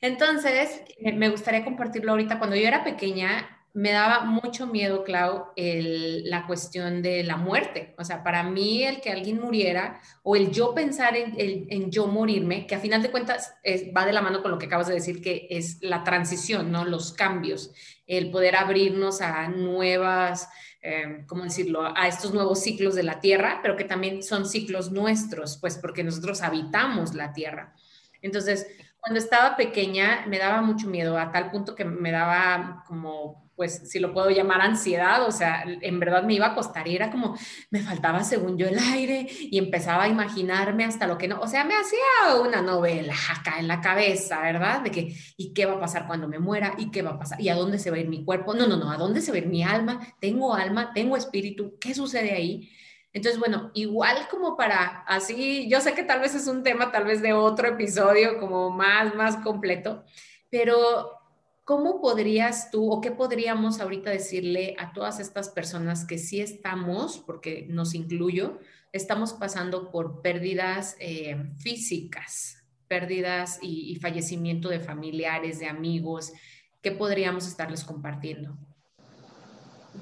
Entonces, 0.00 0.82
me 1.02 1.28
gustaría 1.28 1.66
compartirlo 1.66 2.12
ahorita. 2.12 2.38
Cuando 2.38 2.56
yo 2.56 2.66
era 2.66 2.82
pequeña, 2.82 3.59
me 3.72 3.92
daba 3.92 4.24
mucho 4.24 4.66
miedo, 4.66 5.04
Clau, 5.04 5.48
la 5.56 6.46
cuestión 6.46 7.02
de 7.02 7.22
la 7.22 7.36
muerte. 7.36 7.94
O 7.98 8.04
sea, 8.04 8.22
para 8.22 8.42
mí 8.42 8.82
el 8.82 9.00
que 9.00 9.10
alguien 9.10 9.40
muriera 9.40 10.00
o 10.22 10.34
el 10.36 10.50
yo 10.50 10.74
pensar 10.74 11.14
en, 11.16 11.90
yo 11.90 12.06
morirme, 12.06 12.66
que 12.66 12.74
a 12.74 12.80
final 12.80 13.02
de 13.02 13.10
cuentas 13.10 13.54
va 13.96 14.06
de 14.06 14.12
la 14.12 14.22
mano 14.22 14.42
con 14.42 14.50
lo 14.50 14.58
que 14.58 14.66
acabas 14.66 14.88
de 14.88 14.94
decir, 14.94 15.22
que 15.22 15.46
es 15.50 15.78
la 15.82 16.02
transición, 16.02 16.72
¿no? 16.72 16.84
Los 16.84 17.12
cambios, 17.12 17.72
el 18.06 18.30
poder 18.30 18.56
abrirnos 18.56 19.20
a 19.20 19.48
nuevas, 19.48 20.48
eh, 20.82 21.24
¿cómo 21.26 21.44
decirlo?, 21.44 21.92
a 21.94 22.08
estos 22.08 22.34
nuevos 22.34 22.60
ciclos 22.60 22.94
de 22.94 23.04
la 23.04 23.20
Tierra, 23.20 23.60
pero 23.62 23.76
que 23.76 23.84
también 23.84 24.22
son 24.22 24.46
ciclos 24.46 24.90
nuestros, 24.90 25.58
pues 25.58 25.78
porque 25.78 26.02
nosotros 26.02 26.42
habitamos 26.42 27.14
la 27.14 27.32
Tierra. 27.32 27.74
Entonces, 28.22 28.66
cuando 28.98 29.18
estaba 29.18 29.56
pequeña 29.56 30.26
me 30.26 30.38
daba 30.38 30.60
mucho 30.60 30.88
miedo, 30.88 31.18
a 31.18 31.30
tal 31.32 31.50
punto 31.50 31.74
que 31.74 31.84
me 31.84 32.10
daba 32.10 32.84
como 32.86 33.49
pues 33.60 33.90
si 33.90 33.98
lo 33.98 34.14
puedo 34.14 34.30
llamar 34.30 34.62
ansiedad, 34.62 35.22
o 35.26 35.30
sea, 35.30 35.64
en 35.66 36.00
verdad 36.00 36.22
me 36.22 36.32
iba 36.32 36.46
a 36.46 36.54
costar 36.54 36.88
y 36.88 36.96
era 36.96 37.10
como, 37.10 37.36
me 37.68 37.82
faltaba 37.82 38.24
según 38.24 38.56
yo 38.56 38.66
el 38.66 38.78
aire 38.78 39.26
y 39.28 39.58
empezaba 39.58 40.04
a 40.04 40.08
imaginarme 40.08 40.86
hasta 40.86 41.06
lo 41.06 41.18
que 41.18 41.28
no, 41.28 41.38
o 41.38 41.46
sea, 41.46 41.64
me 41.64 41.74
hacía 41.74 42.40
una 42.42 42.62
novela 42.62 43.12
acá 43.30 43.58
en 43.58 43.68
la 43.68 43.82
cabeza, 43.82 44.40
¿verdad? 44.40 44.80
De 44.80 44.90
que, 44.90 45.14
¿y 45.36 45.52
qué 45.52 45.66
va 45.66 45.74
a 45.74 45.78
pasar 45.78 46.06
cuando 46.06 46.26
me 46.26 46.38
muera? 46.38 46.72
¿Y 46.78 46.90
qué 46.90 47.02
va 47.02 47.10
a 47.10 47.18
pasar? 47.18 47.38
¿Y 47.38 47.50
a 47.50 47.54
dónde 47.54 47.78
se 47.78 47.90
va 47.90 47.98
a 47.98 48.00
ir 48.00 48.08
mi 48.08 48.24
cuerpo? 48.24 48.54
No, 48.54 48.66
no, 48.66 48.78
no, 48.78 48.90
¿a 48.90 48.96
dónde 48.96 49.20
se 49.20 49.30
va 49.30 49.36
a 49.36 49.40
ir 49.40 49.46
mi 49.46 49.62
alma? 49.62 50.00
¿Tengo 50.22 50.54
alma? 50.54 50.94
¿Tengo 50.94 51.14
espíritu? 51.14 51.76
¿Qué 51.78 51.92
sucede 51.92 52.32
ahí? 52.32 52.70
Entonces, 53.12 53.38
bueno, 53.38 53.72
igual 53.74 54.26
como 54.30 54.56
para 54.56 55.04
así, 55.06 55.68
yo 55.68 55.82
sé 55.82 55.92
que 55.92 56.02
tal 56.02 56.20
vez 56.20 56.34
es 56.34 56.46
un 56.46 56.62
tema 56.62 56.92
tal 56.92 57.04
vez 57.04 57.20
de 57.20 57.34
otro 57.34 57.68
episodio 57.68 58.40
como 58.40 58.70
más, 58.70 59.14
más 59.14 59.36
completo, 59.36 60.02
pero 60.48 61.19
¿cómo 61.70 62.00
podrías 62.00 62.72
tú 62.72 62.90
o 62.90 63.00
qué 63.00 63.12
podríamos 63.12 63.78
ahorita 63.78 64.10
decirle 64.10 64.74
a 64.76 64.92
todas 64.92 65.20
estas 65.20 65.50
personas 65.50 66.04
que 66.04 66.18
sí 66.18 66.40
estamos, 66.40 67.18
porque 67.18 67.64
nos 67.70 67.94
incluyo, 67.94 68.58
estamos 68.92 69.34
pasando 69.34 69.92
por 69.92 70.20
pérdidas 70.20 70.96
eh, 70.98 71.36
físicas, 71.58 72.64
pérdidas 72.88 73.60
y, 73.62 73.94
fallecimiento 74.00 74.68
de 74.68 74.80
familiares, 74.80 75.60
de 75.60 75.68
amigos? 75.68 76.32
¿Qué 76.82 76.90
podríamos 76.90 77.46
estarles 77.46 77.84
compartiendo? 77.84 78.58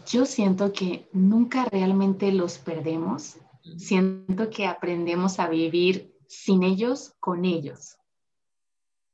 Yo 0.07 0.25
siento 0.25 0.73
que 0.73 1.11
nunca 1.13 1.67
realmente 1.67 2.33
los 2.33 2.57
perdemos. 2.57 3.37
Siento 3.77 4.49
que 4.49 4.67
aprendemos 4.67 5.39
a 5.39 5.51
vivir 5.51 6.15
sin 6.29 6.63
ellos, 6.63 7.13
con 7.21 7.45
ellos 7.45 7.98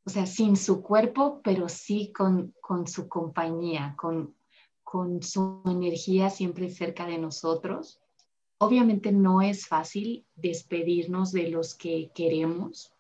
o 0.07 0.11
sea, 0.11 0.27
sin 0.27 0.57
su 0.57 0.83
cuerpo, 0.83 1.41
pero 1.43 1.69
sí 1.69 2.13
con, 2.13 2.53
su 2.87 3.09
compañía, 3.09 3.95
con, 3.97 4.35
con 4.83 5.23
su 5.23 5.63
energía 5.65 6.29
siempre 6.29 6.69
cerca 6.71 7.07
de 7.07 7.19
nosotros. 7.19 8.01
Obviamente 8.59 9.13
no 9.13 9.41
es 9.41 9.67
fácil 9.67 10.27
despedirnos 10.37 11.33
de 11.33 11.49
los 11.49 11.75
que 11.75 12.11
queremos, 12.15 12.93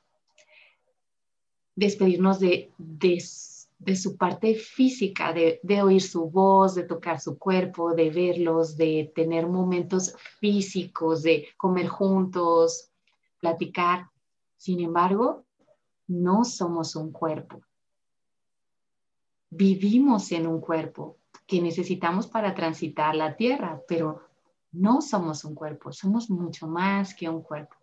despedirnos 1.76 2.40
de, 2.40 2.72
de, 2.78 3.20
su 3.96 4.16
parte 4.16 4.54
física, 4.54 5.32
de, 5.34 5.60
de, 5.62 5.82
oír 5.82 6.00
su 6.00 6.30
voz, 6.30 6.74
de 6.74 6.84
tocar 6.84 7.20
su 7.20 7.38
cuerpo, 7.38 7.94
de 7.94 8.10
verlos, 8.10 8.76
de 8.76 9.12
tener 9.14 9.46
momentos 9.46 10.16
físicos, 10.40 11.22
de 11.22 11.48
comer 11.58 11.88
juntos, 11.88 12.90
platicar. 13.40 14.08
Sin 14.56 14.80
embargo, 14.80 15.43
no 16.06 16.44
somos 16.44 16.96
un 16.96 17.12
cuerpo. 17.12 17.62
Vivimos 19.50 20.32
en 20.32 20.46
un 20.46 20.60
cuerpo 20.60 21.18
que 21.46 21.60
necesitamos 21.60 22.26
para 22.26 22.54
transitar 22.54 23.14
la 23.14 23.36
tierra, 23.36 23.80
pero 23.86 24.22
no 24.72 25.00
somos 25.00 25.44
un 25.44 25.54
cuerpo, 25.54 25.92
somos 25.92 26.30
mucho 26.30 26.66
más 26.66 27.14
que 27.14 27.28
un 27.28 27.42
cuerpo. 27.42 27.76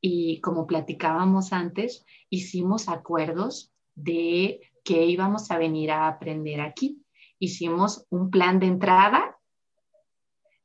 Y 0.00 0.40
como 0.40 0.66
platicábamos 0.66 1.52
antes, 1.52 2.04
hicimos 2.30 2.88
acuerdos 2.88 3.72
de 3.94 4.60
que 4.84 5.04
íbamos 5.04 5.50
a 5.50 5.58
venir 5.58 5.90
a 5.90 6.08
aprender 6.08 6.60
aquí. 6.60 7.02
Hicimos 7.38 8.06
un 8.10 8.30
plan 8.30 8.60
de 8.60 8.66
entrada 8.66 9.27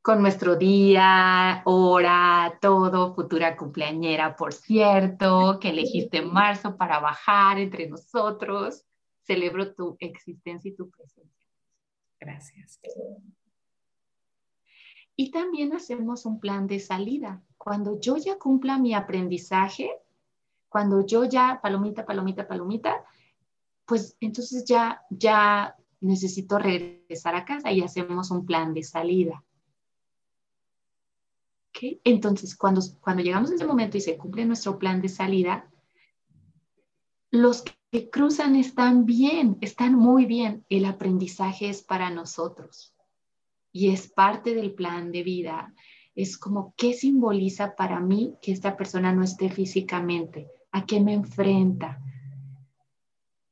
con 0.04 0.22
nuestro 0.22 0.58
día, 0.58 1.62
hora, 1.64 2.60
todo, 2.62 3.16
futura 3.16 3.56
cumpleañera, 3.56 4.36
por 4.36 4.52
cierto, 4.52 5.60
que 5.62 5.70
elegiste 5.70 6.18
en 6.18 6.34
marzo 6.34 6.76
para 6.76 7.00
bajar 7.00 7.58
entre 7.58 7.88
nosotros. 7.88 8.84
Celebro 9.22 9.74
tu 9.74 9.96
existencia 10.02 10.70
y 10.70 10.76
tu 10.76 10.90
presencia. 10.90 11.48
Gracias. 12.20 12.82
Y 15.16 15.32
también 15.32 15.74
hacemos 15.74 16.26
un 16.26 16.42
plan 16.42 16.68
de 16.68 16.80
salida. 16.82 17.42
Cuando 17.58 17.98
yo 17.98 18.18
ya 18.18 18.38
cumpla 18.38 18.78
mi 18.78 18.94
aprendizaje, 18.94 19.90
cuando 20.68 21.06
yo 21.06 21.24
ya, 21.24 21.62
palomita, 21.64 22.06
palomita, 22.06 22.46
palomita, 22.46 23.06
pues 23.86 24.18
entonces 24.20 24.66
ya, 24.66 25.02
ya 25.10 25.78
necesito 26.02 26.60
regresar 26.60 27.36
a 27.36 27.46
casa 27.46 27.72
y 27.72 27.82
hacemos 27.82 28.32
un 28.32 28.46
plan 28.46 28.74
de 28.74 28.84
salida 28.84 29.42
Entonces, 32.04 32.56
cuando, 32.56 32.82
cuando 33.02 33.24
llegamos 33.24 33.52
a 33.52 33.56
ese 33.56 33.66
momento 33.66 33.98
y 33.98 34.02
se 34.02 34.18
cumple 34.18 34.46
nuestro 34.46 34.80
plan 34.80 35.02
de 35.02 35.10
salida, 35.10 35.70
los 37.32 37.64
que 37.92 38.10
cruzan 38.10 38.56
están 38.56 39.06
bien, 39.06 39.58
están 39.62 39.96
muy 39.96 40.26
bien. 40.26 40.66
El 40.70 40.86
aprendizaje 40.86 41.70
es 41.70 41.82
para 41.82 42.10
nosotros 42.10 42.94
y 43.72 43.90
es 43.90 44.08
parte 44.08 44.54
del 44.54 44.74
plan 44.74 45.12
de 45.12 45.24
vida. 45.24 45.74
Es 46.16 46.38
como, 46.38 46.74
¿qué 46.78 46.94
simboliza 46.94 47.76
para 47.76 48.00
mí 48.00 48.36
que 48.42 48.52
esta 48.52 48.78
persona 48.78 49.12
no 49.14 49.24
esté 49.24 49.50
físicamente? 49.50 50.48
¿A 50.72 50.86
qué 50.86 51.00
me 51.00 51.14
enfrenta? 51.14 52.00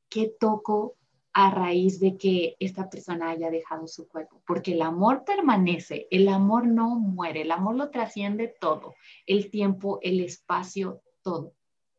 ¿Qué 0.08 0.32
toco 0.38 0.96
a 1.34 1.50
raíz 1.50 1.98
de 2.00 2.16
que 2.16 2.56
esta 2.60 2.90
persona 2.90 3.30
haya 3.30 3.50
dejado 3.50 3.86
su 3.86 4.08
cuerpo? 4.08 4.42
Porque 4.46 4.72
el 4.72 4.82
amor 4.82 5.24
permanece, 5.24 6.06
el 6.10 6.28
amor 6.28 6.66
no 6.66 6.96
muere, 6.96 7.42
el 7.42 7.50
amor 7.50 7.76
lo 7.76 7.90
trasciende 7.90 8.54
todo, 8.60 8.94
el 9.26 9.50
tiempo, 9.50 9.98
el 10.02 10.20
espacio, 10.20 11.00
todo. 11.22 11.54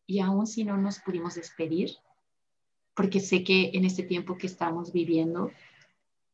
Y 0.06 0.20
aún 0.20 0.48
si 0.48 0.64
no 0.64 0.78
nos 0.78 1.00
pudimos 1.00 1.36
despedir, 1.36 1.92
porque 2.94 3.20
sé 3.20 3.44
que 3.44 3.72
en 3.74 3.86
este 3.86 4.04
tiempo 4.04 4.38
que 4.38 4.48
estamos 4.48 4.92
viviendo, 4.92 5.52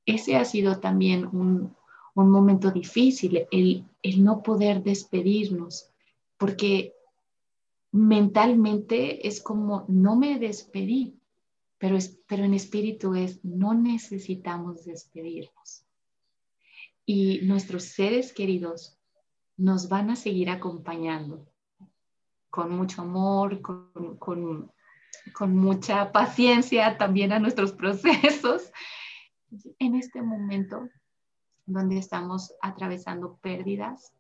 ese 0.06 0.36
ha 0.36 0.46
sido 0.46 0.80
también 0.80 1.26
un, 1.28 1.76
un 2.16 2.30
momento 2.30 2.72
difícil, 2.72 3.48
el, 3.52 3.86
el 4.04 4.24
no 4.24 4.44
poder 4.44 4.84
despedirnos, 4.84 5.90
porque 6.38 6.94
mentalmente 7.92 9.28
es 9.28 9.42
como 9.42 9.86
no 9.88 10.16
me 10.16 10.40
despedí, 10.40 11.19
pero, 11.80 11.96
es, 11.96 12.20
pero 12.28 12.44
en 12.44 12.54
espíritu 12.54 13.16
es 13.16 13.44
no 13.44 13.74
necesitamos 13.74 14.86
despedirnos. 14.86 15.86
Y 17.06 17.40
nuestros 17.44 17.86
seres 17.86 18.34
queridos 18.34 19.00
nos 19.58 19.90
van 19.90 20.10
a 20.12 20.16
seguir 20.16 20.50
acompañando 20.50 21.48
con 22.50 22.76
mucho 22.76 23.02
amor, 23.02 23.62
con, 23.62 24.18
con, 24.18 25.56
mucha 25.56 26.12
paciencia 26.12 26.98
también 26.98 27.32
a 27.32 27.40
nuestros 27.40 27.72
procesos. 27.82 28.72
En 29.80 29.96
este 29.96 30.22
momento 30.22 30.88
donde 31.66 31.98
estamos 31.98 32.54
atravesando 32.62 33.38
pérdidas 33.38 34.14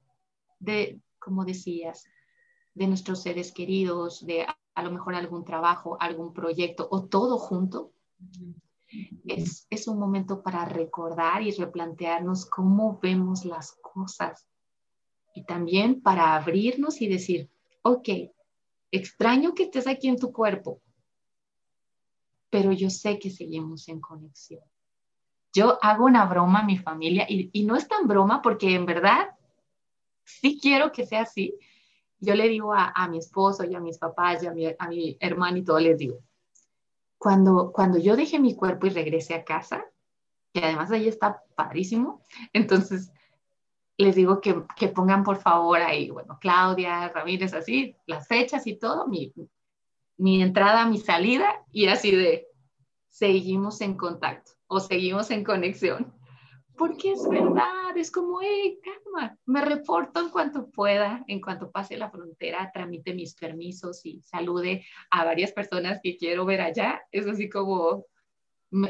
de, 0.59 0.99
como 1.19 1.45
decías, 1.45 2.07
de 2.73 2.87
nuestros 2.87 3.23
seres 3.23 3.51
queridos, 3.51 4.25
de 4.25 4.45
a 4.79 4.83
lo 4.83 4.91
mejor 4.91 5.13
algún 5.13 5.43
trabajo, 5.43 5.97
algún 5.99 6.33
proyecto 6.33 6.87
o 6.89 7.05
todo 7.05 7.37
junto, 7.37 7.91
es, 9.25 9.67
es, 9.69 9.87
un 9.87 9.99
momento 9.99 10.41
para 10.41 10.65
recordar 10.65 11.43
y 11.43 11.51
replantearnos 11.51 12.45
cómo 12.45 12.99
vemos 13.01 13.45
las 13.45 13.73
cosas 13.81 14.47
y 15.35 15.43
también 15.43 16.01
para 16.01 16.35
abrirnos 16.35 17.01
y 17.01 17.07
decir, 17.07 17.49
ok, 17.83 18.09
extraño 18.91 19.53
que 19.53 19.63
estés 19.63 19.85
aquí 19.85 20.07
en 20.07 20.17
tu 20.17 20.31
cuerpo, 20.31 20.81
pero 22.49 22.71
yo 22.71 22.89
sé 22.89 23.19
que 23.19 23.29
seguimos 23.29 23.87
en 23.89 23.99
conexión. 23.99 24.63
Yo 25.53 25.77
hago 25.83 26.05
una 26.05 26.25
broma 26.25 26.61
a 26.61 26.65
mi 26.65 26.77
familia 26.77 27.25
y, 27.29 27.49
y 27.53 27.63
no 27.65 27.75
es 27.75 27.87
tan 27.87 28.07
broma 28.07 28.41
porque 28.41 28.73
en 28.73 28.85
verdad 28.85 29.29
sí 30.23 30.57
quiero 30.59 30.91
que 30.91 31.05
sea 31.05 31.21
así. 31.23 31.55
Yo 32.19 32.35
le 32.35 32.47
digo 32.47 32.73
a, 32.73 32.91
a 32.95 33.07
mi 33.07 33.17
esposo 33.17 33.63
y 33.63 33.75
a 33.75 33.79
mis 33.79 33.97
papás 33.97 34.43
y 34.43 34.47
a 34.47 34.51
mi, 34.51 34.67
a 34.67 34.87
mi 34.87 35.17
hermano 35.19 35.57
y 35.57 35.63
todo, 35.63 35.79
les 35.79 35.97
digo, 35.97 36.19
cuando, 37.17 37.71
cuando 37.71 37.97
yo 37.97 38.15
deje 38.15 38.39
mi 38.39 38.55
cuerpo 38.55 38.87
y 38.87 38.91
regrese 38.91 39.35
a 39.35 39.43
casa, 39.43 39.85
que 40.53 40.63
además 40.63 40.91
ahí 40.91 41.07
está 41.07 41.43
padrísimo, 41.55 42.21
entonces 42.53 43.11
les 43.97 44.15
digo 44.15 44.39
que, 44.39 44.63
que, 44.77 44.87
pongan 44.87 45.23
por 45.23 45.37
favor 45.37 45.81
ahí, 45.81 46.09
bueno, 46.09 46.37
Claudia, 46.39 47.09
Ramírez, 47.09 47.53
así, 47.53 47.95
las 48.05 48.27
fechas 48.27 48.65
y 48.65 48.77
todo, 48.77 49.07
mi, 49.07 49.33
mi 50.15 50.41
entrada, 50.41 50.85
mi 50.85 50.97
salida, 50.97 51.65
y 51.71 51.87
así 51.87 52.15
de, 52.15 52.47
seguimos 53.09 53.81
en 53.81 53.97
contacto 53.97 54.53
o 54.67 54.79
seguimos 54.79 55.31
en 55.31 55.43
conexión. 55.43 56.13
Porque 56.79 57.11
es 57.11 57.27
verdad, 57.27 57.97
es 57.97 58.09
como, 58.09 58.39
hey, 58.41 58.79
calma, 58.81 59.37
me 59.45 59.59
reporto 59.59 60.21
en 60.21 60.29
cuanto 60.29 60.69
pueda, 60.69 61.25
en 61.27 61.41
cuanto 61.41 61.69
pase 61.69 61.97
la 61.97 62.09
frontera, 62.09 62.71
tramite 62.73 63.13
mis 63.13 63.35
permisos 63.35 64.05
y 64.05 64.21
salude 64.21 64.85
a 65.11 65.25
varias 65.25 65.51
personas 65.51 65.99
que 66.01 66.15
quiero 66.15 66.45
ver 66.45 66.61
allá. 66.61 67.01
Es 67.11 67.27
así 67.27 67.49
como, 67.49 68.05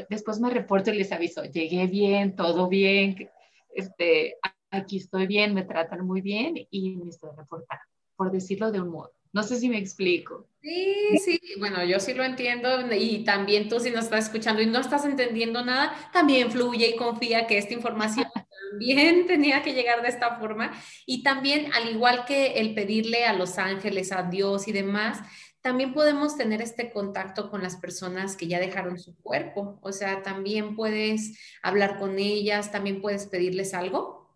después 0.08 0.38
me 0.38 0.50
reporto 0.50 0.92
y 0.92 0.98
les 0.98 1.10
aviso, 1.10 1.42
llegué 1.42 1.88
bien, 1.88 2.36
todo 2.36 2.68
bien, 2.68 3.28
este, 3.74 4.36
aquí 4.70 4.98
estoy 4.98 5.26
bien, 5.26 5.52
me 5.52 5.64
tratan 5.64 6.06
muy 6.06 6.20
bien 6.20 6.54
y 6.70 6.96
me 6.96 7.10
estoy 7.10 7.30
reportando, 7.36 7.84
por 8.14 8.30
decirlo 8.30 8.70
de 8.70 8.82
un 8.82 8.90
modo. 8.90 9.19
No 9.32 9.42
sé 9.42 9.56
si 9.56 9.68
me 9.68 9.78
explico. 9.78 10.48
Sí, 10.62 11.18
sí, 11.24 11.40
bueno, 11.58 11.82
yo 11.84 12.00
sí 12.00 12.12
lo 12.12 12.22
entiendo 12.22 12.68
y 12.92 13.24
también 13.24 13.68
tú 13.68 13.80
si 13.80 13.90
nos 13.90 14.04
estás 14.04 14.26
escuchando 14.26 14.60
y 14.60 14.66
no 14.66 14.78
estás 14.78 15.06
entendiendo 15.06 15.64
nada, 15.64 15.94
también 16.12 16.50
fluye 16.50 16.88
y 16.88 16.96
confía 16.96 17.46
que 17.46 17.56
esta 17.56 17.72
información 17.72 18.26
también 18.70 19.26
tenía 19.26 19.62
que 19.62 19.72
llegar 19.72 20.02
de 20.02 20.08
esta 20.08 20.38
forma 20.38 20.72
y 21.06 21.22
también 21.22 21.72
al 21.72 21.88
igual 21.88 22.26
que 22.26 22.54
el 22.60 22.74
pedirle 22.74 23.24
a 23.24 23.32
los 23.32 23.56
ángeles, 23.56 24.12
a 24.12 24.24
Dios 24.24 24.68
y 24.68 24.72
demás, 24.72 25.20
también 25.62 25.94
podemos 25.94 26.36
tener 26.36 26.60
este 26.60 26.90
contacto 26.90 27.50
con 27.50 27.62
las 27.62 27.76
personas 27.76 28.36
que 28.36 28.46
ya 28.46 28.58
dejaron 28.58 28.98
su 28.98 29.16
cuerpo, 29.16 29.78
o 29.82 29.92
sea, 29.92 30.22
también 30.22 30.74
puedes 30.74 31.38
hablar 31.62 31.98
con 31.98 32.18
ellas, 32.18 32.72
también 32.72 33.00
puedes 33.00 33.26
pedirles 33.26 33.74
algo. 33.74 34.30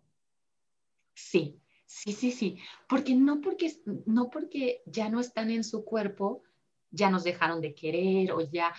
Sí, 1.15 1.59
Sí, 1.95 2.11
sí, 2.11 2.31
sí, 2.33 2.57
porque 2.89 3.15
no 3.15 3.39
porque, 3.39 3.71
no 4.05 4.29
porque 4.29 4.83
ya 4.85 5.07
no 5.07 5.21
están 5.21 5.49
en 5.49 5.63
su 5.63 5.85
cuerpo, 5.85 6.43
ya 6.91 7.09
nos 7.09 7.23
dejaron 7.23 7.61
de 7.61 7.73
querer 7.73 8.33
o 8.33 8.41
ya, 8.41 8.73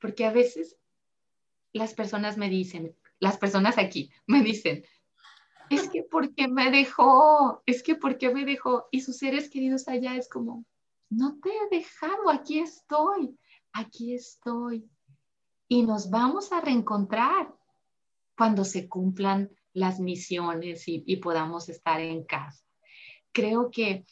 porque 0.00 0.24
a 0.24 0.30
veces 0.30 0.76
las 1.72 1.94
personas 1.94 2.36
me 2.36 2.48
dicen, 2.48 2.94
las 3.18 3.38
personas 3.38 3.76
aquí 3.76 4.12
me 4.28 4.44
dicen, 4.44 4.84
es 5.68 5.88
que 5.88 6.04
porque 6.04 6.46
me 6.46 6.70
dejó, 6.70 7.60
es 7.66 7.82
que 7.82 7.96
porque 7.96 8.32
me 8.32 8.44
dejó, 8.44 8.86
y 8.92 9.00
sus 9.00 9.16
seres 9.18 9.50
queridos 9.50 9.88
allá 9.88 10.14
es 10.14 10.28
como, 10.28 10.64
no 11.08 11.40
te 11.40 11.48
he 11.50 11.76
dejado, 11.76 12.30
aquí 12.30 12.60
estoy, 12.60 13.36
aquí 13.72 14.14
estoy. 14.14 14.88
Y 15.66 15.82
nos 15.82 16.08
vamos 16.08 16.52
a 16.52 16.60
reencontrar 16.60 17.52
cuando 18.36 18.64
se 18.64 18.88
cumplan 18.88 19.50
las 19.72 20.00
misiones 20.00 20.84
y, 20.86 21.16
podamos 21.16 21.68
estar 21.68 22.00
en 22.00 22.24
casa. 22.24 22.64
Creo 23.32 23.70
que, 23.70 24.04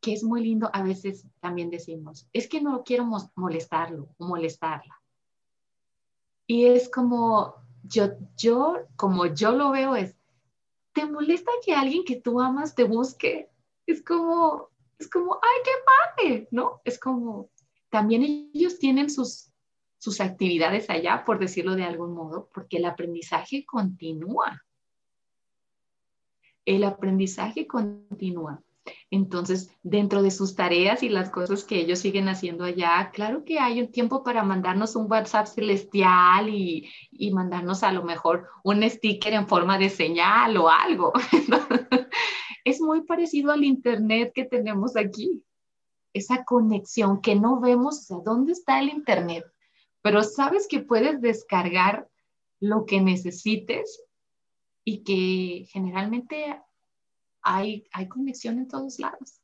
que, 0.00 0.12
es 0.12 0.22
muy 0.22 0.42
lindo, 0.42 0.68
a 0.72 0.82
veces 0.82 1.26
también 1.40 1.70
decimos, 1.70 2.28
es 2.32 2.48
que 2.48 2.60
no 2.60 2.82
quiero 2.84 3.06
molestarlo 3.36 4.08
o 4.18 4.26
molestarla. 4.26 5.00
Y 6.46 6.66
es 6.66 6.88
como, 6.88 7.54
yo, 7.82 8.10
yo, 8.36 8.86
como 8.96 9.26
yo 9.26 9.52
lo 9.52 9.70
veo 9.70 9.96
es, 9.96 10.16
¿te 10.92 11.06
molesta 11.06 11.50
que 11.64 11.74
alguien 11.74 12.04
que 12.04 12.20
tú 12.20 12.40
amas 12.40 12.74
te 12.74 12.84
busque? 12.84 13.50
Es 13.86 14.02
como, 14.02 14.68
es 14.98 15.08
como, 15.08 15.34
ay, 15.34 15.62
qué 15.64 15.70
padre, 16.16 16.48
¿no? 16.50 16.80
Es 16.84 16.98
como, 16.98 17.50
también 17.88 18.50
ellos 18.52 18.78
tienen 18.78 19.08
sus, 19.08 19.52
sus 19.98 20.20
actividades 20.20 20.90
allá, 20.90 21.24
por 21.24 21.38
decirlo 21.38 21.76
de 21.76 21.84
algún 21.84 22.12
modo, 22.12 22.50
porque 22.52 22.78
el 22.78 22.84
aprendizaje 22.84 23.64
continúa 23.64 24.63
el 26.64 26.84
aprendizaje 26.84 27.66
continúa. 27.66 28.62
Entonces, 29.10 29.70
dentro 29.82 30.22
de 30.22 30.30
sus 30.30 30.54
tareas 30.54 31.02
y 31.02 31.08
las 31.08 31.30
cosas 31.30 31.64
que 31.64 31.78
ellos 31.78 32.00
siguen 32.00 32.28
haciendo 32.28 32.64
allá, 32.64 33.10
claro 33.12 33.44
que 33.44 33.58
hay 33.58 33.80
un 33.80 33.90
tiempo 33.90 34.22
para 34.22 34.42
mandarnos 34.42 34.96
un 34.96 35.10
WhatsApp 35.10 35.46
celestial 35.46 36.48
y, 36.48 36.90
mandarnos 37.32 37.82
a 37.82 37.92
lo 37.92 38.02
mejor 38.02 38.48
un 38.62 38.88
sticker 38.88 39.32
en 39.32 39.48
forma 39.48 39.78
de 39.78 39.88
señal 39.88 40.56
o 40.56 40.68
algo. 40.68 41.12
es 42.64 42.80
muy 42.80 43.02
parecido 43.02 43.52
al 43.52 43.64
Internet 43.64 44.32
que 44.34 44.44
tenemos 44.44 44.96
aquí. 44.96 45.42
Esa 46.12 46.44
conexión 46.44 47.20
que 47.20 47.34
no 47.34 47.60
vemos, 47.60 47.98
o 47.98 48.02
sea, 48.02 48.16
¿dónde 48.24 48.52
está 48.52 48.80
el 48.80 48.90
Internet? 48.90 49.44
Pero 50.02 50.22
sabes 50.22 50.68
que 50.68 50.80
puedes 50.80 51.20
descargar 51.20 52.08
lo 52.60 52.84
que 52.84 53.00
necesites 53.00 54.02
y 54.84 55.02
que 55.02 55.66
generalmente 55.70 56.60
hay, 57.42 57.88
hay 57.92 58.08
conexión 58.08 58.58
en 58.58 58.68
todos 58.68 58.98
lados. 58.98 59.40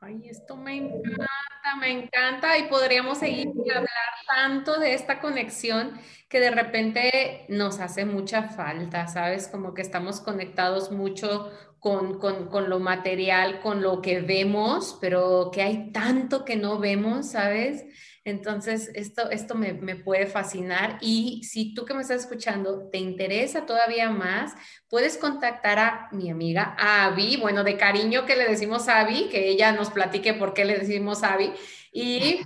Ay, 0.00 0.28
esto 0.28 0.56
me 0.56 0.76
encanta, 0.76 1.76
me 1.80 1.90
encanta 1.90 2.58
y 2.58 2.68
podríamos 2.68 3.18
seguir 3.18 3.48
y 3.64 3.70
hablar 3.70 3.88
tanto 4.26 4.78
de 4.78 4.94
esta 4.94 5.20
conexión 5.20 5.98
que 6.28 6.38
de 6.38 6.50
repente 6.50 7.46
nos 7.48 7.80
hace 7.80 8.04
mucha 8.04 8.44
falta, 8.44 9.08
¿sabes? 9.08 9.48
Como 9.48 9.74
que 9.74 9.82
estamos 9.82 10.20
conectados 10.20 10.92
mucho 10.92 11.50
con, 11.80 12.18
con, 12.18 12.48
con 12.48 12.68
lo 12.68 12.78
material, 12.78 13.60
con 13.60 13.82
lo 13.82 14.02
que 14.02 14.20
vemos, 14.20 14.98
pero 15.00 15.50
que 15.52 15.62
hay 15.62 15.92
tanto 15.92 16.44
que 16.44 16.56
no 16.56 16.78
vemos, 16.78 17.30
¿sabes? 17.30 17.84
Entonces, 18.26 18.90
esto, 18.94 19.30
esto 19.30 19.54
me, 19.54 19.72
puede 19.94 20.26
fascinar 20.26 20.98
y 21.00 21.44
si 21.44 21.74
tú 21.74 21.84
que 21.84 21.94
me 21.94 22.02
estás 22.02 22.22
escuchando 22.22 22.88
te 22.90 22.98
interesa 22.98 23.66
todavía 23.66 24.10
más, 24.10 24.52
puedes 24.88 25.16
contactar 25.16 25.78
a 25.78 26.08
mi 26.10 26.28
amiga 26.28 26.74
Avi, 26.76 27.36
bueno, 27.36 27.62
de 27.62 27.76
cariño 27.76 28.26
que 28.26 28.34
le 28.34 28.48
decimos 28.48 28.88
Avi, 28.88 29.28
que 29.30 29.48
ella 29.48 29.70
nos 29.70 29.90
platique 29.90 30.34
por 30.34 30.54
qué 30.54 30.64
le 30.64 30.76
decimos 30.76 31.22
Avi 31.22 31.52
y 31.98 32.40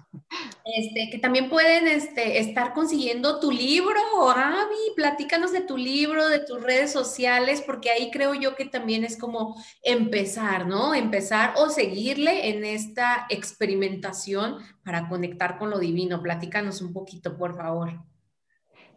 este, 0.65 1.11
que 1.11 1.19
también 1.19 1.49
pueden 1.49 1.89
este, 1.89 2.39
estar 2.39 2.73
consiguiendo 2.73 3.41
tu 3.41 3.51
libro, 3.51 3.99
Avi, 4.31 4.95
platícanos 4.95 5.51
de 5.51 5.63
tu 5.63 5.77
libro, 5.77 6.29
de 6.29 6.39
tus 6.39 6.63
redes 6.63 6.93
sociales, 6.93 7.61
porque 7.61 7.91
ahí 7.91 8.13
creo 8.13 8.35
yo 8.35 8.55
que 8.55 8.67
también 8.67 9.03
es 9.03 9.19
como 9.19 9.61
empezar, 9.83 10.69
¿no? 10.69 10.95
Empezar 10.95 11.55
o 11.57 11.69
seguirle 11.69 12.51
en 12.51 12.65
esta 12.65 13.27
experimentación 13.29 14.59
para 14.85 15.09
conectar 15.09 15.59
con 15.59 15.71
lo 15.71 15.81
divino. 15.81 16.23
Platícanos 16.23 16.81
un 16.81 16.93
poquito, 16.93 17.37
por 17.37 17.57
favor. 17.57 18.05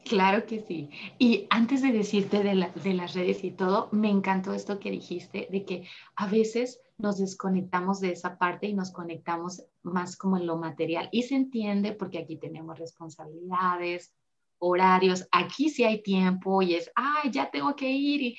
Claro 0.05 0.45
que 0.45 0.63
sí. 0.67 0.91
Y 1.17 1.47
antes 1.49 1.81
de 1.81 1.91
decirte 1.91 2.43
de, 2.43 2.69
de, 2.75 2.93
las 2.93 3.15
redes 3.15 3.43
y 3.43 3.49
todo, 3.49 3.89
me 3.91 4.09
encantó 4.11 4.53
esto 4.53 4.79
que 4.79 4.91
dijiste, 4.91 5.47
de 5.49 5.65
que 5.65 5.87
a 6.15 6.27
veces 6.27 6.79
nos 7.03 7.17
desconectamos 7.17 7.99
de 7.99 8.13
esa 8.13 8.37
parte 8.37 8.65
y 8.65 8.73
nos 8.73 8.91
conectamos 8.91 9.61
más 9.83 10.15
como 10.15 10.37
en 10.37 10.47
lo 10.47 10.57
material. 10.57 11.09
Y 11.11 11.23
se 11.23 11.35
entiende 11.35 11.91
porque 11.91 12.17
aquí 12.17 12.37
tenemos 12.37 12.79
responsabilidades, 12.79 14.15
horarios, 14.57 15.27
aquí 15.29 15.69
sí 15.69 15.83
hay 15.83 16.01
tiempo 16.01 16.61
y 16.61 16.75
es, 16.75 16.89
ay, 16.95 17.29
ya 17.29 17.51
tengo 17.51 17.75
que 17.75 17.91
ir. 17.91 18.21
Y... 18.21 18.37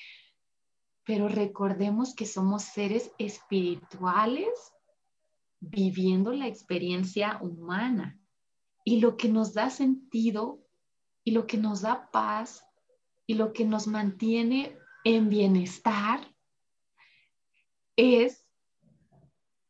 Pero 1.04 1.28
recordemos 1.28 2.14
que 2.14 2.24
somos 2.24 2.62
seres 2.62 3.12
espirituales 3.18 4.48
viviendo 5.60 6.32
la 6.32 6.48
experiencia 6.48 7.38
humana. 7.42 8.18
Y 8.82 9.00
lo 9.00 9.18
que 9.18 9.28
nos 9.28 9.52
da 9.52 9.68
sentido 9.68 10.58
y 11.22 11.32
lo 11.32 11.46
que 11.46 11.58
nos 11.58 11.82
da 11.82 12.10
paz 12.10 12.64
y 13.26 13.34
lo 13.34 13.52
que 13.52 13.66
nos 13.66 13.86
mantiene 13.86 14.74
en 15.04 15.28
bienestar 15.28 16.20
es 17.96 18.43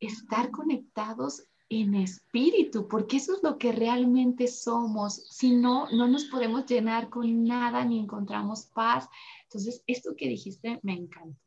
estar 0.05 0.51
conectados 0.51 1.43
en 1.69 1.95
espíritu, 1.95 2.87
porque 2.87 3.17
eso 3.17 3.35
es 3.35 3.43
lo 3.43 3.57
que 3.57 3.71
realmente 3.71 4.47
somos. 4.47 5.15
Si 5.29 5.51
no, 5.51 5.89
no 5.91 6.07
nos 6.07 6.25
podemos 6.25 6.65
llenar 6.65 7.09
con 7.09 7.43
nada 7.43 7.83
ni 7.83 7.99
encontramos 7.99 8.67
paz. 8.67 9.09
Entonces, 9.43 9.83
esto 9.87 10.15
que 10.15 10.27
dijiste 10.27 10.79
me 10.83 10.93
encanta. 10.93 11.39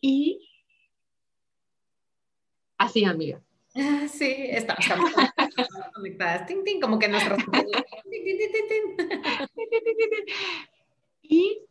Y 0.00 0.48
así, 2.78 3.04
amiga. 3.04 3.42
Sí, 4.08 4.34
está, 4.48 4.74
estamos 4.74 5.10
conectadas. 5.94 6.50
como 6.80 6.98
que 6.98 7.08
nuestras. 7.08 7.38
y 11.22 11.62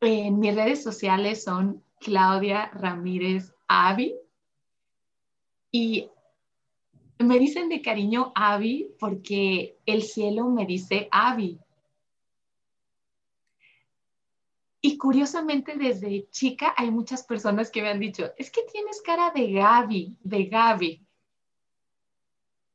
en 0.00 0.38
mis 0.38 0.54
redes 0.54 0.82
sociales 0.82 1.42
son 1.42 1.82
Claudia 2.00 2.70
Ramírez 2.74 3.52
Avi. 3.66 4.14
Y 5.72 6.08
me 7.18 7.38
dicen 7.38 7.68
de 7.68 7.82
cariño 7.82 8.32
Avi 8.34 8.94
porque 9.00 9.78
el 9.86 10.02
cielo 10.02 10.48
me 10.48 10.66
dice 10.66 11.08
Avi. 11.10 11.58
Y 14.84 14.98
curiosamente 14.98 15.76
desde 15.76 16.28
chica 16.30 16.74
hay 16.76 16.90
muchas 16.90 17.22
personas 17.22 17.70
que 17.70 17.82
me 17.82 17.88
han 17.88 18.00
dicho, 18.00 18.32
es 18.36 18.50
que 18.50 18.62
tienes 18.70 19.00
cara 19.00 19.30
de 19.30 19.52
Gaby, 19.52 20.18
de 20.22 20.44
Gaby. 20.46 21.06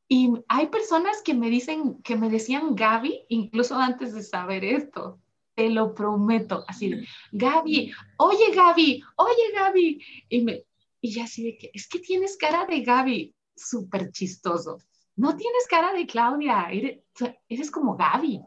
Y 0.07 0.31
hay 0.47 0.67
personas 0.67 1.21
que 1.21 1.33
me 1.33 1.49
dicen, 1.49 2.01
que 2.01 2.15
me 2.15 2.29
decían 2.29 2.75
Gaby, 2.75 3.25
incluso 3.27 3.75
antes 3.75 4.13
de 4.13 4.23
saber 4.23 4.63
esto. 4.63 5.19
Te 5.53 5.69
lo 5.69 5.93
prometo, 5.93 6.63
así 6.67 6.89
de, 6.89 7.07
Gaby, 7.31 7.91
oye 8.17 8.51
Gaby, 8.55 9.03
oye 9.15 9.51
Gaby. 9.53 10.01
Y, 10.29 10.41
me, 10.43 10.63
y 11.01 11.13
ya 11.13 11.25
así 11.25 11.43
de 11.43 11.57
que, 11.57 11.71
es 11.73 11.87
que 11.87 11.99
tienes 11.99 12.37
cara 12.37 12.65
de 12.65 12.81
Gaby, 12.81 13.35
súper 13.55 14.11
chistoso. 14.11 14.79
No 15.15 15.35
tienes 15.35 15.67
cara 15.67 15.93
de 15.93 16.05
Claudia, 16.05 16.67
eres, 16.71 16.99
eres 17.47 17.71
como 17.71 17.95
Gaby. 17.95 18.41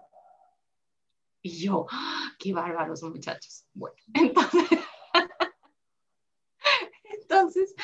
Y 1.43 1.51
yo, 1.59 1.87
¡ah! 1.91 2.33
qué 2.39 2.53
bárbaros 2.53 3.03
muchachos. 3.03 3.65
Bueno, 3.73 3.97
entonces, 4.15 4.79
entonces, 7.05 7.75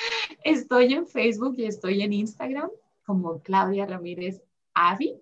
estoy 0.44 0.92
en 0.92 1.06
Facebook 1.06 1.54
y 1.56 1.66
estoy 1.66 2.02
en 2.02 2.12
Instagram 2.12 2.70
como 3.04 3.40
Claudia 3.40 3.86
Ramírez 3.86 4.42
Avi. 4.74 5.20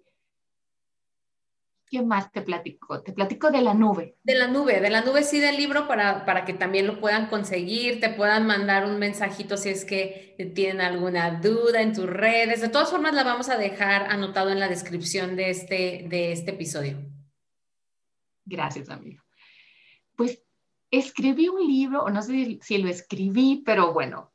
¿Qué 1.94 2.02
más 2.02 2.32
te 2.32 2.42
platico? 2.42 3.02
Te 3.02 3.12
platico 3.12 3.52
de 3.52 3.60
la 3.60 3.72
nube. 3.72 4.16
De 4.24 4.34
la 4.34 4.48
nube, 4.48 4.80
de 4.80 4.90
la 4.90 5.02
nube 5.02 5.22
sí 5.22 5.38
del 5.38 5.56
libro 5.56 5.86
para, 5.86 6.24
para 6.24 6.44
que 6.44 6.52
también 6.52 6.88
lo 6.88 6.98
puedan 6.98 7.28
conseguir, 7.28 8.00
te 8.00 8.08
puedan 8.08 8.48
mandar 8.48 8.84
un 8.84 8.98
mensajito 8.98 9.56
si 9.56 9.68
es 9.68 9.84
que 9.84 10.34
tienen 10.56 10.80
alguna 10.80 11.38
duda 11.38 11.82
en 11.82 11.92
tus 11.92 12.06
redes. 12.06 12.60
De 12.60 12.68
todas 12.68 12.90
formas, 12.90 13.14
la 13.14 13.22
vamos 13.22 13.48
a 13.48 13.56
dejar 13.56 14.10
anotado 14.10 14.50
en 14.50 14.58
la 14.58 14.66
descripción 14.66 15.36
de 15.36 15.50
este, 15.50 16.06
de 16.08 16.32
este 16.32 16.50
episodio. 16.50 16.98
Gracias, 18.44 18.90
amigo. 18.90 19.22
Pues 20.16 20.42
escribí 20.90 21.46
un 21.46 21.64
libro, 21.64 22.02
o 22.02 22.10
no 22.10 22.22
sé 22.22 22.58
si 22.60 22.78
lo 22.78 22.88
escribí, 22.88 23.62
pero 23.64 23.92
bueno, 23.92 24.32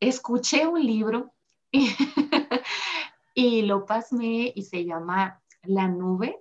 escuché 0.00 0.66
un 0.66 0.84
libro 0.84 1.32
y, 3.36 3.62
lo 3.62 3.86
pasé 3.86 4.52
y 4.52 4.62
se 4.62 4.84
llama 4.84 5.40
La 5.62 5.86
Nube, 5.86 6.40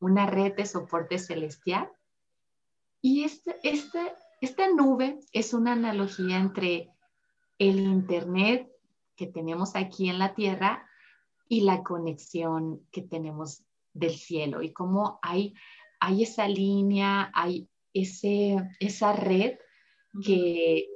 una 0.00 0.26
red 0.26 0.54
de 0.56 0.66
soporte 0.66 1.18
celestial. 1.18 1.90
Y 3.00 3.24
este, 3.24 3.56
este, 3.62 4.12
esta 4.40 4.68
nube 4.68 5.20
es 5.32 5.54
una 5.54 5.72
analogía 5.72 6.38
entre 6.38 6.90
el 7.58 7.80
Internet 7.80 8.70
que 9.16 9.26
tenemos 9.26 9.76
aquí 9.76 10.08
en 10.08 10.18
la 10.18 10.34
Tierra 10.34 10.86
y 11.48 11.62
la 11.62 11.82
conexión 11.82 12.86
que 12.90 13.02
tenemos 13.02 13.62
del 13.92 14.16
cielo 14.16 14.62
y 14.62 14.72
cómo 14.72 15.18
hay 15.20 15.54
hay 16.00 16.22
esa 16.22 16.48
línea, 16.48 17.30
hay 17.34 17.68
ese, 17.92 18.56
esa 18.80 19.12
red 19.12 19.58
que, 20.24 20.88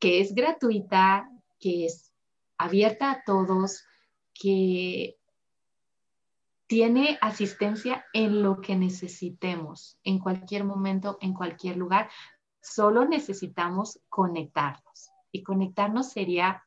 que 0.00 0.20
es 0.20 0.34
gratuita, 0.34 1.30
que 1.60 1.84
es 1.84 2.12
abierta 2.56 3.10
a 3.10 3.22
todos, 3.24 3.84
que 4.32 5.18
tiene 6.66 7.18
asistencia 7.20 8.04
en 8.12 8.42
lo 8.42 8.60
que 8.60 8.76
necesitemos, 8.76 9.98
en 10.02 10.18
cualquier 10.18 10.64
momento, 10.64 11.18
en 11.20 11.32
cualquier 11.32 11.76
lugar. 11.76 12.10
Solo 12.60 13.04
necesitamos 13.04 14.00
conectarnos. 14.08 15.10
Y 15.30 15.42
conectarnos 15.42 16.10
sería 16.12 16.64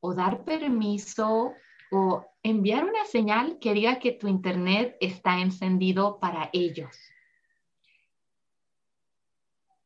o 0.00 0.14
dar 0.14 0.44
permiso 0.44 1.52
o 1.90 2.24
enviar 2.42 2.84
una 2.84 3.04
señal 3.04 3.58
que 3.60 3.74
diga 3.74 3.98
que 3.98 4.12
tu 4.12 4.28
internet 4.28 4.96
está 5.00 5.40
encendido 5.40 6.18
para 6.18 6.48
ellos. 6.52 6.96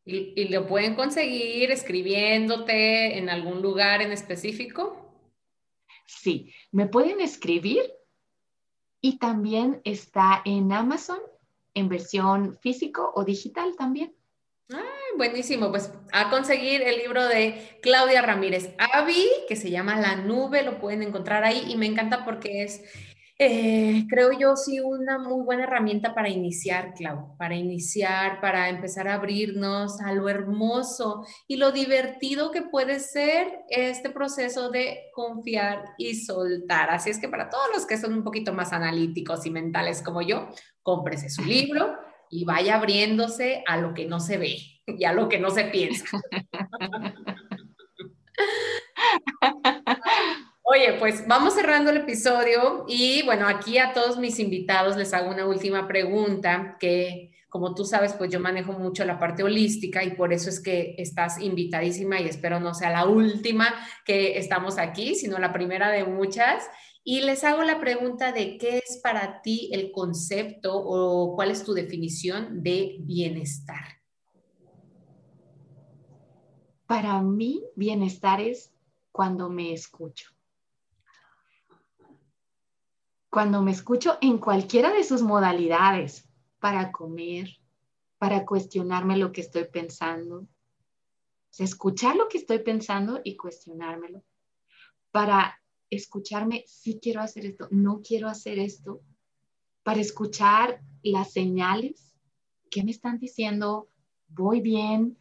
¿Y, 0.05 0.49
lo 0.49 0.67
pueden 0.67 0.95
conseguir 0.95 1.71
escribiéndote 1.71 3.19
en 3.19 3.29
algún 3.29 3.63
lugar 3.63 4.03
en 4.03 4.13
específico? 4.13 5.15
Sí, 6.07 6.53
me 6.73 6.87
pueden 6.87 7.21
escribir 7.21 7.83
y 9.01 9.19
también 9.19 9.81
está 9.85 10.43
en 10.45 10.73
Amazon 10.73 11.19
en 11.75 11.89
versión 11.89 12.57
físico 12.61 13.13
o 13.15 13.25
digital 13.25 13.75
también. 13.77 14.13
Ah, 14.73 14.83
buenísimo. 15.17 15.71
Pues 15.71 15.93
a 16.13 16.31
conseguir 16.31 16.83
el 16.83 16.99
libro 16.99 17.27
de 17.27 17.79
Claudia 17.83 18.23
Ramírez 18.23 18.75
Avi, 18.79 19.27
que 19.49 19.57
se 19.57 19.71
llama 19.71 20.01
La 20.01 20.17
Nube, 20.17 20.63
lo 20.63 20.79
pueden 20.79 21.03
encontrar 21.03 21.45
ahí 21.45 21.65
y 21.69 21.77
me 21.77 21.87
encanta 21.87 22.25
porque 22.25 22.63
es, 22.63 22.83
eh, 23.43 24.05
creo 24.07 24.33
yo, 24.39 24.55
sí, 24.55 24.81
una 24.81 25.19
muy 25.19 25.43
buena 25.43 25.65
herramienta 25.65 26.15
para 26.15 26.29
iniciar, 26.29 26.93
Clau, 26.93 27.39
para 27.39 27.55
iniciar, 27.55 28.39
para 28.43 28.69
empezar 28.69 29.09
a 29.09 29.15
abrirnos 29.15 29.99
a 30.03 30.13
lo 30.13 30.29
hermoso 30.29 31.25
y 31.49 31.57
lo 31.57 31.73
divertido 31.73 32.51
que 32.51 32.61
puede 32.61 33.01
ser 33.01 33.61
este 33.71 34.11
proceso 34.11 34.69
de 34.69 35.05
confiar 35.15 35.87
y 35.97 36.17
soltar. 36.17 36.91
Así 36.91 37.09
es 37.09 37.19
que 37.19 37.31
para 37.31 37.49
todos 37.49 37.69
los 37.73 37.87
que 37.87 37.97
son 37.97 38.13
un 38.13 38.25
poquito 38.25 38.53
más 38.53 38.75
analíticos 38.75 39.47
y 39.47 39.51
mentales 39.51 40.03
como 40.03 40.21
yo, 40.21 40.51
cómprese 40.83 41.31
su 41.31 41.43
libro 41.43 41.97
y 42.29 42.45
vaya 42.45 42.77
abriéndose 42.77 43.65
a 43.67 43.79
lo 43.79 43.95
que 43.95 44.05
no 44.05 44.21
se 44.21 44.37
ve 44.37 44.59
y 44.87 45.05
a 45.05 45.15
lo 45.15 45.31
que 45.31 45.39
no 45.39 45.49
se 45.49 45.65
piensa. 45.65 46.05
Oye, 50.73 50.93
pues 51.01 51.27
vamos 51.27 51.55
cerrando 51.55 51.91
el 51.91 51.97
episodio 51.97 52.85
y 52.87 53.25
bueno, 53.25 53.49
aquí 53.49 53.79
a 53.79 53.93
todos 53.93 54.19
mis 54.19 54.39
invitados 54.39 54.97
les 54.97 55.13
hago 55.13 55.29
una 55.29 55.45
última 55.45 55.89
pregunta 55.89 56.77
que 56.79 57.33
como 57.49 57.75
tú 57.75 57.85
sabes, 57.85 58.13
pues 58.13 58.31
yo 58.31 58.39
manejo 58.39 58.75
mucho 58.75 59.05
la 59.05 59.19
parte 59.19 59.43
holística 59.43 60.05
y 60.05 60.15
por 60.15 60.33
eso 60.33 60.49
es 60.49 60.61
que 60.61 60.95
estás 60.97 61.41
invitadísima 61.41 62.21
y 62.21 62.29
espero 62.29 62.61
no 62.61 62.73
sea 62.73 62.91
la 62.91 63.07
última 63.07 63.75
que 64.05 64.39
estamos 64.39 64.79
aquí, 64.79 65.17
sino 65.17 65.39
la 65.39 65.53
primera 65.53 65.91
de 65.91 66.05
muchas. 66.05 66.63
Y 67.03 67.23
les 67.23 67.43
hago 67.43 67.65
la 67.65 67.81
pregunta 67.81 68.31
de 68.31 68.57
qué 68.57 68.79
es 68.79 69.01
para 69.03 69.43
ti 69.43 69.71
el 69.73 69.91
concepto 69.91 70.71
o 70.73 71.35
cuál 71.35 71.51
es 71.51 71.65
tu 71.65 71.75
definición 71.75 72.63
de 72.63 72.99
bienestar. 73.01 73.99
Para 76.87 77.21
mí, 77.23 77.65
bienestar 77.75 78.41
es 78.41 78.71
cuando 79.11 79.51
me 79.51 79.73
escucho. 79.73 80.31
Cuando 83.31 83.63
me 83.63 83.71
escucho 83.71 84.19
en 84.21 84.39
cualquiera 84.39 84.93
de 84.93 85.05
sus 85.05 85.23
modalidades, 85.23 86.29
para 86.59 86.93
comer, 86.93 87.49
para 88.19 88.45
cuestionarme 88.45 89.17
lo 89.17 89.33
que 89.33 89.41
estoy 89.41 89.65
pensando, 89.65 90.47
escuchar 91.59 92.17
lo 92.17 92.29
que 92.29 92.39
estoy 92.39 92.59
pensando 92.59 93.21
y 93.25 93.37
cuestionármelo, 93.37 94.23
para 95.11 95.61
escucharme, 95.89 96.65
si 96.67 97.01
quiero 97.01 97.21
hacer 97.21 97.47
esto, 97.47 97.69
no 97.71 98.03
quiero 98.03 98.29
hacer 98.29 98.59
esto, 98.59 99.01
para 99.83 100.01
escuchar 100.01 100.83
las 101.03 101.33
señales 101.33 102.15
que 102.71 102.85
me 102.85 102.91
están 102.91 103.19
diciendo, 103.19 103.89
voy 104.29 104.61
bien, 104.61 105.17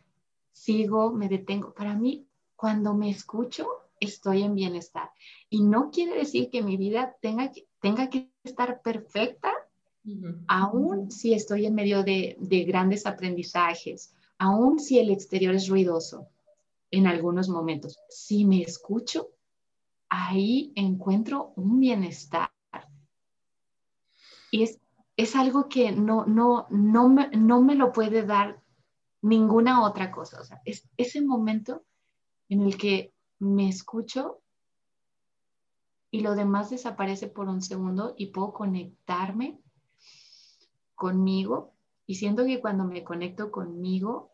sigo, 0.51 1.11
me 1.11 1.29
detengo. 1.29 1.73
Para 1.73 1.95
mí, 1.95 2.27
cuando 2.55 2.93
me 2.93 3.09
escucho, 3.09 3.67
estoy 3.99 4.43
en 4.43 4.55
bienestar. 4.55 5.09
Y 5.49 5.63
no 5.63 5.89
quiere 5.89 6.15
decir 6.15 6.49
que 6.49 6.61
mi 6.61 6.75
vida 6.75 7.15
tenga 7.21 7.51
que, 7.51 7.68
tenga 7.81 8.09
que 8.09 8.29
estar 8.43 8.81
perfecta, 8.81 9.51
aún 10.47 11.11
si 11.11 11.33
estoy 11.33 11.65
en 11.65 11.75
medio 11.75 12.03
de, 12.03 12.35
de 12.39 12.63
grandes 12.63 13.05
aprendizajes, 13.05 14.13
aún 14.37 14.79
si 14.79 14.97
el 14.97 15.11
exterior 15.11 15.53
es 15.53 15.67
ruidoso 15.67 16.27
en 16.91 17.05
algunos 17.05 17.49
momentos. 17.49 17.99
Si 18.09 18.45
me 18.45 18.61
escucho, 18.61 19.29
ahí 20.09 20.71
encuentro 20.75 21.53
un 21.55 21.79
bienestar. 21.79 22.49
Y 24.51 24.63
es, 24.63 24.79
es 25.15 25.35
algo 25.35 25.69
que 25.69 25.91
no, 25.91 26.25
no, 26.25 26.65
no, 26.69 27.09
me, 27.09 27.29
no 27.29 27.61
me 27.61 27.75
lo 27.75 27.91
puede 27.91 28.23
dar 28.23 28.61
ninguna 29.21 29.83
otra 29.83 30.11
cosa. 30.11 30.41
O 30.41 30.43
sea, 30.43 30.61
es 30.65 30.89
ese 30.97 31.21
momento 31.21 31.83
en 32.47 32.61
el 32.61 32.77
que 32.77 33.13
me 33.37 33.69
escucho 33.69 34.41
y 36.11 36.21
lo 36.21 36.35
demás 36.35 36.69
desaparece 36.69 37.27
por 37.27 37.47
un 37.47 37.61
segundo 37.61 38.13
y 38.17 38.27
puedo 38.27 38.53
conectarme 38.53 39.59
conmigo. 40.95 41.73
Y 42.05 42.15
siento 42.15 42.45
que 42.45 42.59
cuando 42.59 42.83
me 42.83 43.03
conecto 43.03 43.51
conmigo, 43.51 44.31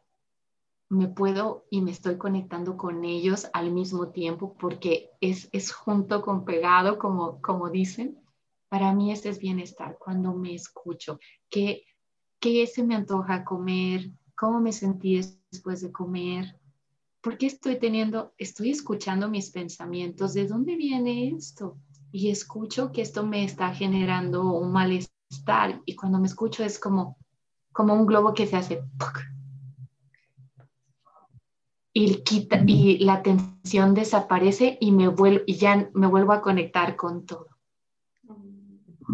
me 0.90 1.08
puedo 1.08 1.66
y 1.70 1.82
me 1.82 1.92
estoy 1.92 2.18
conectando 2.18 2.78
con 2.78 3.04
ellos 3.04 3.48
al 3.54 3.72
mismo 3.72 4.10
tiempo 4.10 4.56
porque 4.58 5.12
es, 5.20 5.50
es 5.52 5.74
junto 5.74 6.22
con 6.22 6.46
pegado, 6.46 6.98
como, 6.98 7.42
como 7.42 7.70
dicen. 7.70 8.20
Para 8.70 8.94
mí 8.94 9.12
ese 9.12 9.30
es 9.30 9.40
bienestar, 9.40 9.98
cuando 10.00 10.34
me 10.34 10.54
escucho, 10.54 11.20
qué, 11.50 11.84
qué 12.40 12.66
se 12.68 12.84
me 12.84 12.96
antoja 12.96 13.46
comer, 13.46 14.10
cómo 14.36 14.60
me 14.60 14.74
sentí 14.74 15.22
después 15.52 15.82
de 15.82 15.92
comer, 15.92 16.60
por 17.26 17.40
qué 17.40 17.48
estoy 17.48 17.80
teniendo, 17.80 18.36
estoy 18.38 18.70
escuchando 18.70 19.28
mis 19.28 19.50
pensamientos, 19.50 20.36
de 20.36 20.46
dónde 20.46 20.76
viene 20.76 21.30
esto. 21.30 21.76
Y 22.12 22.30
escucho 22.30 22.92
que 22.92 23.02
esto 23.02 23.26
me 23.26 23.44
está 23.44 23.74
generando 23.74 24.54
un 24.54 24.72
malestar 24.72 25.82
y 25.88 25.96
cuando 25.96 26.20
me 26.20 26.28
escucho 26.28 26.64
es 26.64 26.78
como, 26.78 27.18
como 27.74 27.96
un 27.96 28.06
globo 28.06 28.36
que 28.36 28.46
se 28.46 28.58
hace 28.58 28.84
y, 31.94 32.22
y 32.68 32.98
la 33.00 33.24
tensión 33.24 33.96
desaparece 33.96 34.78
y, 34.80 34.92
me 34.92 35.08
vuelvo, 35.08 35.46
y 35.48 35.56
ya 35.56 35.90
me 35.96 36.06
vuelvo 36.06 36.32
a 36.32 36.42
conectar 36.42 36.96
con 36.96 37.26
todo. 37.26 37.48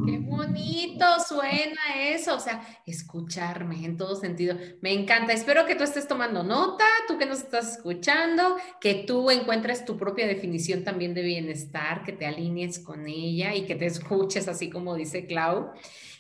Qué 0.05 0.17
bonito 0.19 1.05
suena 1.27 1.81
eso, 2.09 2.35
o 2.35 2.39
sea, 2.39 2.61
escucharme 2.85 3.85
en 3.85 3.97
todo 3.97 4.15
sentido. 4.15 4.57
Me 4.81 4.93
encanta. 4.93 5.33
Espero 5.33 5.65
que 5.65 5.75
tú 5.75 5.83
estés 5.83 6.07
tomando 6.07 6.43
nota, 6.43 6.85
tú 7.07 7.17
que 7.17 7.25
nos 7.25 7.39
estás 7.39 7.77
escuchando, 7.77 8.57
que 8.79 9.03
tú 9.05 9.29
encuentres 9.31 9.85
tu 9.85 9.97
propia 9.97 10.27
definición 10.27 10.83
también 10.83 11.13
de 11.13 11.21
bienestar, 11.21 12.03
que 12.03 12.13
te 12.13 12.25
alinees 12.25 12.79
con 12.79 13.07
ella 13.07 13.55
y 13.55 13.65
que 13.65 13.75
te 13.75 13.85
escuches 13.85 14.47
así 14.47 14.69
como 14.69 14.95
dice 14.95 15.25
Clau. 15.25 15.71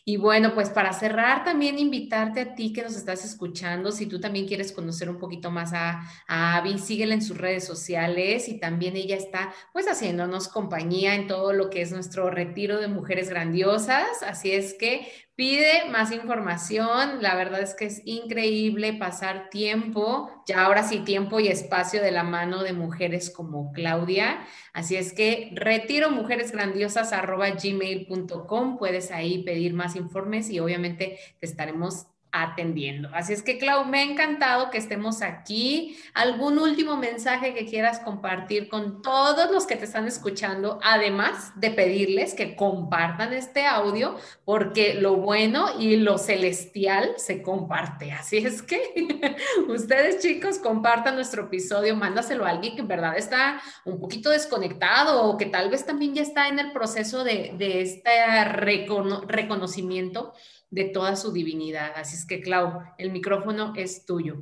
Y 0.03 0.17
bueno, 0.17 0.53
pues 0.53 0.69
para 0.69 0.93
cerrar, 0.93 1.43
también 1.43 1.77
invitarte 1.77 2.41
a 2.41 2.55
ti 2.55 2.73
que 2.73 2.81
nos 2.81 2.95
estás 2.95 3.23
escuchando, 3.23 3.91
si 3.91 4.07
tú 4.07 4.19
también 4.19 4.47
quieres 4.47 4.71
conocer 4.71 5.09
un 5.09 5.19
poquito 5.19 5.51
más 5.51 5.73
a, 5.73 6.01
a 6.27 6.57
Abby, 6.57 6.79
síguela 6.79 7.13
en 7.13 7.21
sus 7.21 7.37
redes 7.37 7.65
sociales 7.65 8.49
y 8.49 8.59
también 8.59 8.95
ella 8.95 9.15
está 9.15 9.53
pues 9.73 9.87
haciéndonos 9.87 10.47
compañía 10.47 11.15
en 11.15 11.27
todo 11.27 11.53
lo 11.53 11.69
que 11.69 11.81
es 11.81 11.91
nuestro 11.91 12.31
retiro 12.31 12.79
de 12.79 12.87
mujeres 12.87 13.29
grandiosas. 13.29 14.23
Así 14.23 14.51
es 14.51 14.73
que 14.73 15.07
Pide 15.41 15.89
más 15.89 16.11
información, 16.11 17.23
la 17.23 17.33
verdad 17.33 17.61
es 17.61 17.73
que 17.73 17.85
es 17.85 18.03
increíble 18.05 18.93
pasar 18.93 19.49
tiempo, 19.49 20.29
ya 20.45 20.65
ahora 20.65 20.83
sí 20.83 20.99
tiempo 20.99 21.39
y 21.39 21.47
espacio 21.47 21.99
de 21.99 22.11
la 22.11 22.21
mano 22.21 22.61
de 22.61 22.73
mujeres 22.73 23.31
como 23.31 23.71
Claudia. 23.71 24.45
Así 24.71 24.97
es 24.97 25.13
que 25.13 25.51
retiro 25.55 26.11
mujeresgrandiosas.gmail.com, 26.11 28.77
puedes 28.77 29.09
ahí 29.09 29.41
pedir 29.41 29.73
más 29.73 29.95
informes 29.95 30.51
y 30.51 30.59
obviamente 30.59 31.17
te 31.39 31.45
estaremos 31.47 32.05
atendiendo. 32.31 33.09
Así 33.13 33.33
es 33.33 33.43
que, 33.43 33.57
Clau, 33.57 33.85
me 33.85 33.99
ha 33.99 34.03
encantado 34.03 34.69
que 34.69 34.77
estemos 34.77 35.21
aquí. 35.21 35.97
¿Algún 36.13 36.59
último 36.59 36.95
mensaje 36.95 37.53
que 37.53 37.65
quieras 37.65 37.99
compartir 37.99 38.69
con 38.69 39.01
todos 39.01 39.51
los 39.51 39.65
que 39.65 39.75
te 39.75 39.85
están 39.85 40.07
escuchando? 40.07 40.79
Además 40.83 41.51
de 41.55 41.71
pedirles 41.71 42.33
que 42.33 42.55
compartan 42.55 43.33
este 43.33 43.65
audio, 43.65 44.15
porque 44.45 44.93
lo 44.93 45.17
bueno 45.17 45.79
y 45.79 45.97
lo 45.97 46.17
celestial 46.17 47.13
se 47.17 47.41
comparte. 47.41 48.11
Así 48.11 48.37
es 48.37 48.61
que 48.61 49.35
ustedes, 49.67 50.21
chicos, 50.21 50.57
compartan 50.57 51.15
nuestro 51.15 51.43
episodio, 51.43 51.95
mándaselo 51.95 52.45
a 52.45 52.49
alguien 52.49 52.75
que 52.75 52.81
en 52.81 52.87
verdad 52.87 53.17
está 53.17 53.61
un 53.85 53.99
poquito 53.99 54.29
desconectado 54.29 55.23
o 55.23 55.37
que 55.37 55.47
tal 55.47 55.69
vez 55.69 55.85
también 55.85 56.13
ya 56.13 56.21
está 56.21 56.47
en 56.47 56.59
el 56.59 56.71
proceso 56.71 57.23
de, 57.23 57.55
este 57.81 58.43
reconocimiento 58.45 60.33
de 60.71 60.85
toda 60.85 61.15
su 61.15 61.31
divinidad. 61.31 61.91
Así 61.95 62.15
es 62.15 62.25
que, 62.25 62.41
Clau, 62.41 62.81
el 62.97 63.11
micrófono 63.11 63.73
es 63.75 64.05
tuyo. 64.05 64.41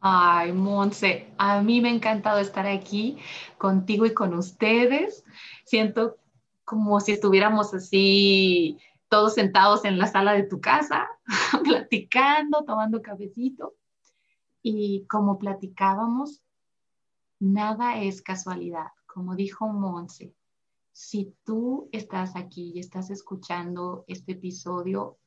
Ay, 0.00 0.52
Monse, 0.52 1.32
a 1.38 1.62
mí 1.62 1.80
me 1.80 1.88
ha 1.88 1.94
encantado 1.94 2.40
estar 2.40 2.66
aquí 2.66 3.18
contigo 3.56 4.04
y 4.04 4.12
con 4.12 4.34
ustedes. 4.34 5.24
Siento 5.64 6.18
como 6.64 7.00
si 7.00 7.12
estuviéramos 7.12 7.72
así 7.72 8.78
todos 9.08 9.34
sentados 9.34 9.84
en 9.84 9.98
la 9.98 10.08
sala 10.08 10.32
de 10.32 10.42
tu 10.42 10.60
casa, 10.60 11.08
platicando, 11.64 12.64
tomando 12.64 13.00
cafecito. 13.00 13.74
Y 14.60 15.06
como 15.08 15.38
platicábamos, 15.38 16.42
nada 17.38 18.02
es 18.02 18.22
casualidad. 18.22 18.88
Como 19.06 19.36
dijo 19.36 19.68
Monse, 19.68 20.34
si 20.92 21.34
tú 21.44 21.88
estás 21.90 22.36
aquí 22.36 22.72
y 22.74 22.78
estás 22.78 23.10
escuchando 23.10 24.04
este 24.08 24.32
episodio, 24.32 25.18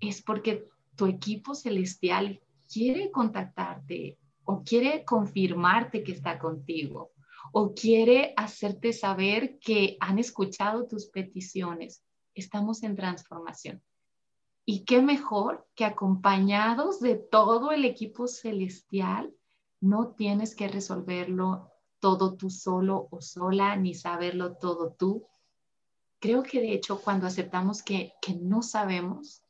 es 0.00 0.22
porque 0.22 0.66
tu 0.96 1.06
equipo 1.06 1.54
celestial 1.54 2.40
quiere 2.72 3.10
contactarte 3.10 4.18
o 4.44 4.62
quiere 4.64 5.04
confirmarte 5.04 6.02
que 6.02 6.12
está 6.12 6.38
contigo 6.38 7.12
o 7.52 7.74
quiere 7.74 8.32
hacerte 8.36 8.92
saber 8.92 9.58
que 9.58 9.96
han 10.00 10.18
escuchado 10.18 10.86
tus 10.86 11.06
peticiones. 11.06 12.02
Estamos 12.34 12.82
en 12.82 12.96
transformación. 12.96 13.82
Y 14.64 14.84
qué 14.84 15.02
mejor 15.02 15.66
que 15.74 15.84
acompañados 15.84 17.00
de 17.00 17.16
todo 17.16 17.72
el 17.72 17.84
equipo 17.84 18.28
celestial, 18.28 19.34
no 19.80 20.12
tienes 20.12 20.54
que 20.54 20.68
resolverlo 20.68 21.70
todo 22.00 22.34
tú 22.34 22.50
solo 22.50 23.08
o 23.10 23.20
sola, 23.20 23.76
ni 23.76 23.94
saberlo 23.94 24.56
todo 24.56 24.92
tú. 24.92 25.26
Creo 26.18 26.42
que 26.42 26.60
de 26.60 26.72
hecho 26.72 27.00
cuando 27.00 27.26
aceptamos 27.26 27.82
que, 27.82 28.14
no 28.40 28.62
sabemos 28.62 29.42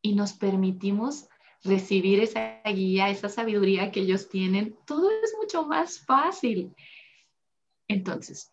y 0.00 0.14
nos 0.14 0.32
permitimos 0.32 1.28
recibir 1.64 2.20
esa 2.20 2.60
guía, 2.64 3.08
esa 3.08 3.28
sabiduría 3.28 3.90
que 3.92 4.00
ellos 4.00 4.28
tienen, 4.28 4.76
todo 4.86 5.08
es 5.22 5.34
mucho 5.40 5.66
más 5.66 6.00
fácil. 6.00 6.74
Entonces, 7.88 8.52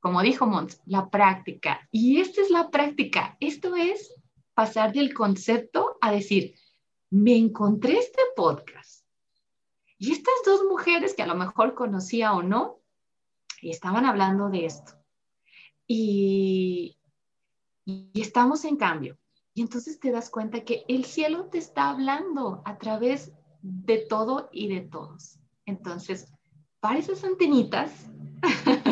como 0.00 0.22
dijo 0.22 0.46
Mons, 0.46 0.80
la 0.84 1.08
práctica. 1.08 1.88
Y 1.90 2.20
esta 2.20 2.42
es 2.42 2.50
la 2.50 2.70
práctica. 2.70 3.36
Esto 3.40 3.74
es 3.74 4.14
pasar 4.54 4.92
del 4.92 5.14
concepto 5.14 5.96
a 6.00 6.12
decir, 6.12 6.54
me 7.10 7.36
encontré 7.36 7.98
este 7.98 8.20
podcast 8.36 8.97
y 9.98 10.12
estas 10.12 10.34
dos 10.44 10.62
mujeres 10.64 11.14
que 11.14 11.22
a 11.22 11.26
lo 11.26 11.34
mejor 11.34 11.74
conocía 11.74 12.32
o 12.32 12.42
no, 12.42 12.80
estaban 13.62 14.06
hablando 14.06 14.48
de 14.48 14.66
esto. 14.66 14.92
Y, 15.86 16.98
y 17.84 18.20
estamos 18.20 18.64
en 18.64 18.76
cambio. 18.76 19.18
Y 19.54 19.62
entonces 19.62 19.98
te 19.98 20.12
das 20.12 20.30
cuenta 20.30 20.64
que 20.64 20.84
el 20.88 21.04
cielo 21.04 21.46
te 21.46 21.58
está 21.58 21.90
hablando 21.90 22.62
a 22.64 22.78
través 22.78 23.32
de 23.62 23.98
todo 23.98 24.48
y 24.52 24.68
de 24.68 24.82
todos. 24.82 25.40
Entonces, 25.66 26.32
para 26.80 26.98
esas 26.98 27.24
antenitas 27.24 28.06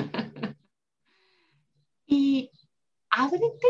ábrete 3.17 3.69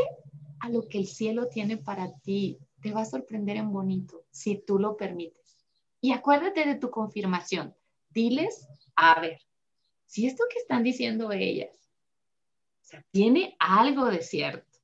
a 0.61 0.68
lo 0.68 0.89
que 0.89 0.99
el 0.99 1.07
cielo 1.07 1.49
tiene 1.49 1.76
para 1.76 2.12
ti. 2.18 2.59
Te 2.82 2.93
va 2.93 3.03
a 3.03 3.07
sorprender 3.07 3.57
en 3.57 3.72
bonito 3.72 4.24
si 4.30 4.57
tú 4.57 4.78
lo 4.78 4.97
permites. 4.97 5.45
Y 6.07 6.12
acuérdate 6.12 6.64
de 6.64 6.76
tu 6.76 6.88
confirmación. 6.88 7.74
Diles, 8.11 8.68
a 8.94 9.20
ver, 9.20 9.40
si 10.04 10.28
esto 10.28 10.44
que 10.48 10.61
están 10.61 10.84
diciendo 10.84 11.32
ellas, 11.32 11.76
tiene 13.11 13.57
algo 13.59 14.04
de 14.04 14.22
cierto. 14.22 14.78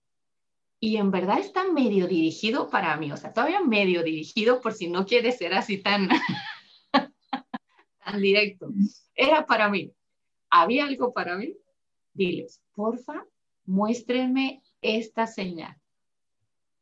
Y 0.81 0.97
en 0.97 1.13
verdad 1.13 1.39
está 1.39 1.71
medio 1.71 2.09
dirigido 2.09 2.71
para 2.71 2.97
mí, 2.97 3.13
o 3.13 3.17
sea, 3.17 3.33
todavía 3.33 3.61
medio 3.61 4.03
dirigido 4.03 4.61
por 4.61 4.73
si 4.73 4.89
no 4.89 5.07
quiere 5.07 5.31
ser 5.31 5.55
así 5.55 5.81
tan, 5.81 6.09
tan 8.05 8.21
directo. 8.21 8.67
Era 9.15 9.47
para 9.47 9.69
mí. 9.69 9.93
¿Había 10.51 10.87
algo 10.87 11.13
para 11.13 11.37
mí? 11.39 11.55
Diles, 12.15 12.61
porfa, 12.75 13.25
muéstrenme 13.65 14.61
esta 14.81 15.29
señal. 15.29 15.81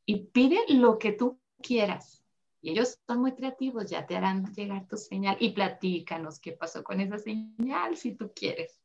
Y 0.07 0.29
pide 0.29 0.61
lo 0.71 0.99
que 0.99 1.13
tú 1.13 1.39
quieras. 1.61 2.20
Y 2.63 2.71
ellos 2.71 2.99
son 3.07 3.21
muy 3.21 3.33
creativos, 3.33 3.89
ya 3.89 4.07
te 4.07 4.17
harán 4.17 4.53
llegar 4.55 4.87
tu 4.87 4.97
señal 4.97 5.37
y 5.41 5.51
platícanos 5.51 6.39
qué 6.41 6.53
pasó 6.53 6.85
con 6.85 7.01
esa 7.01 7.19
señal 7.19 7.97
si 7.97 8.15
tú 8.15 8.33
quieres. 8.35 8.79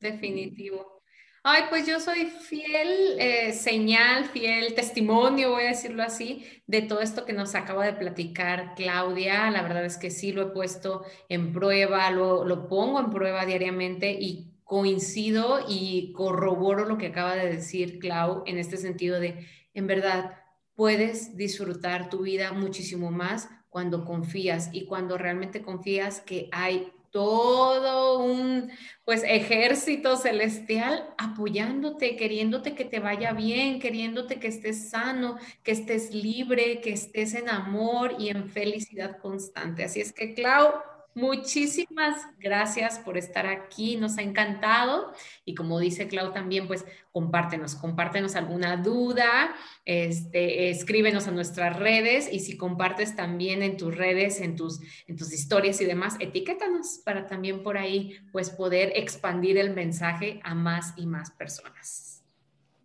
Definitivo. 0.00 0.98
Ay, 1.42 1.62
pues 1.70 1.86
yo 1.86 2.00
soy 2.00 2.26
fiel 2.26 3.16
eh, 3.18 3.52
señal, 3.52 4.26
fiel 4.26 4.74
testimonio, 4.74 5.52
voy 5.52 5.64
a 5.64 5.68
decirlo 5.68 6.02
así, 6.02 6.44
de 6.66 6.82
todo 6.82 7.00
esto 7.00 7.24
que 7.24 7.32
nos 7.32 7.54
acaba 7.54 7.86
de 7.86 7.92
platicar 7.92 8.74
Claudia. 8.74 9.50
La 9.50 9.62
verdad 9.62 9.84
es 9.84 9.96
que 9.96 10.10
sí 10.10 10.32
lo 10.32 10.42
he 10.42 10.46
puesto 10.46 11.04
en 11.28 11.52
prueba, 11.52 12.10
lo, 12.10 12.44
lo 12.44 12.68
pongo 12.68 12.98
en 13.00 13.10
prueba 13.10 13.46
diariamente 13.46 14.10
y 14.12 14.52
coincido 14.64 15.64
y 15.66 16.12
corroboro 16.12 16.84
lo 16.84 16.98
que 16.98 17.06
acaba 17.06 17.34
de 17.34 17.48
decir 17.48 17.98
Clau 17.98 18.42
en 18.44 18.58
este 18.58 18.76
sentido 18.76 19.18
de, 19.18 19.46
en 19.72 19.86
verdad, 19.86 20.42
puedes 20.78 21.36
disfrutar 21.36 22.08
tu 22.08 22.20
vida 22.20 22.52
muchísimo 22.52 23.10
más 23.10 23.48
cuando 23.68 24.04
confías 24.04 24.70
y 24.72 24.84
cuando 24.84 25.18
realmente 25.18 25.60
confías 25.60 26.20
que 26.20 26.48
hay 26.52 26.92
todo 27.10 28.20
un 28.20 28.70
pues 29.04 29.24
ejército 29.24 30.16
celestial 30.16 31.12
apoyándote, 31.18 32.14
queriéndote 32.14 32.76
que 32.76 32.84
te 32.84 33.00
vaya 33.00 33.32
bien, 33.32 33.80
queriéndote 33.80 34.38
que 34.38 34.46
estés 34.46 34.88
sano, 34.90 35.36
que 35.64 35.72
estés 35.72 36.14
libre, 36.14 36.80
que 36.80 36.92
estés 36.92 37.34
en 37.34 37.48
amor 37.48 38.14
y 38.16 38.28
en 38.28 38.48
felicidad 38.48 39.18
constante. 39.18 39.82
Así 39.82 40.00
es 40.00 40.12
que 40.12 40.32
Clau, 40.32 40.74
Muchísimas 41.14 42.26
gracias 42.38 43.00
por 43.00 43.18
estar 43.18 43.46
aquí, 43.46 43.96
nos 43.96 44.18
ha 44.18 44.22
encantado 44.22 45.12
y 45.44 45.54
como 45.54 45.80
dice 45.80 46.06
Clau 46.06 46.32
también, 46.32 46.68
pues 46.68 46.84
compártenos, 47.10 47.74
compártenos 47.74 48.36
alguna 48.36 48.76
duda, 48.76 49.52
este, 49.84 50.70
escríbenos 50.70 51.26
a 51.26 51.32
nuestras 51.32 51.76
redes 51.76 52.32
y 52.32 52.38
si 52.38 52.56
compartes 52.56 53.16
también 53.16 53.62
en 53.62 53.76
tus 53.76 53.96
redes, 53.96 54.40
en 54.40 54.54
tus, 54.54 54.80
en 55.08 55.16
tus 55.16 55.32
historias 55.32 55.80
y 55.80 55.86
demás, 55.86 56.14
etiquétanos 56.20 57.00
para 57.04 57.26
también 57.26 57.64
por 57.64 57.78
ahí 57.78 58.16
pues 58.30 58.50
poder 58.50 58.92
expandir 58.94 59.58
el 59.58 59.74
mensaje 59.74 60.40
a 60.44 60.54
más 60.54 60.94
y 60.96 61.06
más 61.06 61.32
personas. 61.32 62.22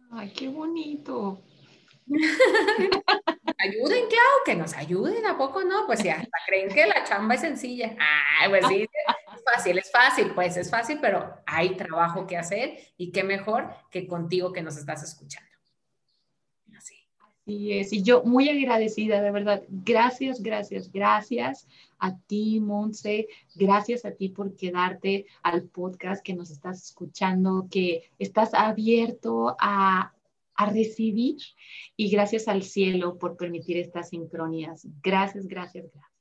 Ay, 0.09 0.31
qué 0.31 0.47
bonito. 0.47 1.41
ayuden, 3.57 4.07
Clau, 4.07 4.43
que 4.45 4.55
nos 4.55 4.73
ayuden, 4.73 5.25
¿a 5.25 5.37
poco 5.37 5.63
no? 5.63 5.85
Pues 5.85 6.03
ya, 6.03 6.25
creen 6.45 6.69
que 6.69 6.85
la 6.85 7.03
chamba 7.03 7.35
es 7.35 7.41
sencilla. 7.41 7.95
Ah, 7.99 8.47
pues 8.49 8.65
sí, 8.67 8.83
es 8.83 9.43
fácil, 9.43 9.77
es 9.77 9.91
fácil, 9.91 10.31
pues 10.33 10.57
es 10.57 10.69
fácil, 10.69 10.99
pero 11.01 11.41
hay 11.45 11.75
trabajo 11.75 12.25
que 12.25 12.37
hacer 12.37 12.77
y 12.97 13.11
qué 13.11 13.23
mejor 13.23 13.69
que 13.91 14.07
contigo 14.07 14.53
que 14.53 14.61
nos 14.61 14.77
estás 14.77 15.03
escuchando. 15.03 15.49
Así. 16.77 16.95
Así 17.41 17.73
es, 17.73 17.91
y 17.91 18.03
yo 18.03 18.23
muy 18.23 18.47
agradecida, 18.47 19.21
de 19.21 19.31
verdad. 19.31 19.63
Gracias, 19.67 20.41
gracias, 20.41 20.89
gracias 20.91 21.67
a 21.99 22.17
ti, 22.17 22.61
Monse. 22.61 23.27
Gracias 23.55 24.05
a 24.05 24.11
ti 24.11 24.29
por 24.29 24.55
quedarte 24.55 25.25
al 25.41 25.63
podcast 25.63 26.23
que 26.23 26.33
nos 26.33 26.51
estás 26.51 26.81
escuchando, 26.81 27.67
que 27.69 28.09
estás 28.19 28.53
abierto 28.53 29.57
a 29.59 30.12
a 30.55 30.69
recibir 30.69 31.37
y 31.95 32.09
gracias 32.09 32.47
al 32.47 32.63
cielo 32.63 33.17
por 33.17 33.37
permitir 33.37 33.77
estas 33.77 34.09
sincronías. 34.09 34.87
Gracias, 35.01 35.47
gracias, 35.47 35.85
gracias. 35.91 36.13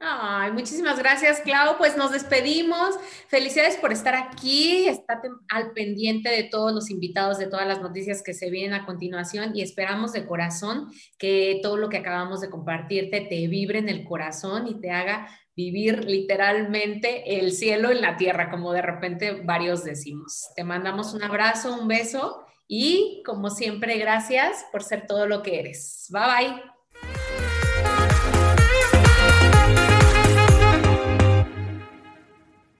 Ay, 0.00 0.52
muchísimas 0.52 0.96
gracias, 0.96 1.40
Clau. 1.40 1.76
Pues 1.76 1.96
nos 1.96 2.12
despedimos. 2.12 2.94
Felicidades 3.26 3.76
por 3.76 3.92
estar 3.92 4.14
aquí. 4.14 4.86
Estate 4.86 5.28
al 5.50 5.72
pendiente 5.72 6.30
de 6.30 6.44
todos 6.44 6.72
los 6.72 6.88
invitados, 6.88 7.38
de 7.38 7.48
todas 7.48 7.66
las 7.66 7.80
noticias 7.80 8.22
que 8.22 8.32
se 8.32 8.48
vienen 8.48 8.74
a 8.74 8.86
continuación 8.86 9.56
y 9.56 9.62
esperamos 9.62 10.12
de 10.12 10.24
corazón 10.24 10.92
que 11.18 11.58
todo 11.64 11.76
lo 11.76 11.88
que 11.88 11.96
acabamos 11.96 12.40
de 12.40 12.48
compartirte 12.48 13.22
te 13.22 13.48
vibre 13.48 13.80
en 13.80 13.88
el 13.88 14.04
corazón 14.04 14.68
y 14.68 14.80
te 14.80 14.92
haga 14.92 15.28
vivir 15.56 16.04
literalmente 16.04 17.40
el 17.40 17.50
cielo 17.50 17.90
en 17.90 18.00
la 18.00 18.16
tierra, 18.16 18.48
como 18.50 18.72
de 18.72 18.82
repente 18.82 19.32
varios 19.32 19.82
decimos. 19.82 20.50
Te 20.54 20.62
mandamos 20.62 21.12
un 21.12 21.24
abrazo, 21.24 21.74
un 21.74 21.88
beso 21.88 22.44
y 22.68 23.22
como 23.24 23.50
siempre, 23.50 23.98
gracias 23.98 24.66
por 24.70 24.82
ser 24.84 25.06
todo 25.06 25.26
lo 25.26 25.42
que 25.42 25.58
eres. 25.58 26.06
Bye 26.10 26.22
bye. 26.22 26.77